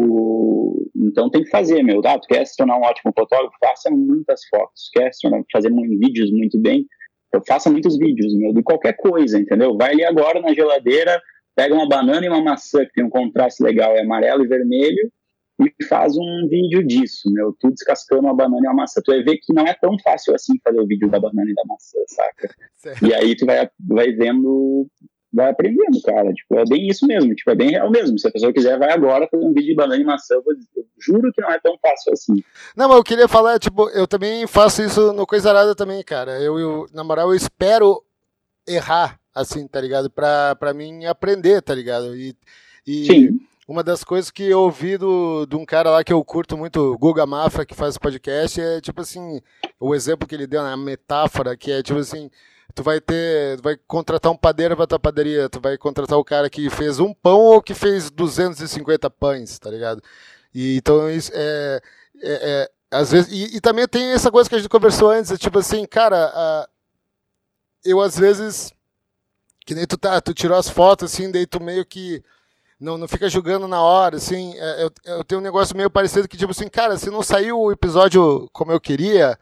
então 1.09 1.29
tem 1.29 1.43
que 1.43 1.49
fazer, 1.49 1.83
meu. 1.83 2.01
Ah, 2.05 2.19
tu 2.19 2.27
quer 2.27 2.45
se 2.45 2.55
tornar 2.55 2.77
um 2.77 2.83
ótimo 2.83 3.11
fotógrafo? 3.17 3.55
Faça 3.59 3.89
muitas 3.89 4.41
fotos. 4.49 4.89
Quer 4.93 5.13
se 5.13 5.21
tornar, 5.21 5.43
fazer 5.51 5.71
vídeos 5.99 6.31
muito 6.31 6.59
bem? 6.59 6.85
Então, 7.27 7.41
faça 7.47 7.69
muitos 7.69 7.97
vídeos, 7.97 8.33
meu, 8.37 8.53
de 8.53 8.63
qualquer 8.63 8.93
coisa, 8.97 9.39
entendeu? 9.39 9.77
Vai 9.77 9.91
ali 9.91 10.03
agora 10.03 10.41
na 10.41 10.53
geladeira, 10.53 11.21
pega 11.55 11.75
uma 11.75 11.87
banana 11.87 12.25
e 12.25 12.29
uma 12.29 12.41
maçã 12.41 12.85
que 12.85 12.93
tem 12.93 13.03
um 13.03 13.09
contraste 13.09 13.61
legal, 13.63 13.95
é 13.95 14.01
amarelo 14.01 14.43
e 14.43 14.47
vermelho, 14.47 15.11
e 15.59 15.85
faz 15.85 16.15
um 16.17 16.47
vídeo 16.49 16.85
disso, 16.85 17.31
meu. 17.31 17.53
Tu 17.59 17.69
descascando 17.71 18.21
uma 18.21 18.33
banana 18.33 18.61
e 18.63 18.67
uma 18.67 18.75
maçã. 18.75 19.01
Tu 19.03 19.11
vai 19.11 19.21
ver 19.21 19.37
que 19.37 19.53
não 19.53 19.65
é 19.65 19.73
tão 19.73 19.97
fácil 19.99 20.33
assim 20.33 20.53
fazer 20.63 20.79
o 20.79 20.87
vídeo 20.87 21.09
da 21.09 21.19
banana 21.19 21.49
e 21.49 21.53
da 21.53 21.63
maçã, 21.65 21.97
saca? 22.07 22.55
Certo. 22.77 23.05
E 23.05 23.13
aí 23.13 23.35
tu 23.35 23.45
vai, 23.45 23.69
vai 23.77 24.11
vendo, 24.13 24.87
vai 25.31 25.49
aprendendo, 25.49 26.01
cara. 26.03 26.33
Tipo, 26.33 26.59
é 26.59 26.65
bem 26.65 26.87
isso 26.87 27.05
mesmo, 27.05 27.33
tipo, 27.35 27.49
é 27.51 27.55
bem 27.55 27.71
real 27.71 27.89
mesmo. 27.89 28.17
Se 28.17 28.27
a 28.27 28.31
pessoa 28.31 28.53
quiser, 28.53 28.77
vai 28.77 28.91
agora 28.91 29.27
fazer 29.29 29.45
um 29.45 29.53
vídeo 29.53 29.69
de 29.69 29.75
banana 29.75 30.01
e 30.01 30.05
maçã. 30.05 30.35
Eu, 30.35 30.43
eu 30.75 30.85
juro 30.99 31.31
que 31.31 31.41
não 31.41 31.51
é 31.51 31.59
tão 31.59 31.77
fácil 31.81 32.13
assim. 32.13 32.43
Não, 32.75 32.87
mas 32.87 32.97
eu 32.97 33.03
queria 33.03 33.27
falar, 33.27 33.59
tipo, 33.59 33.89
eu 33.89 34.07
também 34.07 34.45
faço 34.47 34.81
isso 34.81 35.13
no 35.13 35.25
Coisa 35.25 35.49
Arada 35.49 35.75
também, 35.75 36.03
cara. 36.03 36.39
Eu, 36.41 36.59
eu, 36.59 36.85
na 36.93 37.03
moral, 37.03 37.29
eu 37.29 37.35
espero 37.35 38.03
errar, 38.67 39.19
assim, 39.33 39.67
tá 39.67 39.79
ligado? 39.79 40.09
Pra, 40.09 40.55
pra 40.55 40.73
mim 40.73 41.05
aprender, 41.05 41.61
tá 41.61 41.73
ligado? 41.73 42.15
E, 42.15 42.35
e 42.85 43.05
Sim. 43.05 43.39
uma 43.67 43.83
das 43.83 44.03
coisas 44.03 44.31
que 44.31 44.43
eu 44.43 44.61
ouvi 44.61 44.97
do, 44.97 45.45
de 45.45 45.55
um 45.55 45.65
cara 45.65 45.91
lá 45.91 46.03
que 46.03 46.13
eu 46.13 46.23
curto 46.23 46.57
muito, 46.57 46.79
o 46.79 46.97
Guga 46.97 47.25
Mafra, 47.25 47.65
que 47.65 47.75
faz 47.75 47.97
podcast, 47.97 48.59
é 48.59 48.81
tipo 48.81 49.01
assim, 49.01 49.41
o 49.79 49.93
exemplo 49.93 50.27
que 50.27 50.35
ele 50.35 50.47
deu 50.47 50.61
na 50.63 50.75
metáfora, 50.75 51.55
que 51.55 51.71
é 51.71 51.81
tipo 51.81 51.99
assim, 51.99 52.29
tu 52.75 52.83
vai 52.83 53.01
ter, 53.01 53.57
tu 53.57 53.63
vai 53.63 53.77
contratar 53.87 54.31
um 54.31 54.37
padeiro 54.37 54.75
pra 54.75 54.87
tua 54.87 54.99
padaria, 54.99 55.49
tu 55.49 55.59
vai 55.59 55.77
contratar 55.77 56.17
o 56.17 56.23
cara 56.23 56.49
que 56.49 56.69
fez 56.69 56.99
um 56.99 57.13
pão 57.13 57.39
ou 57.39 57.61
que 57.61 57.73
fez 57.73 58.09
250 58.09 59.09
pães, 59.09 59.59
tá 59.59 59.69
ligado? 59.69 60.01
E 60.53 60.77
então 60.77 61.09
isso 61.09 61.31
é, 61.33 61.81
é- 62.21 62.51
é, 62.63 62.71
às 62.91 63.11
vezes 63.11 63.31
e, 63.31 63.57
e 63.57 63.61
também 63.61 63.87
tem 63.87 64.11
essa 64.13 64.31
coisa 64.31 64.49
que 64.49 64.55
a 64.55 64.59
gente 64.59 64.69
conversou 64.69 65.09
antes, 65.11 65.31
é 65.31 65.37
tipo 65.37 65.59
assim, 65.59 65.85
cara, 65.85 66.31
a- 66.33 66.69
eu 67.83 68.01
às 68.01 68.17
vezes 68.17 68.73
que 69.65 69.75
nem 69.75 69.85
tu 69.85 69.97
tá, 69.97 70.19
tu 70.21 70.33
tirou 70.33 70.57
as 70.57 70.69
fotos 70.69 71.13
assim, 71.13 71.31
daí 71.31 71.45
tu 71.45 71.61
meio 71.61 71.85
que 71.85 72.23
não, 72.79 72.97
não 72.97 73.07
fica 73.07 73.29
julgando 73.29 73.67
na 73.67 73.81
hora, 73.81 74.17
assim, 74.17 74.53
é, 74.57 74.83
eu, 74.83 74.91
eu 75.05 75.23
tenho 75.23 75.41
um 75.41 75.43
negócio 75.43 75.75
meio 75.77 75.89
parecido 75.89 76.27
que 76.27 76.37
tipo 76.37 76.51
assim, 76.51 76.67
cara, 76.69 76.97
se 76.97 77.09
não 77.11 77.23
saiu 77.23 77.59
o 77.59 77.71
episódio 77.71 78.49
como 78.53 78.71
eu 78.71 78.79
queria, 78.81 79.37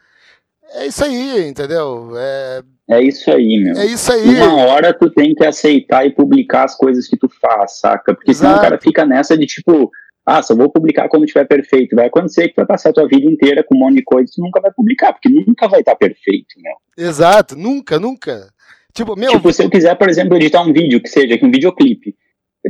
é 0.72 0.88
isso 0.88 1.04
aí, 1.04 1.48
entendeu? 1.48 2.14
É, 2.18 2.64
É 2.90 3.02
isso 3.02 3.30
aí, 3.30 3.60
meu. 3.62 3.76
é 3.76 3.86
isso 3.86 4.12
aí. 4.12 4.36
Uma 4.36 4.66
hora 4.68 4.94
tu 4.94 5.10
tem 5.10 5.36
que 5.36 5.46
aceitar 5.46 6.06
e 6.06 6.14
publicar 6.14 6.64
as 6.64 6.76
coisas 6.76 7.08
que 7.08 7.18
tu 7.18 7.28
faz, 7.30 7.80
saca? 7.80 8.16
Porque 8.16 8.34
senão 8.34 8.52
Exato. 8.52 8.66
o 8.66 8.70
cara 8.70 8.82
fica 8.82 9.06
nessa 9.06 9.38
de 9.38 9.46
tipo, 9.46 9.92
ah, 10.26 10.42
só 10.42 10.56
vou 10.56 10.70
publicar 10.70 11.10
quando 11.10 11.26
estiver 11.26 11.46
perfeito. 11.46 11.96
Vai 11.96 12.08
acontecer 12.08 12.48
que 12.48 12.54
tu 12.54 12.58
vai 12.58 12.66
passar 12.66 12.90
a 12.90 12.94
tua 12.94 13.08
vida 13.08 13.30
inteira 13.30 13.64
com 13.64 13.76
um 13.76 13.80
monte 13.80 13.96
de 13.96 14.04
coisa 14.04 14.30
e 14.30 14.36
tu 14.36 14.42
nunca 14.42 14.62
vai 14.62 14.72
publicar, 14.72 15.12
porque 15.12 15.28
nunca 15.28 15.68
vai 15.68 15.82
estar 15.82 15.96
perfeito, 15.96 16.56
meu. 16.58 17.08
Exato, 17.08 17.58
nunca, 17.58 18.00
nunca. 18.00 18.50
Tipo, 18.94 19.18
meu, 19.18 19.32
Tipo, 19.32 19.52
se 19.52 19.64
eu 19.64 19.70
quiser, 19.70 19.96
por 19.96 20.10
exemplo, 20.10 20.36
editar 20.36 20.62
um 20.62 20.74
vídeo, 20.74 21.02
que 21.02 21.10
seja 21.10 21.38
um 21.44 21.52
videoclipe, 21.52 22.16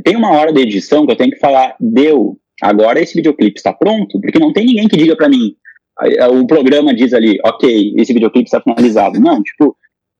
tem 0.03 0.15
uma 0.15 0.31
hora 0.31 0.51
de 0.51 0.61
edição 0.61 1.05
que 1.05 1.11
eu 1.11 1.15
tenho 1.15 1.31
que 1.31 1.39
falar, 1.39 1.75
deu, 1.79 2.37
agora 2.61 2.99
esse 2.99 3.15
videoclipe 3.15 3.57
está 3.57 3.71
pronto, 3.71 4.19
porque 4.19 4.37
não 4.37 4.51
tem 4.51 4.65
ninguém 4.65 4.87
que 4.87 4.97
diga 4.97 5.15
pra 5.15 5.29
mim, 5.29 5.55
aí, 5.99 6.19
o 6.29 6.45
programa 6.45 6.93
diz 6.93 7.13
ali, 7.13 7.39
ok, 7.45 7.93
esse 7.97 8.13
videoclipe 8.13 8.47
está 8.47 8.61
finalizado. 8.61 9.19
Não, 9.19 9.41
tipo, 9.41 9.75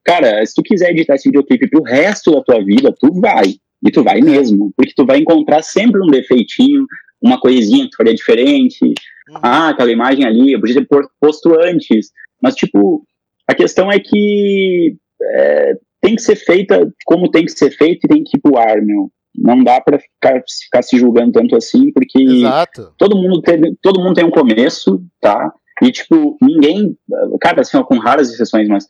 cara, 0.08 0.44
se 0.46 0.54
tu 0.54 0.62
quiser 0.62 0.90
editar 0.90 1.16
esse 1.16 1.28
videoclipe 1.28 1.68
pro 1.68 1.82
resto 1.82 2.32
da 2.32 2.42
tua 2.42 2.64
vida, 2.64 2.94
tu 2.98 3.12
vai. 3.20 3.56
E 3.84 3.90
tu 3.92 4.02
vai 4.02 4.20
mesmo, 4.22 4.72
porque 4.74 4.94
tu 4.96 5.04
vai 5.04 5.18
encontrar 5.18 5.62
sempre 5.62 6.02
um 6.02 6.10
defeitinho, 6.10 6.86
uma 7.22 7.38
coisinha 7.38 7.84
que 7.84 7.90
tu 7.90 7.98
faria 7.98 8.14
diferente. 8.14 8.82
Uhum. 8.82 9.40
Ah, 9.42 9.68
aquela 9.68 9.92
imagem 9.92 10.24
ali, 10.24 10.52
eu 10.52 10.60
podia 10.60 10.74
ter 10.74 10.88
posto 11.20 11.54
antes. 11.62 12.10
Mas, 12.42 12.54
tipo, 12.54 13.04
a 13.46 13.54
questão 13.54 13.92
é 13.92 14.00
que 14.00 14.96
é, 15.22 15.74
tem 16.00 16.16
que 16.16 16.22
ser 16.22 16.36
feita 16.36 16.90
como 17.04 17.30
tem 17.30 17.44
que 17.44 17.52
ser 17.52 17.70
feita 17.70 18.00
e 18.06 18.08
tem 18.08 18.24
que 18.24 18.38
ir 18.38 18.40
pro 18.40 18.56
ar, 18.56 18.80
meu. 18.80 19.10
Não 19.36 19.62
dá 19.62 19.80
pra 19.80 19.98
ficar, 19.98 20.42
ficar 20.64 20.82
se 20.82 20.98
julgando 20.98 21.32
tanto 21.32 21.54
assim, 21.54 21.92
porque 21.92 22.20
Exato. 22.20 22.94
todo 22.96 23.14
mundo 23.14 23.42
tem, 23.42 23.76
todo 23.82 24.00
mundo 24.00 24.14
tem 24.14 24.24
um 24.24 24.30
começo, 24.30 25.00
tá? 25.20 25.52
E 25.82 25.92
tipo, 25.92 26.36
ninguém, 26.42 26.96
cara, 27.40 27.60
assim, 27.60 27.76
ó, 27.76 27.84
com 27.84 27.98
raras 27.98 28.32
exceções, 28.32 28.66
mas 28.68 28.84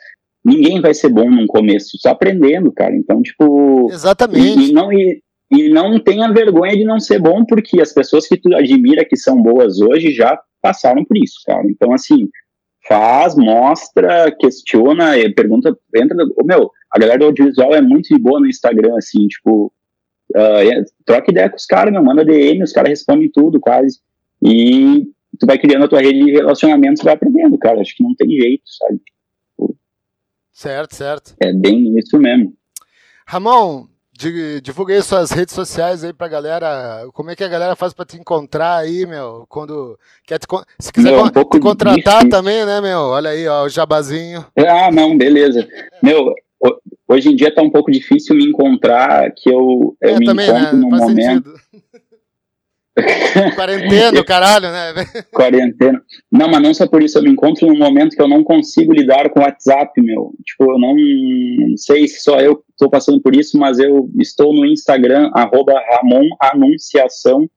ninguém 0.49 0.80
vai 0.80 0.94
ser 0.94 1.11
bom 1.11 1.28
num 1.30 1.46
começo, 1.46 1.99
só 1.99 2.11
aprendendo, 2.11 2.72
cara. 2.72 2.96
Então, 2.96 3.22
tipo, 3.22 3.88
e, 3.90 3.94
Exatamente. 3.94 4.70
e 4.70 4.72
não 4.72 4.92
e, 4.92 5.22
e 5.51 5.68
não 5.68 5.99
tenha 6.01 6.32
vergonha 6.32 6.76
de 6.76 6.84
não 6.84 6.99
ser 6.99 7.20
bom, 7.20 7.44
porque 7.44 7.80
as 7.80 7.92
pessoas 7.92 8.26
que 8.26 8.36
tu 8.36 8.55
admira 8.55 9.05
que 9.05 9.16
são 9.16 9.40
boas 9.40 9.80
hoje 9.80 10.12
já 10.12 10.38
passaram 10.61 11.05
por 11.05 11.16
isso, 11.16 11.36
cara. 11.46 11.66
Então, 11.66 11.92
assim, 11.92 12.28
faz, 12.86 13.36
mostra, 13.36 14.30
questiona, 14.32 15.16
eh, 15.18 15.28
pergunta, 15.28 15.76
entra, 15.94 16.16
meu, 16.44 16.70
a 16.90 16.99
galera 16.99 17.18
do 17.18 17.24
audiovisual 17.26 17.74
é 17.74 17.80
muito 17.82 18.09
de 18.09 18.20
boa 18.20 18.40
no 18.40 18.46
Instagram, 18.46 18.96
assim, 18.96 19.26
tipo, 19.28 19.72
é, 20.34 20.82
troca 21.05 21.30
ideia 21.30 21.51
com 21.51 21.57
os 21.57 21.66
caras, 21.66 21.92
meu, 21.92 22.03
manda 22.03 22.24
DM, 22.24 22.62
os 22.62 22.72
caras 22.72 22.90
respondem 22.90 23.30
tudo, 23.30 23.61
quase, 23.61 23.99
e 24.42 25.05
tu 25.38 25.46
vai 25.46 25.59
criando 25.59 25.84
a 25.84 25.88
tua 25.88 26.01
rede 26.01 26.24
de 26.24 26.32
relacionamentos 26.32 27.03
e 27.03 27.05
vai 27.05 27.14
aprendendo, 27.14 27.59
cara, 27.59 27.80
acho 27.80 27.94
que 27.94 28.03
não 28.03 28.14
tem 28.14 28.28
jeito, 28.30 28.62
sabe, 28.64 29.01
Certo, 30.59 30.96
certo. 30.96 31.36
é 31.40 31.52
bem 31.52 31.96
isso 31.96 32.18
mesmo. 32.18 32.52
Ramon, 33.24 33.86
di- 34.12 34.61
divulga 34.61 34.92
aí 34.92 35.00
suas 35.04 35.30
redes 35.30 35.54
sociais 35.54 36.02
aí 36.02 36.12
pra 36.12 36.26
galera. 36.26 37.06
Como 37.12 37.30
é 37.30 37.36
que 37.36 37.44
a 37.44 37.48
galera 37.48 37.76
faz 37.76 37.92
pra 37.94 38.04
te 38.04 38.16
encontrar 38.16 38.78
aí, 38.78 39.06
meu? 39.06 39.46
Quando 39.48 39.96
quer 40.26 40.40
te, 40.40 40.48
se 40.80 40.92
quiser 40.92 41.12
Meu, 41.12 41.20
é 41.20 41.22
um 41.22 41.28
te 41.30 41.61
contratar 41.61 41.94
difícil. 41.94 42.28
também, 42.28 42.66
né, 42.66 42.80
meu? 42.80 42.98
Olha 43.02 43.30
aí, 43.30 43.46
ó, 43.46 43.66
o 43.66 43.68
jabazinho. 43.68 44.44
Ah, 44.59 44.90
não, 44.90 45.16
beleza. 45.16 45.64
Meu, 46.02 46.34
ho- 46.61 46.80
hoje 47.06 47.28
em 47.28 47.36
dia 47.36 47.54
tá 47.54 47.62
um 47.62 47.70
pouco 47.70 47.92
difícil 47.92 48.34
me 48.34 48.44
encontrar, 48.44 49.30
que 49.36 49.48
eu, 49.48 49.96
eu 50.00 50.16
É, 50.16 50.18
me 50.18 50.26
também, 50.26 50.50
encontro 50.50 50.76
né? 50.76 50.90
Faz 50.90 51.02
momento... 51.02 51.50
sentido. 51.50 51.61
Quarentena, 53.55 54.24
caralho, 54.24 54.70
né? 54.70 54.94
quarentena. 55.32 56.03
Não, 56.30 56.49
mas 56.49 56.62
não 56.62 56.74
só 56.74 56.86
por 56.86 57.03
isso, 57.03 57.18
eu 57.18 57.22
me 57.22 57.30
encontro 57.30 57.66
num 57.66 57.78
momento 57.78 58.16
que 58.16 58.22
eu 58.22 58.28
não 58.28 58.42
consigo 58.42 58.92
lidar 58.92 59.30
com 59.30 59.40
o 59.40 59.42
WhatsApp, 59.42 60.01
meu. 60.01 60.32
Tipo, 60.44 60.72
eu 60.72 60.78
não 60.78 60.96
sei 61.76 62.09
se 62.09 62.22
só 62.22 62.40
eu 62.40 62.62
estou 62.70 62.90
passando 62.90 63.20
por 63.20 63.34
isso, 63.34 63.59
mas 63.59 63.78
eu 63.78 64.11
estou 64.18 64.53
no 64.53 64.66
Instagram, 64.66 65.30
arroba 65.34 65.74
Ramon 65.90 66.24
Anunciação. 66.40 67.49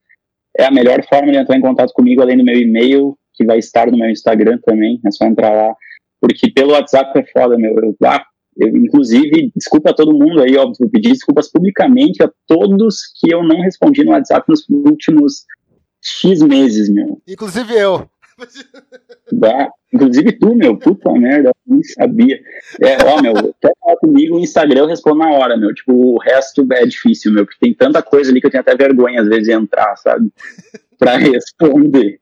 É 0.58 0.64
a 0.64 0.70
melhor 0.70 1.02
forma 1.08 1.32
de 1.32 1.38
entrar 1.38 1.56
em 1.56 1.62
contato 1.62 1.92
comigo, 1.92 2.22
além 2.22 2.36
do 2.36 2.44
meu 2.44 2.56
e-mail, 2.56 3.16
que 3.34 3.44
vai 3.44 3.58
estar 3.58 3.90
no 3.90 3.96
meu 3.96 4.10
Instagram 4.10 4.58
também, 4.64 5.00
é 5.04 5.10
só 5.10 5.24
entrar 5.24 5.50
lá. 5.50 5.74
Porque 6.20 6.50
pelo 6.50 6.72
WhatsApp 6.72 7.18
é 7.18 7.24
foda, 7.32 7.56
meu. 7.56 7.74
Eu, 7.74 7.96
ah, 8.04 8.24
eu, 8.56 8.68
inclusive, 8.68 9.50
desculpa 9.56 9.90
a 9.90 9.94
todo 9.94 10.12
mundo 10.12 10.42
aí, 10.42 10.56
óbvio, 10.56 10.88
pedir 10.90 11.10
desculpas 11.10 11.50
publicamente 11.50 12.22
a 12.22 12.30
todos 12.46 13.12
que 13.18 13.32
eu 13.32 13.42
não 13.42 13.60
respondi 13.60 14.04
no 14.04 14.12
WhatsApp 14.12 14.44
nos 14.48 14.68
últimos 14.68 15.46
X 16.00 16.42
meses, 16.42 16.88
meu. 16.88 17.20
Inclusive 17.26 17.74
eu. 17.74 18.08
Dá. 19.30 19.70
Inclusive 19.92 20.32
tu, 20.32 20.54
meu, 20.54 20.76
puta 20.76 21.12
merda, 21.12 21.50
eu 21.50 21.54
nem 21.66 21.82
sabia. 21.82 22.40
É, 22.80 22.96
ó, 23.04 23.20
meu, 23.20 23.34
quer 23.60 23.72
falar 23.80 23.96
comigo, 23.96 24.36
o 24.36 24.40
Instagram 24.40 24.80
eu 24.80 24.86
respondo 24.86 25.18
na 25.18 25.30
hora, 25.30 25.56
meu. 25.56 25.72
Tipo, 25.74 25.92
o 25.92 26.18
resto 26.18 26.66
é 26.72 26.86
difícil, 26.86 27.32
meu, 27.32 27.44
porque 27.44 27.58
tem 27.60 27.74
tanta 27.74 28.02
coisa 28.02 28.30
ali 28.30 28.40
que 28.40 28.46
eu 28.46 28.50
tenho 28.50 28.62
até 28.62 28.74
vergonha, 28.74 29.20
às 29.20 29.28
vezes, 29.28 29.44
de 29.44 29.52
entrar, 29.52 29.96
sabe? 29.96 30.30
Pra 30.98 31.16
responder. 31.18 32.20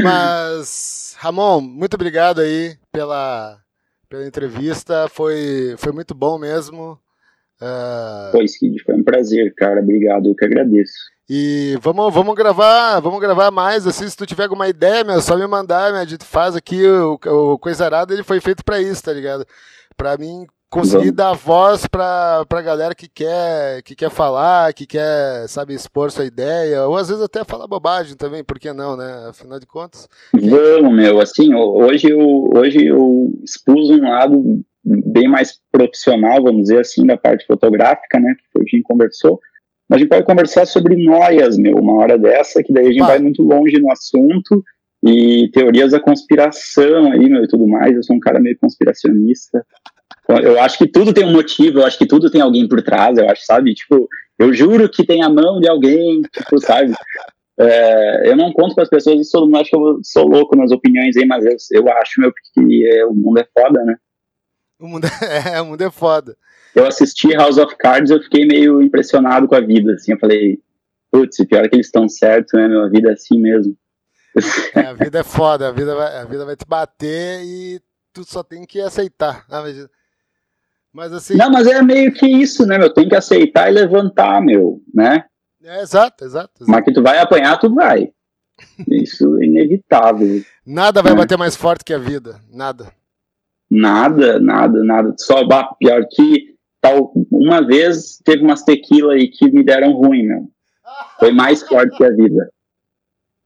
Mas, 0.00 1.16
Ramon, 1.18 1.60
muito 1.60 1.94
obrigado 1.94 2.40
aí 2.40 2.76
pela, 2.90 3.58
pela 4.08 4.26
entrevista. 4.26 5.08
Foi, 5.08 5.74
foi 5.78 5.92
muito 5.92 6.14
bom 6.14 6.38
mesmo. 6.38 6.98
Ah, 7.60 8.30
Pô, 8.32 8.42
Skid, 8.42 8.82
foi 8.82 8.94
um 8.94 9.04
prazer, 9.04 9.54
cara. 9.54 9.80
Obrigado, 9.80 10.26
eu 10.28 10.34
que 10.34 10.44
agradeço. 10.44 10.94
E 11.28 11.78
vamos, 11.80 12.12
vamos 12.12 12.34
gravar, 12.34 12.98
vamos 13.00 13.20
gravar 13.20 13.50
mais, 13.50 13.86
assim, 13.86 14.08
se 14.08 14.16
tu 14.16 14.26
tiver 14.26 14.42
alguma 14.42 14.68
ideia, 14.68 15.04
meu, 15.04 15.20
só 15.20 15.36
me 15.36 15.46
mandar, 15.46 15.92
meu, 15.92 16.00
a 16.00 16.04
gente 16.04 16.24
faz 16.24 16.56
aqui 16.56 16.84
o, 16.86 17.14
o 17.14 17.58
Coisa 17.58 17.84
Arada, 17.84 18.12
ele 18.12 18.24
foi 18.24 18.40
feito 18.40 18.64
pra 18.64 18.80
isso, 18.80 19.02
tá 19.02 19.12
ligado? 19.12 19.46
Pra 19.96 20.16
mim 20.18 20.46
conseguir 20.72 21.12
Vamos. 21.12 21.16
dar 21.16 21.32
voz 21.34 21.86
pra, 21.86 22.46
pra 22.48 22.62
galera 22.62 22.94
que 22.94 23.06
quer, 23.06 23.82
que 23.82 23.94
quer 23.94 24.10
falar, 24.10 24.72
que 24.72 24.86
quer, 24.86 25.46
sabe, 25.46 25.74
expor 25.74 26.10
sua 26.10 26.24
ideia, 26.24 26.86
ou 26.86 26.96
às 26.96 27.08
vezes 27.08 27.22
até 27.22 27.44
falar 27.44 27.66
bobagem 27.66 28.16
também, 28.16 28.42
por 28.42 28.58
que 28.58 28.72
não, 28.72 28.96
né? 28.96 29.26
Afinal 29.28 29.60
de 29.60 29.66
contas. 29.66 30.08
Vamos, 30.32 30.94
meu, 30.96 31.20
assim, 31.20 31.52
ho- 31.54 31.76
hoje 31.84 32.08
eu, 32.08 32.48
hoje 32.56 32.86
eu 32.86 33.30
expus 33.44 33.90
um 33.90 34.00
lado 34.00 34.64
bem 34.82 35.28
mais 35.28 35.60
profissional, 35.70 36.42
vamos 36.42 36.62
dizer 36.62 36.80
assim, 36.80 37.04
da 37.06 37.18
parte 37.18 37.46
fotográfica, 37.46 38.18
né, 38.18 38.34
que 38.52 38.58
a 38.58 38.62
gente 38.62 38.82
conversou, 38.82 39.38
mas 39.88 39.98
a 39.98 40.00
gente 40.00 40.08
pode 40.08 40.24
conversar 40.24 40.66
sobre 40.66 40.96
noias, 40.96 41.58
meu, 41.58 41.76
uma 41.76 41.96
hora 42.00 42.16
dessa, 42.16 42.62
que 42.62 42.72
daí 42.72 42.86
a 42.86 42.90
gente 42.90 43.00
vai 43.00 43.18
muito 43.18 43.42
longe 43.42 43.78
no 43.78 43.92
assunto, 43.92 44.64
e 45.04 45.50
teorias 45.52 45.90
da 45.92 46.00
conspiração 46.00 47.12
aí, 47.12 47.28
meu, 47.28 47.44
e 47.44 47.48
tudo 47.48 47.68
mais, 47.68 47.94
eu 47.94 48.02
sou 48.02 48.16
um 48.16 48.20
cara 48.20 48.40
meio 48.40 48.56
conspiracionista, 48.58 49.64
eu 50.38 50.60
acho 50.60 50.78
que 50.78 50.86
tudo 50.86 51.12
tem 51.12 51.24
um 51.24 51.32
motivo, 51.32 51.80
eu 51.80 51.86
acho 51.86 51.98
que 51.98 52.06
tudo 52.06 52.30
tem 52.30 52.40
alguém 52.40 52.68
por 52.68 52.82
trás, 52.82 53.18
eu 53.18 53.28
acho, 53.28 53.44
sabe, 53.44 53.74
tipo, 53.74 54.08
eu 54.38 54.52
juro 54.52 54.88
que 54.88 55.04
tem 55.04 55.22
a 55.22 55.28
mão 55.28 55.60
de 55.60 55.68
alguém, 55.68 56.22
tipo, 56.22 56.58
sabe, 56.60 56.94
é, 57.58 58.30
eu 58.30 58.36
não 58.36 58.52
conto 58.52 58.74
para 58.74 58.84
as 58.84 58.90
pessoas 58.90 59.20
isso, 59.20 59.32
todo 59.32 59.46
mundo 59.46 59.58
acha 59.58 59.70
que 59.70 59.76
eu 59.76 60.00
sou 60.02 60.26
louco 60.26 60.56
nas 60.56 60.70
opiniões 60.70 61.16
aí, 61.16 61.26
mas 61.26 61.44
eu, 61.44 61.56
eu 61.72 61.92
acho, 61.92 62.20
meu, 62.20 62.32
porque 62.32 62.84
é, 62.86 63.04
o 63.04 63.12
mundo 63.12 63.38
é 63.38 63.46
foda, 63.52 63.84
né? 63.84 63.96
O 64.80 64.88
mundo 64.88 65.06
é, 65.54 65.60
o 65.60 65.66
mundo 65.66 65.82
é 65.82 65.90
foda. 65.90 66.36
Eu 66.74 66.86
assisti 66.86 67.32
House 67.34 67.58
of 67.58 67.76
Cards, 67.76 68.10
eu 68.10 68.22
fiquei 68.22 68.46
meio 68.46 68.80
impressionado 68.80 69.46
com 69.46 69.54
a 69.54 69.60
vida, 69.60 69.92
assim, 69.92 70.12
eu 70.12 70.18
falei, 70.18 70.58
putz, 71.10 71.36
pior 71.46 71.68
que 71.68 71.76
eles 71.76 71.86
estão 71.86 72.08
certos, 72.08 72.52
né, 72.54 72.66
meu, 72.68 72.82
a 72.82 72.88
vida 72.88 73.10
é 73.10 73.12
assim 73.12 73.38
mesmo. 73.38 73.76
É, 74.74 74.80
a 74.80 74.94
vida 74.94 75.18
é 75.18 75.24
foda, 75.24 75.68
a 75.68 75.72
vida, 75.72 75.94
vai, 75.94 76.16
a 76.16 76.24
vida 76.24 76.44
vai 76.46 76.56
te 76.56 76.64
bater 76.66 77.42
e 77.44 77.80
tu 78.12 78.24
só 78.24 78.42
tem 78.42 78.64
que 78.64 78.80
aceitar. 78.80 79.44
Ah, 79.50 79.60
mas, 79.62 79.86
mas 80.92 81.12
assim, 81.12 81.36
Não, 81.36 81.50
mas 81.50 81.66
é 81.66 81.80
meio 81.82 82.12
que 82.12 82.26
isso, 82.26 82.66
né, 82.66 82.78
meu, 82.78 82.92
tem 82.92 83.08
que 83.08 83.14
aceitar 83.14 83.68
e 83.70 83.72
levantar, 83.74 84.40
meu, 84.42 84.80
né? 84.94 85.24
é, 85.64 85.80
exato, 85.82 86.24
exato, 86.24 86.50
exato. 86.62 86.70
Mas 86.70 86.84
que 86.84 86.92
tu 86.92 87.02
vai 87.02 87.18
apanhar, 87.18 87.58
tu 87.58 87.72
vai. 87.74 88.10
Isso 88.88 89.38
é 89.40 89.44
inevitável. 89.46 90.42
Nada 90.66 91.02
vai 91.02 91.12
É. 91.12 91.16
bater 91.16 91.36
mais 91.38 91.56
forte 91.56 91.84
que 91.84 91.94
a 91.94 91.98
vida, 91.98 92.40
nada. 92.52 92.92
Nada, 93.70 94.38
nada, 94.38 94.84
nada. 94.84 95.14
Só 95.18 95.44
bah, 95.46 95.74
pior 95.78 96.04
que 96.10 96.54
tal. 96.80 97.12
Uma 97.30 97.64
vez 97.66 98.18
teve 98.24 98.42
umas 98.44 98.62
tequila 98.62 99.14
aí 99.14 99.28
que 99.28 99.50
me 99.50 99.64
deram 99.64 99.92
ruim, 99.92 100.26
meu. 100.26 100.48
Foi 101.18 101.32
mais 101.32 101.62
forte 101.62 101.96
que 101.96 102.04
a 102.04 102.10
vida. 102.10 102.50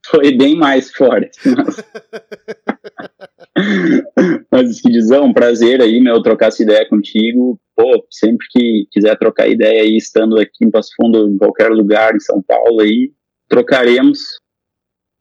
Foi 0.05 0.35
bem 0.35 0.55
mais 0.57 0.91
forte. 0.91 1.39
Mas, 1.55 1.77
mas 4.57 4.71
Skidizão, 4.71 5.25
um 5.25 5.33
prazer 5.33 5.81
aí, 5.81 6.01
meu, 6.01 6.19
trocar 6.23 6.47
essa 6.47 6.63
ideia 6.63 6.87
contigo. 6.89 7.59
Pô, 7.75 8.03
sempre 8.09 8.47
que 8.49 8.87
quiser 8.91 9.15
trocar 9.19 9.47
ideia 9.47 9.83
aí, 9.83 9.95
estando 9.95 10.39
aqui 10.39 10.65
em 10.65 10.71
Passo 10.71 10.89
Fundo, 10.95 11.29
em 11.29 11.37
qualquer 11.37 11.69
lugar, 11.69 12.15
em 12.15 12.19
São 12.19 12.41
Paulo 12.41 12.81
aí, 12.81 13.11
trocaremos. 13.47 14.39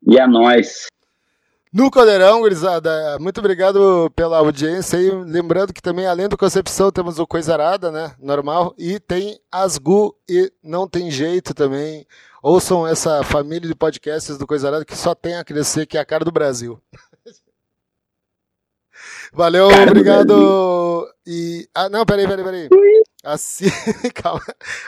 E 0.09 0.19
a 0.19 0.27
nós. 0.27 0.87
No 1.71 1.91
Caldeirão, 1.91 2.41
gurizada, 2.41 3.19
muito 3.21 3.39
obrigado 3.39 4.11
pela 4.17 4.39
audiência 4.39 4.99
aí. 4.99 5.11
Lembrando 5.11 5.75
que 5.75 5.83
também, 5.83 6.07
além 6.07 6.29
do 6.29 6.39
Concepção, 6.39 6.91
temos 6.91 7.19
o 7.19 7.27
Coisa 7.27 7.53
Arada, 7.53 7.91
né? 7.91 8.15
Normal. 8.19 8.75
E 8.79 8.99
tem 8.99 9.39
Asgu 9.53 10.17
e 10.27 10.51
Não 10.65 10.89
Tem 10.89 11.11
Jeito 11.11 11.53
também. 11.53 12.07
Ouçam 12.43 12.87
essa 12.87 13.23
família 13.23 13.69
de 13.69 13.75
podcasts 13.75 14.39
do 14.39 14.47
Coisa 14.47 14.69
Arada 14.69 14.85
que 14.85 14.97
só 14.97 15.15
tem 15.15 15.35
a 15.35 15.45
crescer, 15.45 15.85
que 15.85 15.99
é 15.99 16.01
a 16.01 16.07
cara 16.07 16.25
do 16.25 16.33
Brasil. 16.33 16.81
Valeu, 19.33 19.69
obrigado. 19.69 21.09
E. 21.27 21.69
Ah, 21.75 21.89
não, 21.89 22.05
peraí, 22.05 22.27
peraí, 22.27 22.45
peraí. 22.45 22.69
Assine, 23.25 23.71
calma. 24.15 24.43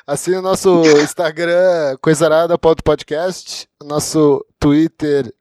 Assine 0.07 0.37
o 0.37 0.43
nosso 0.43 0.83
Instagram, 1.03 1.97
coisarada.podcast, 2.01 3.69
nosso 3.83 4.45
Twitter, 4.61 5.35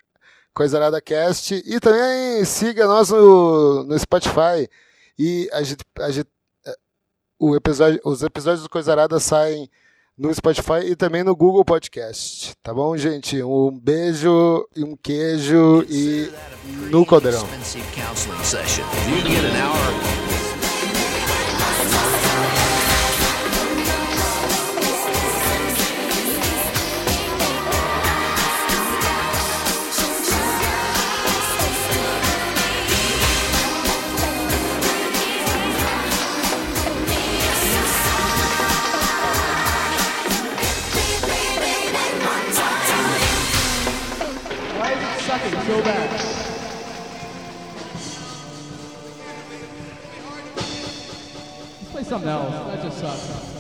CoisaradaCast, 0.54 1.62
e 1.66 1.80
também 1.80 2.44
siga 2.44 2.88
nós 2.88 3.10
no, 3.10 3.84
no 3.84 4.00
Spotify. 4.00 4.68
E 5.18 5.48
a 5.54 5.62
gente, 5.62 5.84
a 6.00 6.10
gente, 6.10 6.28
eh, 6.66 6.76
o 7.38 7.56
episódio, 7.56 8.00
os 8.04 8.24
episódios 8.24 8.64
do 8.64 8.70
Coisarada 8.70 9.20
saem 9.20 9.70
no 10.18 10.34
Spotify 10.34 10.86
e 10.86 10.96
também 10.96 11.24
no 11.24 11.36
Google 11.36 11.64
Podcast. 11.64 12.54
Tá 12.64 12.74
bom, 12.74 12.98
gente? 12.98 13.42
Um 13.44 13.72
beijo 13.72 14.68
e 14.76 14.84
um 14.84 14.96
queijo 14.96 15.86
e 15.88 16.32
no 16.90 17.06
caldeirão. 17.06 17.46
go 45.68 45.84
back. 45.84 46.10
Let's 51.72 51.92
play 51.92 52.04
something 52.04 52.30
else. 52.30 52.54
That 52.68 52.84
just 52.84 53.00
sucks. 53.00 53.57